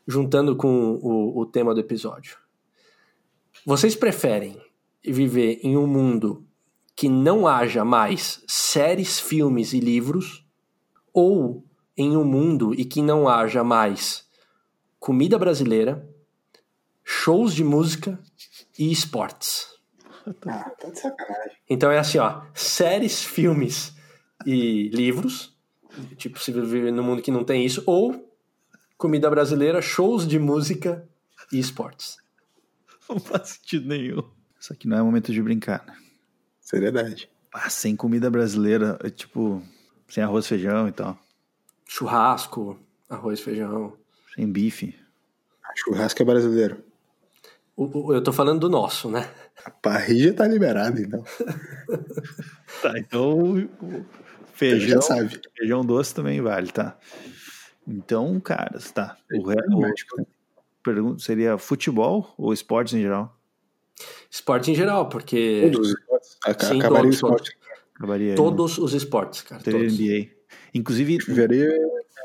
juntando 0.07 0.55
com 0.55 1.01
o, 1.03 1.41
o 1.41 1.47
tema 1.47 1.73
do 1.73 1.81
episódio. 1.81 2.37
Vocês 3.65 3.97
preferem 3.97 4.55
viver 5.03 5.61
em 5.63 5.79
um 5.79 5.87
mundo 5.87 6.47
que 6.95 7.09
não 7.09 7.47
haja 7.47 7.85
mais 7.85 8.43
séries, 8.47 9.19
filmes 9.19 9.73
e 9.73 9.81
livros, 9.81 10.45
ou 11.13 11.65
em 11.97 12.17
um 12.17 12.25
mundo 12.25 12.75
e 12.75 12.85
que 12.85 13.03
não 13.03 13.29
haja 13.29 13.63
mais 13.63 14.27
comida 14.99 15.39
brasileira, 15.39 16.09
shows 17.05 17.55
de 17.55 17.65
música 17.65 18.19
e 18.79 18.91
esportes? 18.91 19.69
Ah, 20.47 20.71
tá 20.71 20.89
de 20.89 20.99
sacanagem. 20.99 21.57
Então 21.69 21.91
é 21.91 21.99
assim, 21.99 22.19
ó, 22.19 22.43
séries, 22.55 23.25
filmes 23.25 23.95
e 24.47 24.89
livros, 24.89 25.53
Tipo, 26.17 26.39
se 26.39 26.53
viver 26.53 26.93
no 26.93 27.03
mundo 27.03 27.23
que 27.23 27.31
não 27.31 27.45
tem 27.45 27.65
isso. 27.65 27.83
Ou 27.87 28.33
comida 28.97 29.29
brasileira, 29.29 29.83
shows 29.83 30.27
de 30.27 30.39
música 30.39 31.07
e 31.53 31.59
esportes. 31.59 32.17
Não 33.09 33.19
faz 33.19 33.51
sentido 33.51 33.89
nenhum. 33.89 34.23
Isso 34.59 34.73
aqui 34.73 34.89
não 34.89 34.97
é 34.97 35.03
momento 35.03 35.33
de 35.33 35.43
brincar, 35.43 35.85
né? 35.87 35.97
Seriedade. 36.63 37.29
Ah, 37.53 37.69
sem 37.69 37.95
comida 37.95 38.31
brasileira, 38.31 38.99
é 39.03 39.11
tipo, 39.11 39.63
sem 40.09 40.25
arroz, 40.25 40.47
feijão 40.47 40.89
e 40.89 40.93
tal. 40.93 41.19
Churrasco, 41.87 42.79
arroz, 43.11 43.41
feijão. 43.41 43.93
Sem 44.35 44.51
bife. 44.51 44.99
Ah, 45.63 45.73
churrasco 45.77 46.23
é 46.23 46.25
brasileiro. 46.25 46.83
O, 47.77 48.07
o, 48.07 48.15
eu 48.15 48.23
tô 48.23 48.33
falando 48.33 48.61
do 48.61 48.71
nosso, 48.71 49.11
né? 49.11 49.31
A 49.65 49.71
parrilla 49.71 50.33
tá 50.33 50.47
liberada, 50.47 51.01
então. 51.01 51.23
tá, 52.81 52.99
então 52.99 53.69
Feijão, 54.55 55.03
sabe. 55.03 55.41
feijão 55.57 55.85
doce 55.85 56.15
também 56.15 56.41
vale, 56.41 56.71
tá? 56.71 56.97
Então, 57.87 58.39
caras, 58.39 58.91
tá. 58.93 59.17
O, 59.33 59.51
é 59.51 59.57
o, 59.57 60.25
pergunta 60.83 61.23
seria 61.23 61.59
futebol 61.59 62.33
ou 62.39 62.53
esportes 62.53 62.95
em 62.95 63.03
geral? 63.03 63.37
Esporte 64.31 64.71
em 64.71 64.75
geral, 64.75 65.09
porque. 65.09 65.71
Todos 65.73 65.95
Sim, 66.45 66.79
Acabaria 66.79 66.89
todos, 66.91 67.05
o 67.05 67.09
esporte. 67.11 67.59
Acabaria, 67.95 68.35
todos 68.35 68.79
os 68.79 68.95
esportes, 68.95 69.43
cara. 69.43 69.63
Teria 69.63 69.81
todos. 69.81 69.99
NBA. 69.99 70.29
Inclusive. 70.75 71.19
Veria 71.29 71.71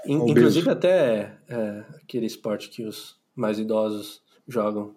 In, 0.05 0.29
inclusive, 0.29 0.69
até 0.69 1.37
é, 1.49 1.83
aquele 2.01 2.25
esporte 2.25 2.69
que 2.69 2.83
os 2.83 3.17
mais 3.35 3.59
idosos 3.59 4.21
jogam. 4.47 4.95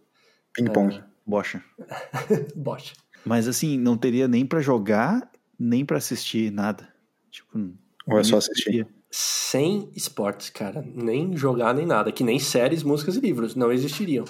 Ping-pong. 0.54 0.96
É... 0.96 1.04
Bocha. 1.26 1.62
Bocha. 2.54 2.94
Mas 3.24 3.48
assim, 3.48 3.76
não 3.76 3.96
teria 3.96 4.28
nem 4.28 4.46
para 4.46 4.60
jogar, 4.60 5.30
nem 5.58 5.84
para 5.84 5.98
assistir 5.98 6.50
nada. 6.52 6.88
Tipo, 7.30 7.72
Ou 8.06 8.18
é 8.18 8.24
só 8.24 8.38
assistir? 8.38 8.86
Sem 9.10 9.90
esportes, 9.94 10.50
cara. 10.50 10.84
Nem 10.94 11.36
jogar, 11.36 11.74
nem 11.74 11.84
nada. 11.84 12.12
Que 12.12 12.22
nem 12.22 12.38
séries, 12.38 12.84
músicas 12.84 13.16
e 13.16 13.20
livros. 13.20 13.56
Não 13.56 13.72
existiriam. 13.72 14.24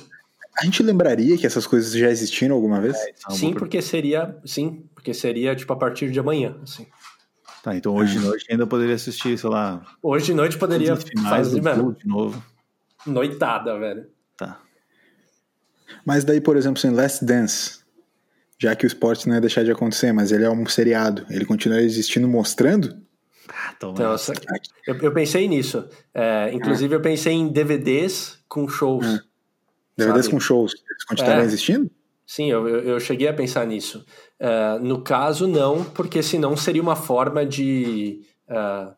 A 0.59 0.65
gente 0.65 0.83
lembraria 0.83 1.39
que 1.39 1.47
essas 1.47 1.67
coisas 1.67 1.93
já 1.93 2.11
existiram 2.11 2.55
alguma 2.55 2.81
vez? 2.81 2.97
É, 2.97 3.13
sim, 3.31 3.55
porque 3.55 3.81
seria. 3.81 4.37
Sim, 4.45 4.85
porque 4.95 5.15
seria 5.15 5.55
tipo 5.55 5.73
a 5.73 5.77
partir 5.77 6.11
de 6.11 6.19
amanhã. 6.19 6.57
Assim. 6.63 6.87
Tá, 7.63 7.77
então 7.77 7.95
hoje 7.95 8.19
de 8.19 8.25
noite 8.25 8.47
ainda 8.51 8.67
poderia 8.67 8.95
assistir, 8.95 9.37
sei 9.39 9.51
lá. 9.51 9.83
Hoje 10.03 10.27
de 10.27 10.35
noite 10.35 10.59
poderia 10.59 10.97
fazer 10.97 11.63
mesmo. 11.63 11.93
De 11.93 12.07
novo. 12.07 12.43
Noitada, 13.07 13.79
velho. 13.79 14.07
Tá. 14.37 14.61
Mas 16.05 16.25
daí, 16.25 16.41
por 16.41 16.57
exemplo, 16.57 16.81
em 16.87 16.91
Last 16.91 17.25
Dance, 17.25 17.81
já 18.59 18.75
que 18.75 18.85
o 18.85 18.89
esporte 18.89 19.29
não 19.29 19.35
ia 19.35 19.41
deixar 19.41 19.65
de 19.65 19.71
acontecer, 19.71 20.13
mas 20.13 20.33
ele 20.33 20.45
é 20.45 20.51
um 20.51 20.67
seriado, 20.67 21.27
ele 21.31 21.45
continua 21.45 21.81
existindo 21.81 22.29
mostrando? 22.29 22.97
Ah, 23.49 23.75
então, 23.77 23.95
eu, 24.87 24.97
eu, 24.97 25.13
pensei 25.13 25.49
nisso. 25.49 25.89
É, 26.15 26.51
inclusive, 26.53 26.95
eu 26.95 27.01
pensei 27.01 27.33
em 27.33 27.49
DVDs 27.49 28.39
com 28.49 28.69
shows. 28.69 29.07
Hum. 29.07 29.19
DVDs 30.07 30.29
com 30.29 30.41
shows, 30.41 30.75
eles 30.91 31.05
continuarão 31.05 31.43
é. 31.43 31.45
existindo? 31.45 31.91
Sim, 32.27 32.49
eu, 32.49 32.69
eu 32.69 33.01
cheguei 33.01 33.27
a 33.27 33.35
pensar 33.35 33.67
nisso. 33.67 34.07
Uh, 34.39 34.79
no 34.81 35.03
caso, 35.03 35.49
não, 35.49 35.83
porque 35.83 36.23
senão 36.23 36.57
seria 36.57 36.81
uma 36.81 36.95
forma 36.95 37.45
de, 37.45 38.21
uh, 38.49 38.95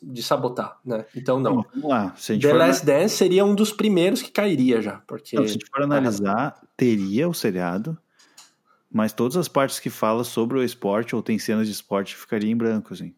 de 0.00 0.22
sabotar, 0.22 0.78
né? 0.84 1.04
Então, 1.16 1.40
não. 1.40 1.64
Vamos 1.74 1.90
lá. 1.90 2.14
The 2.40 2.52
Last. 2.52 2.86
Dance 2.86 3.16
seria 3.16 3.44
um 3.44 3.56
dos 3.56 3.72
primeiros 3.72 4.22
que 4.22 4.30
cairia 4.30 4.80
já. 4.80 5.02
Porque... 5.06 5.34
Então, 5.34 5.44
se 5.44 5.50
a 5.50 5.52
gente 5.54 5.66
for 5.66 5.82
analisar, 5.82 6.60
teria 6.76 7.28
o 7.28 7.34
seriado, 7.34 7.98
mas 8.88 9.12
todas 9.12 9.36
as 9.36 9.48
partes 9.48 9.80
que 9.80 9.90
fala 9.90 10.22
sobre 10.22 10.56
o 10.56 10.62
esporte 10.62 11.16
ou 11.16 11.22
tem 11.22 11.40
cenas 11.40 11.66
de 11.66 11.72
esporte 11.72 12.14
ficaria 12.14 12.52
em 12.52 12.56
branco, 12.56 12.94
assim. 12.94 13.12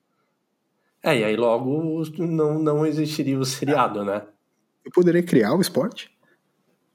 É, 1.03 1.19
e 1.19 1.25
aí 1.25 1.37
logo 1.37 2.03
não, 2.19 2.59
não 2.59 2.87
existiria 2.87 3.39
o 3.39 3.45
seriado, 3.45 4.05
né? 4.05 4.23
Eu 4.85 4.91
poderia 4.91 5.23
criar 5.23 5.55
o 5.55 5.61
esporte? 5.61 6.11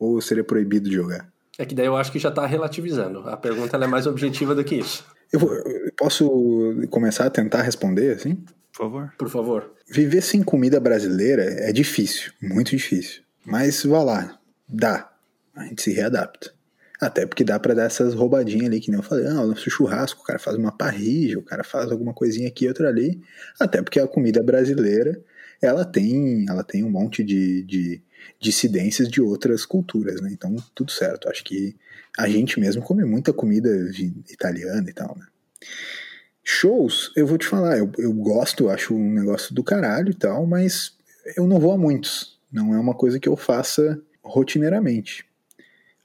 Ou 0.04 0.22
seria 0.22 0.43
proibido 0.43 0.89
de 0.89 0.95
jogar? 0.95 1.32
É 1.58 1.66
que 1.66 1.76
daí 1.76 1.86
eu 1.86 1.95
acho 1.95 2.12
que 2.12 2.20
já 2.20 2.30
está 2.30 2.45
relativizando. 2.45 3.20
A 3.30 3.38
pergunta 3.38 3.78
é 3.78 3.88
mais 3.88 4.08
objetiva 4.08 4.56
do 4.56 4.64
que 4.64 4.76
isso. 4.76 5.06
Eu, 5.32 5.39
vou, 5.39 5.54
eu 5.54 5.91
posso 5.97 6.76
começar 6.89 7.26
a 7.26 7.30
tentar 7.30 7.62
responder, 7.62 8.16
assim? 8.16 8.36
Por 8.72 8.78
favor. 8.78 9.14
Por 9.18 9.30
favor. 9.30 9.72
Viver 9.88 10.22
sem 10.22 10.41
comida 10.41 10.80
brasileira 10.80 11.43
é 11.43 11.72
difícil, 11.72 12.32
muito 12.41 12.72
difícil. 12.72 13.22
Mas 13.45 13.84
vá 13.84 14.04
lá, 14.04 14.39
dá. 14.68 15.12
A 15.56 15.66
gente 15.66 15.82
se 15.82 15.91
readapta. 15.91 16.51
Até 16.99 17.26
porque 17.26 17.43
dá 17.43 17.60
para 17.60 17.74
dar 17.74 17.84
essas 17.84 18.14
roubadinhas 18.14 18.68
ali, 18.68 18.80
que 18.80 18.89
nem 18.89 18.99
eu 18.99 19.04
falei, 19.04 19.28
ah, 19.28 19.41
o 19.41 19.47
nosso 19.47 19.70
churrasco, 19.70 20.22
o 20.22 20.24
cara 20.24 20.39
faz 20.39 20.56
uma 20.56 20.72
parrija, 20.72 21.38
o 21.38 21.43
cara 21.43 21.64
faz 21.64 21.91
alguma 21.91 22.14
coisinha 22.14 22.47
aqui, 22.47 22.68
outra 22.68 22.88
ali. 22.88 23.22
Até 23.60 23.82
porque 23.82 23.99
a 23.99 24.08
comida 24.08 24.41
brasileira, 24.41 25.22
ela 25.62 25.84
tem, 25.84 26.45
ela 26.47 26.64
tem 26.64 26.84
um 26.84 26.89
monte 26.89 27.24
de, 27.24 27.64
de 27.64 28.01
dissidências 28.39 29.09
de 29.09 29.21
outras 29.21 29.65
culturas, 29.65 30.21
né? 30.21 30.30
Então, 30.32 30.55
tudo 30.76 30.91
certo. 30.91 31.30
Acho 31.30 31.43
que 31.43 31.76
a 32.17 32.28
gente 32.28 32.59
mesmo 32.59 32.82
come 32.82 33.03
muita 33.05 33.34
comida 33.34 33.69
italiana 34.30 34.89
e 34.89 34.93
tal, 34.93 35.17
né? 35.17 35.26
Shows, 36.43 37.11
eu 37.15 37.26
vou 37.26 37.38
te 37.38 37.47
falar, 37.47 37.78
eu, 37.78 37.89
eu 37.97 38.11
gosto, 38.11 38.69
acho 38.69 38.93
um 38.93 39.13
negócio 39.13 39.55
do 39.55 39.63
caralho 39.63 40.11
e 40.11 40.13
tal, 40.13 40.45
mas 40.45 40.97
eu 41.38 41.47
não 41.47 41.59
vou 41.59 41.71
a 41.71 41.78
muitos. 41.78 42.38
Não 42.51 42.74
é 42.74 42.80
uma 42.80 42.93
coisa 42.93 43.19
que 43.19 43.30
eu 43.30 43.38
faça 43.38 44.01
rotineiramente. 44.21 45.26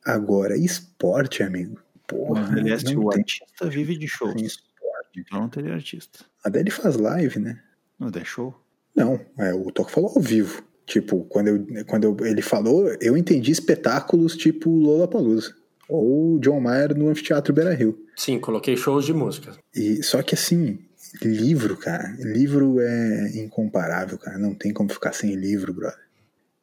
Agora, 0.04 0.56
esporte, 0.56 1.42
amigo. 1.42 1.80
Porra. 2.06 2.48
Aliás, 2.56 2.82
o 2.84 3.10
tem... 3.10 3.20
artista 3.20 3.68
vive 3.68 3.98
de 3.98 4.08
shows. 4.08 4.40
Esporte. 4.40 5.20
Então 5.20 5.40
não 5.40 5.48
teria 5.48 5.74
artista. 5.74 6.24
A 6.42 6.48
Deli 6.48 6.70
faz 6.70 6.96
live, 6.96 7.38
né? 7.40 7.60
Não, 7.98 8.08
é 8.08 8.24
show? 8.24 8.54
Não, 8.94 9.20
é, 9.38 9.52
o 9.52 9.70
Toco 9.70 9.90
falou 9.90 10.12
ao 10.14 10.22
vivo. 10.22 10.64
Tipo, 10.88 11.24
quando, 11.26 11.48
eu, 11.48 11.84
quando 11.86 12.04
eu, 12.04 12.16
ele 12.26 12.40
falou, 12.40 12.88
eu 13.00 13.14
entendi 13.16 13.52
espetáculos 13.52 14.34
tipo 14.34 14.70
Lollapalooza. 14.70 15.54
ou 15.88 16.38
John 16.40 16.60
Mayer 16.60 16.96
no 16.96 17.08
Anfiteatro 17.10 17.52
Beira 17.52 17.74
Rio. 17.74 17.98
Sim, 18.16 18.38
coloquei 18.40 18.74
shows 18.76 19.04
de 19.04 19.12
música. 19.12 19.52
E, 19.74 20.02
só 20.02 20.22
que 20.22 20.34
assim, 20.34 20.78
livro, 21.22 21.76
cara, 21.76 22.16
livro 22.18 22.80
é 22.80 23.36
incomparável, 23.36 24.16
cara. 24.18 24.38
Não 24.38 24.54
tem 24.54 24.72
como 24.72 24.88
ficar 24.90 25.12
sem 25.12 25.34
livro, 25.34 25.74
brother. 25.74 25.98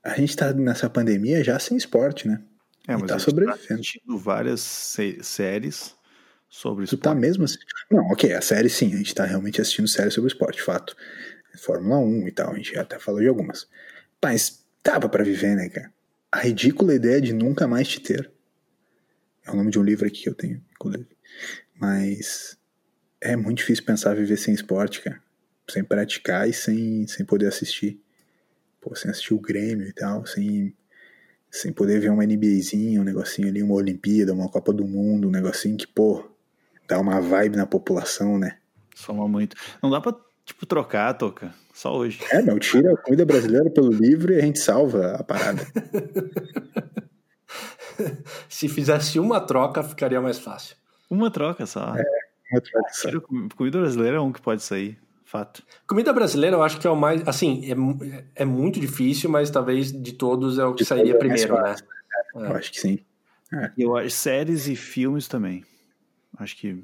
A 0.04 0.16
gente 0.16 0.36
tá 0.36 0.52
nessa 0.54 0.90
pandemia 0.90 1.44
já 1.44 1.58
sem 1.60 1.78
esporte, 1.78 2.28
né? 2.28 2.42
É, 2.88 2.94
mas 2.94 3.04
e 3.04 3.06
tá 3.08 3.16
a 3.16 3.18
gente 3.20 3.26
sobrevivendo. 3.30 3.68
tá 3.68 3.74
assistindo 3.76 4.18
várias 4.18 4.62
sé- 4.62 5.18
séries 5.22 5.94
sobre 6.50 6.86
Tu 6.86 6.96
esporte. 6.96 7.04
tá 7.04 7.16
mesmo 7.16 7.44
assim? 7.46 7.58
Não, 7.92 8.06
ok, 8.08 8.34
a 8.34 8.42
série 8.42 8.70
sim, 8.70 8.92
a 8.94 8.98
gente 8.98 9.14
tá 9.14 9.24
realmente 9.24 9.62
assistindo 9.62 9.88
série 9.88 10.10
sobre 10.12 10.28
esporte, 10.32 10.62
fato. 10.64 10.96
Fórmula 11.58 11.98
1 12.00 12.28
e 12.28 12.32
tal, 12.32 12.52
a 12.52 12.56
gente 12.58 12.78
até 12.78 13.00
falou 13.00 13.22
de 13.22 13.28
algumas. 13.28 13.68
Mas 14.26 14.66
dava 14.84 15.08
pra 15.08 15.24
viver, 15.24 15.56
né, 15.56 15.70
cara? 15.70 15.94
A 16.32 16.40
ridícula 16.40 16.96
ideia 16.96 17.22
de 17.22 17.32
nunca 17.32 17.68
mais 17.68 17.88
te 17.88 18.00
ter. 18.00 18.32
É 19.46 19.52
o 19.52 19.56
nome 19.56 19.70
de 19.70 19.78
um 19.78 19.84
livro 19.84 20.08
aqui 20.08 20.24
que 20.24 20.30
eu 20.30 20.34
tenho, 20.34 20.64
inclusive. 20.72 21.08
Mas 21.80 22.58
é 23.22 23.36
muito 23.36 23.60
difícil 23.60 23.86
pensar 23.86 24.16
viver 24.16 24.36
sem 24.38 24.52
esporte, 24.52 25.04
cara. 25.04 25.22
Sem 25.70 25.84
praticar 25.84 26.50
e 26.50 26.54
sem, 26.54 27.06
sem 27.06 27.24
poder 27.24 27.46
assistir. 27.46 28.02
Pô, 28.82 28.96
sem 28.96 29.12
assistir 29.12 29.36
o 29.36 29.40
Grêmio 29.40 29.88
e 29.88 29.94
tal, 29.94 30.26
sem, 30.26 30.76
sem 31.52 31.72
poder 31.72 32.00
ver 32.00 32.10
uma 32.10 32.26
NBAzinha, 32.26 33.02
um 33.02 33.04
negocinho 33.04 33.48
ali, 33.48 33.62
uma 33.62 33.76
Olimpíada, 33.76 34.34
uma 34.34 34.50
Copa 34.50 34.74
do 34.74 34.88
Mundo, 34.88 35.28
um 35.28 35.32
negocinho 35.32 35.78
que, 35.78 35.86
pô, 35.86 36.28
dá 36.88 37.00
uma 37.00 37.22
vibe 37.22 37.58
na 37.58 37.68
população, 37.68 38.40
né? 38.40 38.58
Soma 38.96 39.28
muito. 39.28 39.56
Não 39.84 39.92
dá 39.92 40.02
pra, 40.02 40.16
tipo, 40.46 40.66
trocar, 40.66 41.14
Toca. 41.16 41.54
Só 41.74 41.94
hoje. 41.98 42.20
É, 42.32 42.42
meu, 42.42 42.58
tira 42.60 42.94
a 42.94 42.98
comida 42.98 43.26
brasileira 43.26 43.70
pelo 43.70 43.92
livro 43.92 44.32
e 44.32 44.38
a 44.38 44.42
gente 44.42 44.60
salva 44.60 45.16
a 45.16 45.24
parada. 45.24 45.62
Se 48.50 48.68
fizesse 48.68 49.20
uma 49.20 49.40
troca, 49.42 49.84
ficaria 49.84 50.22
mais 50.22 50.40
fácil. 50.40 50.76
Uma 51.10 51.30
troca 51.32 51.66
só. 51.66 51.94
Uma 52.52 52.62
troca 52.62 52.90
só. 52.92 53.08
Tira 53.10 53.22
com- 53.22 53.48
Comida 53.50 53.80
brasileira 53.80 54.18
é 54.18 54.20
um 54.20 54.32
que 54.32 54.42
pode 54.42 54.64
sair. 54.64 54.98
Fato. 55.26 55.64
Comida 55.88 56.14
brasileira 56.14 56.56
eu 56.56 56.64
acho 56.64 56.80
que 56.80 56.86
é 56.88 56.90
o 56.90 56.96
mais. 56.96 57.28
Assim, 57.28 57.64
é, 57.70 58.44
é 58.44 58.46
muito 58.46 58.80
difícil, 58.80 59.30
mas 59.30 59.50
talvez 59.50 59.92
de 59.92 60.14
todos 60.14 60.60
é 60.60 60.66
o 60.66 60.74
que 60.74 60.84
De 60.84 60.86
sairia 60.86 61.14
é 61.14 61.18
primeiro, 61.18 61.56
né? 61.56 61.62
fácil. 61.62 61.86
Eu 62.36 62.54
acho 62.56 62.72
que 62.72 62.80
sim. 62.80 63.00
E 63.78 63.82
eu 63.82 63.96
acho 63.98 64.12
séries 64.12 64.68
e 64.68 64.76
filmes 64.76 65.28
também. 65.28 65.64
Acho 66.38 66.56
que 66.58 66.84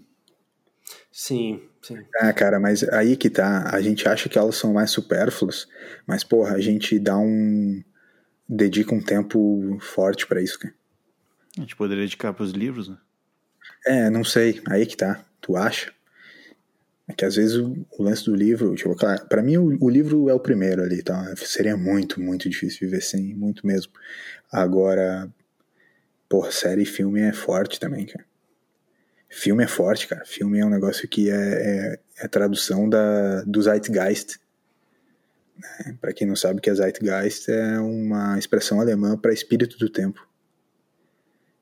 Sim, 1.12 1.62
sim. 1.82 1.98
Ah, 2.20 2.34
cara, 2.34 2.60
mas 2.60 2.84
aí 2.90 3.16
que 3.16 3.30
tá. 3.30 3.70
A 3.74 3.82
gente 3.82 4.08
acha 4.08 4.30
que 4.30 4.38
elas 4.38 4.56
são 4.56 4.74
mais 4.74 4.92
supérfluas, 4.92 5.68
mas, 6.06 6.24
porra, 6.24 6.56
a 6.56 6.62
gente 6.62 6.98
dá 7.00 7.18
um. 7.18 7.84
dedica 8.48 8.94
um 8.94 9.02
tempo 9.02 9.78
forte 9.80 10.28
pra 10.28 10.42
isso, 10.42 10.60
cara. 10.60 10.74
a 11.58 11.62
gente 11.62 11.76
poderia 11.76 12.04
dedicar 12.04 12.34
pros 12.34 12.52
livros, 12.52 12.90
né? 12.90 12.98
É, 13.86 14.10
não 14.10 14.24
sei. 14.24 14.62
Aí 14.68 14.86
que 14.86 14.98
tá. 14.98 15.24
Tu 15.40 15.56
acha? 15.56 15.92
É 17.08 17.14
que 17.14 17.26
às 17.26 17.36
vezes 17.36 17.58
o, 17.58 17.86
o 17.98 18.04
lance 18.04 18.24
do 18.26 18.36
livro, 18.36 18.74
tipo, 18.76 18.96
claro, 18.96 19.26
pra 19.28 19.42
mim 19.42 19.58
o, 19.58 19.78
o 19.84 19.90
livro 19.90 20.30
é 20.30 20.34
o 20.34 20.40
primeiro 20.40 20.82
ali, 20.82 21.04
tá? 21.04 21.34
Seria 21.36 21.76
muito, 21.76 22.22
muito 22.22 22.50
difícil 22.50 22.80
viver 22.82 23.02
sem, 23.02 23.34
muito 23.36 23.66
mesmo. 23.68 23.92
Agora, 24.52 25.30
porra, 26.30 26.52
série 26.52 26.84
e 26.84 26.86
filme 26.86 27.22
é 27.22 27.34
forte 27.34 27.80
também, 27.80 28.06
cara. 28.06 28.26
Filme 29.34 29.64
é 29.64 29.68
forte, 29.68 30.10
cara. 30.10 30.26
Filme 30.26 30.60
é 30.60 30.66
um 30.66 30.70
negócio 30.70 31.08
que 31.08 31.32
é, 31.32 31.36
é, 31.36 32.00
é 32.18 32.28
tradução 32.28 32.90
da, 32.90 33.42
do 33.44 33.62
Zeitgeist. 33.62 34.38
Né? 35.58 35.98
Pra 36.02 36.12
quem 36.12 36.28
não 36.28 36.36
sabe 36.36 36.60
que 36.60 36.70
é 36.70 36.76
Zeitgeist, 36.76 37.50
é 37.50 37.80
uma 37.80 38.38
expressão 38.38 38.82
alemã 38.82 39.18
para 39.18 39.32
espírito 39.32 39.78
do 39.78 39.90
tempo. 39.90 40.28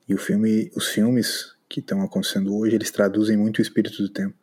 E 0.07 0.15
o 0.15 0.17
filme, 0.17 0.71
os 0.75 0.87
filmes 0.87 1.53
que 1.69 1.79
estão 1.79 2.01
acontecendo 2.01 2.57
hoje, 2.57 2.75
eles 2.75 2.89
traduzem 2.89 3.37
muito 3.37 3.59
o 3.59 3.61
espírito 3.61 4.01
do 4.01 4.09
tempo. 4.09 4.35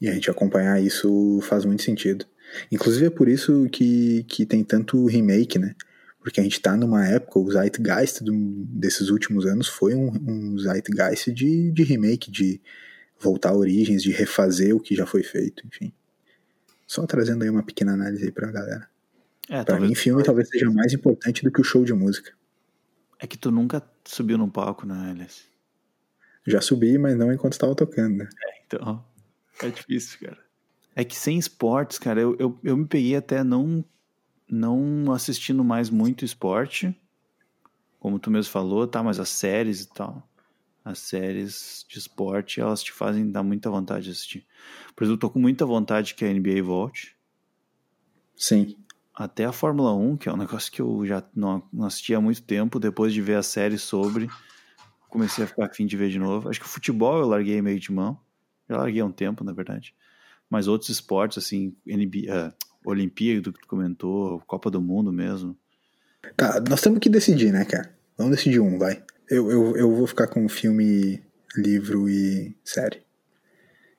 E 0.00 0.08
a 0.08 0.12
gente 0.12 0.30
acompanhar 0.30 0.80
isso 0.80 1.40
faz 1.42 1.64
muito 1.64 1.82
sentido. 1.82 2.24
Inclusive 2.70 3.06
é 3.06 3.10
por 3.10 3.28
isso 3.28 3.68
que, 3.72 4.22
que 4.28 4.46
tem 4.46 4.62
tanto 4.62 5.06
remake, 5.06 5.58
né? 5.58 5.74
Porque 6.24 6.40
a 6.40 6.42
gente 6.42 6.58
tá 6.58 6.74
numa 6.74 7.06
época, 7.06 7.38
o 7.38 7.52
Zeitgeist 7.52 8.24
do, 8.24 8.32
desses 8.32 9.10
últimos 9.10 9.44
anos 9.44 9.68
foi 9.68 9.94
um, 9.94 10.08
um 10.08 10.58
Zeitgeist 10.58 11.30
de, 11.30 11.70
de 11.70 11.82
remake, 11.82 12.30
de 12.30 12.62
voltar 13.20 13.50
a 13.50 13.54
origens, 13.54 14.02
de 14.02 14.10
refazer 14.10 14.74
o 14.74 14.80
que 14.80 14.96
já 14.96 15.04
foi 15.04 15.22
feito, 15.22 15.66
enfim. 15.66 15.92
Só 16.86 17.06
trazendo 17.06 17.44
aí 17.44 17.50
uma 17.50 17.62
pequena 17.62 17.92
análise 17.92 18.24
aí 18.24 18.32
pra 18.32 18.50
galera. 18.50 18.88
É, 19.50 19.62
Pra 19.62 19.78
mim, 19.78 19.94
filme 19.94 20.22
talvez 20.22 20.48
seja 20.48 20.70
mais 20.70 20.94
importante 20.94 21.44
do 21.44 21.52
que 21.52 21.60
o 21.60 21.64
show 21.64 21.84
de 21.84 21.92
música. 21.92 22.32
é 23.20 23.26
que 23.26 23.36
tu 23.36 23.50
nunca 23.50 23.82
subiu 24.02 24.38
num 24.38 24.48
palco, 24.48 24.86
né, 24.86 25.10
Elias? 25.10 25.44
Já 26.46 26.62
subi, 26.62 26.96
mas 26.96 27.18
não 27.18 27.30
enquanto 27.30 27.52
estava 27.52 27.74
tocando, 27.74 28.16
né? 28.16 28.28
Então, 28.66 29.04
é 29.62 29.68
difícil, 29.68 30.20
cara. 30.20 30.38
É 30.96 31.04
que 31.04 31.14
sem 31.14 31.38
esportes, 31.38 31.98
cara, 31.98 32.18
eu, 32.18 32.34
eu, 32.38 32.58
eu 32.64 32.76
me 32.78 32.86
peguei 32.86 33.14
até 33.14 33.44
não, 33.44 33.84
não 34.48 35.12
assistindo 35.12 35.64
mais 35.64 35.90
muito 35.90 36.24
esporte, 36.24 36.94
como 37.98 38.18
tu 38.18 38.30
mesmo 38.30 38.52
falou, 38.52 38.86
tá? 38.86 39.02
Mas 39.02 39.18
as 39.18 39.28
séries 39.30 39.82
e 39.82 39.88
tal, 39.88 40.28
as 40.84 40.98
séries 40.98 41.86
de 41.88 41.98
esporte, 41.98 42.60
elas 42.60 42.82
te 42.82 42.92
fazem 42.92 43.30
dar 43.30 43.42
muita 43.42 43.70
vontade 43.70 44.04
de 44.04 44.10
assistir. 44.10 44.46
Por 44.94 45.04
exemplo, 45.04 45.16
eu 45.16 45.20
tô 45.20 45.30
com 45.30 45.38
muita 45.38 45.64
vontade 45.64 46.14
que 46.14 46.24
a 46.24 46.32
NBA 46.32 46.62
volte. 46.62 47.16
Sim. 48.36 48.76
Até 49.14 49.44
a 49.44 49.52
Fórmula 49.52 49.94
1, 49.94 50.16
que 50.16 50.28
é 50.28 50.32
um 50.32 50.36
negócio 50.36 50.70
que 50.70 50.82
eu 50.82 51.06
já 51.06 51.22
não, 51.34 51.62
não 51.72 51.86
assisti 51.86 52.14
há 52.14 52.20
muito 52.20 52.42
tempo, 52.42 52.80
depois 52.80 53.12
de 53.14 53.22
ver 53.22 53.36
a 53.36 53.42
série 53.42 53.78
sobre, 53.78 54.28
comecei 55.08 55.44
a 55.44 55.46
ficar 55.46 55.66
afim 55.66 55.86
de 55.86 55.96
ver 55.96 56.10
de 56.10 56.18
novo. 56.18 56.48
Acho 56.48 56.60
que 56.60 56.66
o 56.66 56.68
futebol 56.68 57.20
eu 57.20 57.28
larguei 57.28 57.62
meio 57.62 57.78
de 57.78 57.92
mão. 57.92 58.20
Já 58.68 58.76
larguei 58.76 59.00
há 59.00 59.04
um 59.04 59.12
tempo, 59.12 59.44
na 59.44 59.52
verdade. 59.52 59.94
Mas 60.50 60.66
outros 60.66 60.90
esportes, 60.90 61.38
assim, 61.38 61.76
NBA, 61.86 62.48
ah, 62.48 62.54
Olimpíada 62.84 63.50
que 63.50 63.60
tu 63.60 63.66
comentou, 63.66 64.40
Copa 64.46 64.70
do 64.70 64.80
Mundo 64.80 65.12
mesmo. 65.12 65.56
Tá, 66.36 66.62
nós 66.68 66.80
temos 66.80 66.98
que 66.98 67.08
decidir, 67.08 67.52
né, 67.52 67.64
cara? 67.64 67.90
Vamos 68.16 68.36
decidir 68.36 68.60
um, 68.60 68.78
vai. 68.78 69.02
Eu, 69.28 69.50
eu, 69.50 69.76
eu 69.76 69.94
vou 69.94 70.06
ficar 70.06 70.26
com 70.26 70.48
filme, 70.48 71.22
livro 71.56 72.08
e 72.08 72.54
série. 72.62 73.02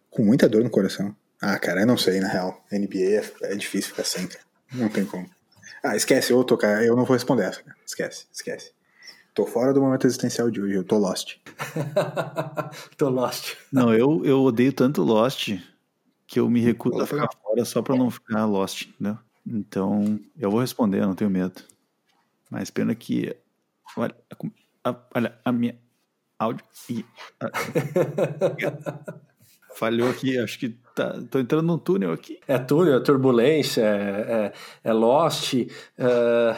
Com 0.09 0.23
muita 0.23 0.47
dor 0.47 0.63
no 0.63 0.69
coração. 0.69 1.15
Ah, 1.41 1.57
cara, 1.59 1.81
eu 1.81 1.87
não 1.87 1.97
sei, 1.97 2.19
na 2.19 2.27
real. 2.27 2.63
NBA 2.71 2.97
é, 2.99 3.31
é 3.43 3.55
difícil 3.55 3.91
ficar 3.91 4.05
sem, 4.05 4.27
cara. 4.27 4.43
Não 4.73 4.89
tem 4.89 5.05
como. 5.05 5.29
Ah, 5.83 5.95
esquece, 5.95 6.31
eu 6.31 6.43
tô, 6.43 6.57
cara. 6.57 6.83
Eu 6.83 6.95
não 6.95 7.05
vou 7.05 7.15
responder 7.15 7.43
essa, 7.43 7.61
cara. 7.61 7.77
Esquece, 7.85 8.25
esquece. 8.31 8.71
Tô 9.33 9.45
fora 9.45 9.73
do 9.73 9.81
momento 9.81 10.07
existencial 10.07 10.49
de 10.49 10.61
hoje, 10.61 10.75
eu 10.75 10.83
tô 10.83 10.97
lost. 10.97 11.35
Tô 12.97 13.09
lost. 13.09 13.55
Não, 13.69 13.93
eu, 13.93 14.23
eu 14.23 14.41
odeio 14.41 14.71
tanto 14.71 15.03
Lost 15.03 15.57
que 16.27 16.39
eu 16.39 16.49
me 16.49 16.59
recuso 16.59 17.01
a 17.01 17.07
ficar 17.07 17.29
fora 17.41 17.65
só 17.65 17.81
pra 17.81 17.95
não 17.95 18.09
ficar 18.09 18.45
Lost, 18.45 18.87
entendeu? 18.87 19.17
Então, 19.45 20.19
eu 20.37 20.49
vou 20.49 20.59
responder, 20.59 21.01
eu 21.01 21.07
não 21.07 21.15
tenho 21.15 21.29
medo. 21.29 21.61
Mas 22.49 22.71
pena 22.71 22.95
que. 22.95 23.35
Olha, 23.95 24.15
a, 24.83 24.95
olha, 25.13 25.39
a 25.43 25.51
minha 25.51 25.77
áudio. 26.39 26.65
e- 26.89 27.05
falhou 29.75 30.09
aqui, 30.09 30.39
acho 30.39 30.57
que 30.57 30.69
tá, 30.95 31.21
tô 31.29 31.37
entrando 31.37 31.67
num 31.67 31.77
túnel 31.77 32.13
aqui. 32.13 32.39
É 32.47 32.57
túnel, 32.57 32.95
é 32.95 32.99
turbulência, 33.01 33.81
é, 33.81 34.51
é, 34.83 34.89
é 34.89 34.93
Lost. 34.93 35.53
é, 35.53 36.55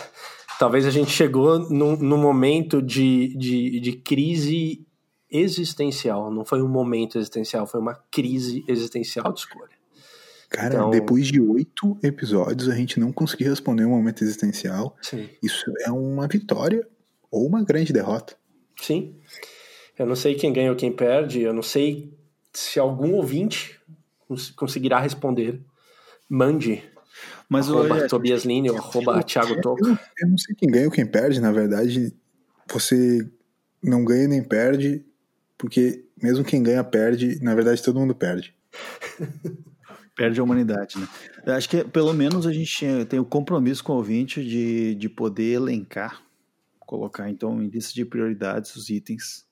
talvez 0.60 0.86
a 0.86 0.92
gente 0.92 1.12
chegou 1.12 1.60
num, 1.70 1.98
num 1.98 2.18
momento 2.18 2.82
de, 2.82 3.36
de, 3.36 3.80
de 3.80 3.94
crise 3.94 4.87
existencial. 5.32 6.32
Não 6.32 6.46
foi 6.46 6.62
um 6.62 6.68
momento 6.68 7.18
existencial, 7.18 7.66
foi 7.68 7.80
uma 7.80 7.96
crise 8.12 8.64
existencial 8.68 9.32
de 9.34 9.40
escolha. 9.42 9.76
Cara, 10.50 10.76
Então- 10.76 10.90
depois 10.90 11.28
de 11.28 11.42
oito 11.42 11.98
episódios, 12.02 12.70
a 12.70 12.76
gente 12.76 13.00
não 13.00 13.12
conseguiu 13.12 13.50
responder 13.50 13.84
um 13.86 13.90
momento 13.90 14.24
existencial. 14.24 14.96
Sim. 15.02 15.28
Isso 15.44 15.66
é 15.86 15.92
uma 15.92 16.28
vitória 16.28 16.88
ou 17.30 17.46
uma 17.46 17.64
grande 17.64 17.92
derrota. 17.92 18.36
Sim. 18.82 19.16
Eu 20.00 20.06
não 20.06 20.16
sei 20.16 20.36
quem 20.36 20.54
ganha 20.54 20.70
ou 20.70 20.78
quem 20.78 20.92
perde, 20.92 21.42
eu 21.42 21.52
não 21.54 21.64
sei 21.64 22.14
se 22.54 22.80
algum 22.80 23.14
ouvinte 23.16 23.80
cons- 24.28 24.52
conseguirá 24.52 25.00
responder. 25.02 25.60
Mande. 26.30 26.84
Mas 27.50 27.68
arroba 27.70 27.96
olha, 27.96 28.08
Tobias 28.08 28.46
Line 28.46 28.70
ou 28.70 28.78
arroba 28.78 29.22
Thiago 29.24 29.56
Eu 29.56 29.62
Toca. 29.62 29.88
não, 29.88 30.00
eu 30.20 30.28
não 30.30 30.38
sei 30.38 30.56
quem 30.56 30.70
ganha 30.70 30.86
ou 30.86 30.92
quem 30.92 31.06
perde, 31.06 31.42
na 31.42 31.52
verdade, 31.52 32.14
você 32.72 33.28
não 33.84 34.06
ganha 34.06 34.28
nem 34.28 34.44
perde, 34.44 35.04
porque 35.58 36.06
mesmo 36.22 36.44
quem 36.44 36.62
ganha 36.62 36.84
perde, 36.84 37.42
na 37.42 37.56
verdade 37.56 37.82
todo 37.82 38.00
mundo 38.00 38.14
perde. 38.14 38.54
perde 40.16 40.40
a 40.40 40.44
humanidade, 40.44 40.98
né? 40.98 41.08
Eu 41.46 41.54
acho 41.54 41.70
que 41.70 41.84
pelo 41.84 42.14
menos 42.14 42.46
a 42.46 42.52
gente 42.52 42.86
tem 43.06 43.20
o 43.20 43.26
compromisso 43.26 43.84
com 43.84 43.94
o 43.94 43.98
ouvinte 43.98 44.44
de, 44.44 44.96
de 44.96 45.08
poder 45.08 45.54
elencar, 45.54 46.22
colocar 46.80 47.30
então 47.30 47.62
em 47.62 47.68
lista 47.68 47.94
de 47.94 48.04
prioridades 48.04 48.76
os 48.76 48.90
itens, 48.90 49.46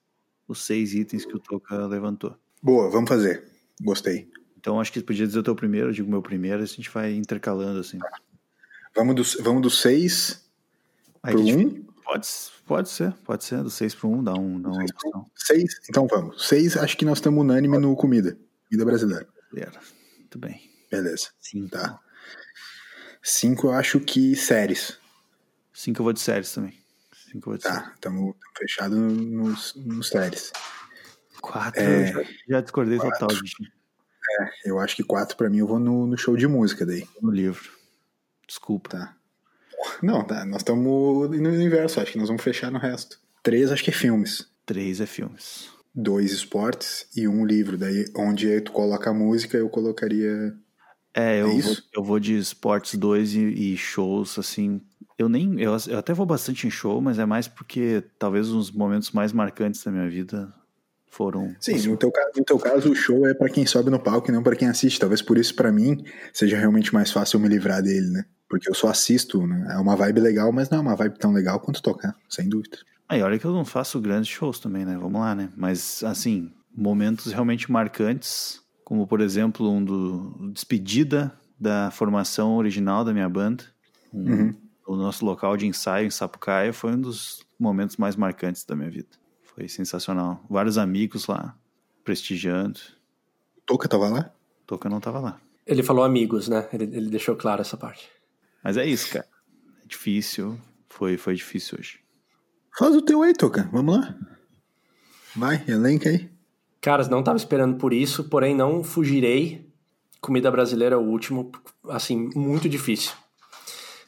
os 0.47 0.65
seis 0.65 0.93
itens 0.93 1.25
que 1.25 1.35
o 1.35 1.39
Toca 1.39 1.85
levantou. 1.85 2.35
Boa, 2.61 2.89
vamos 2.89 3.07
fazer. 3.07 3.43
Gostei. 3.81 4.27
Então 4.57 4.79
acho 4.79 4.91
que 4.91 5.01
podia 5.01 5.27
dizer 5.27 5.39
o 5.39 5.43
teu 5.43 5.55
primeiro, 5.55 5.89
eu 5.89 5.93
digo 5.93 6.07
o 6.07 6.11
meu 6.11 6.21
primeiro, 6.21 6.63
a 6.63 6.65
gente 6.65 6.89
vai 6.89 7.13
intercalando 7.13 7.79
assim. 7.79 7.99
Vamos 8.95 9.15
do, 9.15 9.43
vamos 9.43 9.61
do 9.61 9.69
seis 9.69 10.43
Aí 11.21 11.33
pro 11.33 11.43
um. 11.43 11.84
Pode, 12.05 12.27
pode 12.65 12.89
ser, 12.89 13.11
pode 13.23 13.43
ser. 13.43 13.63
Do 13.63 13.69
6 13.69 13.95
para 13.95 14.07
1, 14.07 14.23
dá, 14.23 14.33
um, 14.33 14.61
dá 14.61 14.69
uma 14.69 14.83
opção. 14.83 15.31
6, 15.35 15.63
então 15.89 16.07
vamos. 16.07 16.47
6, 16.47 16.77
acho 16.77 16.95
que 16.95 17.03
nós 17.03 17.17
estamos 17.17 17.41
unânime 17.41 17.79
no 17.79 17.95
comida. 17.95 18.37
Comida 18.69 18.85
brasileira. 18.85 19.27
Muito 20.19 20.37
bem. 20.37 20.61
Beleza. 20.89 21.29
Sim. 21.39 21.67
Tá. 21.67 21.99
5 23.23 23.67
eu 23.67 23.71
acho 23.73 23.99
que 23.99 24.35
séries. 24.35 24.99
5 25.73 25.99
eu 25.99 26.03
vou 26.03 26.13
de 26.13 26.19
séries 26.19 26.53
também. 26.53 26.79
Cinco 27.11 27.49
eu 27.49 27.51
vou 27.51 27.57
de 27.57 27.63
tá, 27.63 27.91
estamos 27.95 28.35
fechados 28.57 28.97
nos, 28.97 29.75
nos 29.75 30.07
séries. 30.07 30.53
4 31.41 31.81
é, 31.81 32.07
já, 32.07 32.23
já 32.47 32.61
discordei 32.61 32.97
quatro. 32.97 33.19
total, 33.19 33.35
gente. 33.35 33.73
É, 34.41 34.69
eu 34.69 34.79
acho 34.79 34.95
que 34.95 35.03
4 35.03 35.35
para 35.35 35.49
mim 35.49 35.57
eu 35.57 35.67
vou 35.67 35.79
no, 35.79 36.05
no 36.05 36.17
show 36.17 36.37
de 36.37 36.47
música 36.47 36.85
daí. 36.85 37.07
No 37.19 37.31
livro. 37.31 37.71
Desculpa. 38.47 38.89
Tá. 38.89 39.17
Não, 40.01 40.23
tá, 40.23 40.45
nós 40.45 40.61
estamos 40.61 41.29
no 41.29 41.61
inverso, 41.61 41.99
acho 41.99 42.11
que 42.11 42.17
nós 42.17 42.27
vamos 42.27 42.43
fechar 42.43 42.71
no 42.71 42.79
resto. 42.79 43.19
Três, 43.41 43.71
acho 43.71 43.83
que 43.83 43.91
é 43.91 43.93
filmes. 43.93 44.47
Três 44.65 44.99
é 44.99 45.05
filmes. 45.05 45.69
Dois 45.93 46.31
esportes 46.31 47.07
e 47.15 47.27
um 47.27 47.45
livro. 47.45 47.77
Daí, 47.77 48.05
onde 48.15 48.59
tu 48.61 48.71
coloca 48.71 49.09
a 49.09 49.13
música, 49.13 49.57
eu 49.57 49.69
colocaria. 49.69 50.53
É, 51.13 51.41
eu, 51.41 51.49
é 51.51 51.61
vou, 51.61 51.77
eu 51.95 52.03
vou 52.03 52.19
de 52.19 52.37
esportes 52.37 52.95
dois 52.95 53.33
e, 53.33 53.73
e, 53.73 53.77
shows, 53.77 54.37
assim. 54.37 54.81
Eu 55.17 55.29
nem. 55.29 55.61
Eu, 55.61 55.77
eu 55.87 55.99
até 55.99 56.13
vou 56.13 56.25
bastante 56.25 56.67
em 56.67 56.69
show, 56.69 56.99
mas 56.99 57.19
é 57.19 57.25
mais 57.25 57.47
porque 57.47 58.03
talvez 58.19 58.49
os 58.49 58.71
momentos 58.71 59.11
mais 59.11 59.31
marcantes 59.31 59.83
da 59.83 59.91
minha 59.91 60.09
vida 60.09 60.51
foram. 61.15 61.55
Sim, 61.61 61.77
no 61.87 61.95
teu, 61.95 62.11
caso, 62.11 62.31
no 62.35 62.43
teu 62.43 62.59
caso, 62.59 62.91
o 62.91 62.95
show 62.95 63.25
é 63.25 63.33
para 63.33 63.49
quem 63.49 63.65
sobe 63.65 63.89
no 63.89 63.99
palco 63.99 64.29
e 64.29 64.33
não 64.33 64.43
para 64.43 64.55
quem 64.55 64.67
assiste. 64.67 64.99
Talvez 64.99 65.21
por 65.21 65.37
isso, 65.37 65.55
para 65.55 65.71
mim, 65.71 66.03
seja 66.33 66.57
realmente 66.57 66.93
mais 66.93 67.11
fácil 67.11 67.37
eu 67.37 67.41
me 67.41 67.47
livrar 67.47 67.81
dele, 67.81 68.09
né? 68.09 68.25
Porque 68.55 68.69
eu 68.69 68.73
só 68.73 68.87
assisto, 68.87 69.45
né? 69.45 69.67
É 69.69 69.77
uma 69.77 69.97
vibe 69.97 70.21
legal, 70.21 70.49
mas 70.49 70.69
não 70.69 70.77
é 70.77 70.81
uma 70.81 70.95
vibe 70.95 71.19
tão 71.19 71.33
legal 71.33 71.59
quanto 71.59 71.81
tocar, 71.81 72.15
sem 72.29 72.47
dúvida. 72.47 72.77
Aí, 73.05 73.21
olha 73.21 73.37
que 73.37 73.43
eu 73.43 73.51
não 73.51 73.65
faço 73.65 73.99
grandes 73.99 74.29
shows 74.29 74.59
também, 74.59 74.85
né? 74.85 74.97
Vamos 74.97 75.19
lá, 75.19 75.35
né? 75.35 75.49
Mas, 75.57 76.01
assim, 76.05 76.49
momentos 76.73 77.33
realmente 77.33 77.69
marcantes, 77.69 78.61
como, 78.85 79.05
por 79.05 79.19
exemplo, 79.19 79.69
um 79.69 79.83
do 79.83 80.51
despedida 80.53 81.37
da 81.59 81.91
formação 81.91 82.55
original 82.55 83.03
da 83.03 83.11
minha 83.11 83.27
banda. 83.27 83.65
Um, 84.13 84.31
uhum. 84.31 84.55
O 84.87 84.95
nosso 84.95 85.25
local 85.25 85.57
de 85.57 85.67
ensaio 85.67 86.07
em 86.07 86.09
Sapucaia 86.11 86.71
foi 86.71 86.93
um 86.93 87.01
dos 87.01 87.45
momentos 87.59 87.97
mais 87.97 88.15
marcantes 88.15 88.63
da 88.63 88.73
minha 88.73 88.89
vida. 88.89 89.09
Foi 89.53 89.67
sensacional. 89.67 90.41
Vários 90.49 90.77
amigos 90.77 91.27
lá, 91.27 91.53
prestigiando. 92.05 92.79
Toca 93.65 93.89
tava 93.89 94.07
lá? 94.07 94.31
Toca 94.65 94.87
não 94.87 95.01
tava 95.01 95.19
lá. 95.19 95.41
Ele 95.67 95.83
falou 95.83 96.05
amigos, 96.05 96.47
né? 96.47 96.69
Ele, 96.71 96.85
ele 96.85 97.09
deixou 97.09 97.35
claro 97.35 97.59
essa 97.59 97.75
parte. 97.75 98.14
Mas 98.65 98.77
é 98.77 98.85
isso, 98.87 99.11
cara. 99.11 99.27
É 99.83 99.87
difícil. 99.87 100.59
Foi, 100.89 101.17
foi 101.17 101.35
difícil 101.35 101.77
hoje. 101.79 101.99
Faz 102.75 102.95
o 102.95 103.01
teu 103.03 103.21
aí, 103.21 103.31
Toca. 103.31 103.69
Vamos 103.71 103.95
lá. 103.95 104.15
Vai, 105.35 105.63
elenca 105.67 106.09
aí. 106.09 106.31
Caras, 106.81 107.07
não 107.07 107.21
tava 107.21 107.37
esperando 107.37 107.77
por 107.77 107.93
isso, 107.93 108.23
porém 108.23 108.55
não 108.55 108.83
fugirei. 108.83 109.71
Comida 110.19 110.49
brasileira 110.49 110.95
é 110.95 110.97
o 110.97 111.03
último. 111.03 111.51
Assim, 111.89 112.31
muito 112.33 112.67
difícil. 112.67 113.13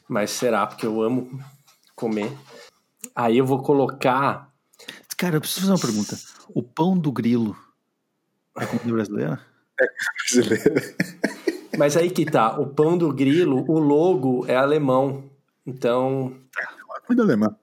Mas 0.08 0.32
será, 0.32 0.66
porque 0.66 0.84
eu 0.84 1.00
amo 1.02 1.40
comer. 1.94 2.36
Aí 3.14 3.38
eu 3.38 3.46
vou 3.46 3.62
colocar. 3.62 4.52
Cara, 5.16 5.36
eu 5.36 5.40
preciso 5.40 5.60
fazer 5.60 5.72
uma 5.72 5.78
pergunta. 5.78 6.18
O 6.48 6.64
pão 6.64 6.98
do 6.98 7.12
grilo 7.12 7.56
é 8.58 8.66
comida 8.66 8.92
brasileira? 8.92 9.40
É 9.80 9.86
brasileira. 10.34 10.96
Mas 11.78 11.96
aí 11.96 12.10
que 12.10 12.26
tá, 12.26 12.58
o 12.58 12.66
pão 12.66 12.98
do 12.98 13.12
grilo, 13.12 13.64
o 13.68 13.78
logo 13.78 14.44
é 14.48 14.56
alemão. 14.56 15.24
Então. 15.64 16.34
É 16.58 17.00
comida 17.06 17.22
alemã. 17.22 17.56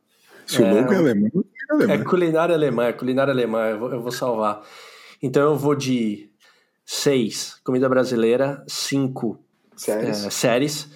Se 0.48 0.64
é, 0.64 0.72
o 0.72 0.76
logo 0.76 0.94
é 0.94 0.98
alemão, 0.98 1.32
é 1.36 1.74
alemã. 1.74 1.94
É 1.94 1.98
culinária 2.04 2.56
alemã, 2.56 2.86
é 2.86 2.94
culinária 2.94 3.34
alemã, 3.34 3.68
eu 3.68 3.80
vou, 3.80 3.92
eu 3.92 4.02
vou 4.02 4.12
salvar. 4.12 4.64
Então 5.22 5.44
eu 5.52 5.58
vou 5.58 5.76
de 5.76 6.30
seis, 6.86 7.60
comida 7.64 7.90
brasileira, 7.90 8.64
cinco 8.68 9.40
séries, 9.76 10.26
é, 10.26 10.30
séries 10.30 10.90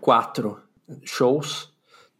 quatro 0.00 0.60
shows, 1.04 1.72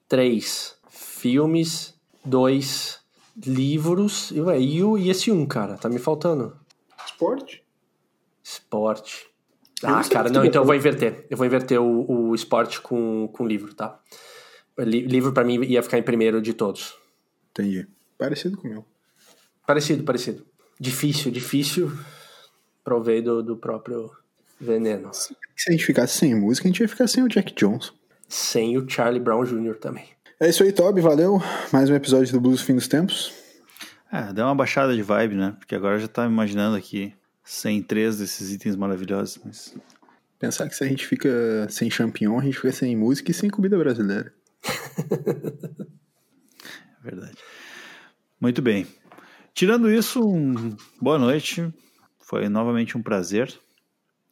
três 0.08 0.76
filmes, 0.90 1.94
dois 2.24 3.00
livros 3.36 4.30
e, 4.30 4.40
e 4.98 5.10
esse 5.10 5.30
um, 5.30 5.46
cara, 5.46 5.76
tá 5.78 5.88
me 5.88 5.98
faltando. 5.98 6.56
Esporte? 7.06 7.64
Esporte. 8.42 9.31
Ah, 9.84 10.02
cara, 10.08 10.30
não, 10.30 10.44
então 10.44 10.62
eu 10.62 10.66
vou 10.66 10.74
inverter. 10.74 11.26
Eu 11.28 11.36
vou 11.36 11.46
inverter 11.46 11.80
o, 11.80 12.28
o 12.28 12.34
esporte 12.34 12.80
com, 12.80 13.28
com 13.32 13.46
livro, 13.46 13.74
tá? 13.74 14.00
Livro 14.78 15.32
para 15.32 15.44
mim 15.44 15.62
ia 15.64 15.82
ficar 15.82 15.98
em 15.98 16.02
primeiro 16.02 16.40
de 16.40 16.54
todos. 16.54 16.94
Entendi. 17.50 17.86
Parecido 18.16 18.56
com 18.56 18.68
o 18.68 18.70
meu. 18.70 18.84
Parecido, 19.66 20.04
parecido. 20.04 20.46
Difícil, 20.80 21.30
difícil. 21.30 21.92
Provei 22.82 23.20
do, 23.20 23.42
do 23.42 23.56
próprio 23.56 24.10
veneno. 24.60 25.10
Se 25.12 25.34
a 25.68 25.72
gente 25.72 25.84
ficasse 25.84 26.18
sem 26.18 26.34
música, 26.34 26.66
a 26.66 26.70
gente 26.70 26.80
ia 26.80 26.88
ficar 26.88 27.06
sem 27.06 27.22
o 27.22 27.28
Jack 27.28 27.54
Johnson. 27.54 27.92
Sem 28.28 28.78
o 28.78 28.88
Charlie 28.88 29.20
Brown 29.20 29.44
Jr. 29.44 29.76
também. 29.76 30.06
É 30.40 30.48
isso 30.48 30.62
aí, 30.62 30.72
Toby. 30.72 31.00
Valeu. 31.00 31.40
Mais 31.72 31.90
um 31.90 31.94
episódio 31.94 32.32
do 32.32 32.40
Blues 32.40 32.62
Fim 32.62 32.74
dos 32.74 32.88
Tempos. 32.88 33.32
É, 34.10 34.32
deu 34.32 34.44
uma 34.44 34.54
baixada 34.54 34.94
de 34.94 35.02
vibe, 35.02 35.36
né? 35.36 35.54
Porque 35.58 35.74
agora 35.74 35.98
já 35.98 36.08
tá 36.08 36.26
imaginando 36.26 36.76
aqui 36.76 37.14
sem 37.44 37.82
três 37.82 38.18
desses 38.18 38.52
itens 38.52 38.76
maravilhosos. 38.76 39.40
Mas... 39.44 39.74
Pensar 40.38 40.68
que 40.68 40.74
se 40.74 40.84
a 40.84 40.88
gente 40.88 41.06
fica 41.06 41.66
sem 41.68 41.90
champignon, 41.90 42.38
a 42.38 42.42
gente 42.42 42.56
fica 42.56 42.72
sem 42.72 42.96
música 42.96 43.30
e 43.30 43.34
sem 43.34 43.48
comida 43.48 43.78
brasileira. 43.78 44.32
é 46.98 47.02
verdade. 47.02 47.38
Muito 48.40 48.60
bem. 48.60 48.86
Tirando 49.54 49.90
isso, 49.90 50.26
um... 50.26 50.76
boa 51.00 51.18
noite. 51.18 51.72
Foi 52.18 52.48
novamente 52.48 52.96
um 52.96 53.02
prazer. 53.02 53.52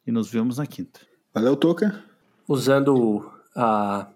E 0.05 0.11
nos 0.11 0.29
vemos 0.29 0.57
na 0.57 0.65
quinta. 0.65 0.99
Valeu, 1.33 1.55
Toca. 1.55 2.03
Usando 2.47 3.31
a, 3.55 4.09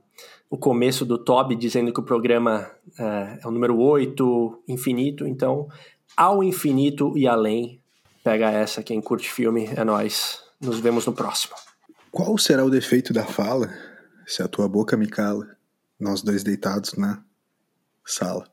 o 0.49 0.57
começo 0.57 1.05
do 1.05 1.17
Toby 1.17 1.55
dizendo 1.55 1.93
que 1.93 1.99
o 1.99 2.03
programa 2.03 2.69
é, 2.99 3.39
é 3.41 3.47
o 3.47 3.51
número 3.51 3.77
8, 3.77 4.63
infinito. 4.67 5.27
Então, 5.27 5.69
ao 6.17 6.43
infinito 6.43 7.17
e 7.17 7.27
além, 7.27 7.79
Pega 8.25 8.49
essa, 8.49 8.81
quem 8.81 8.99
curte 8.99 9.31
filme, 9.31 9.69
é 9.75 9.83
nós. 9.83 10.39
Nos 10.59 10.79
vemos 10.79 11.05
no 11.05 11.13
próximo. 11.13 11.53
Qual 12.09 12.35
será 12.39 12.65
o 12.65 12.71
defeito 12.71 13.13
da 13.13 13.23
fala 13.23 13.71
se 14.25 14.41
a 14.41 14.47
tua 14.47 14.67
boca 14.67 14.97
me 14.97 15.05
cala? 15.05 15.55
Nós 15.99 16.23
dois 16.23 16.43
deitados 16.43 16.95
na 16.95 17.23
sala. 18.03 18.47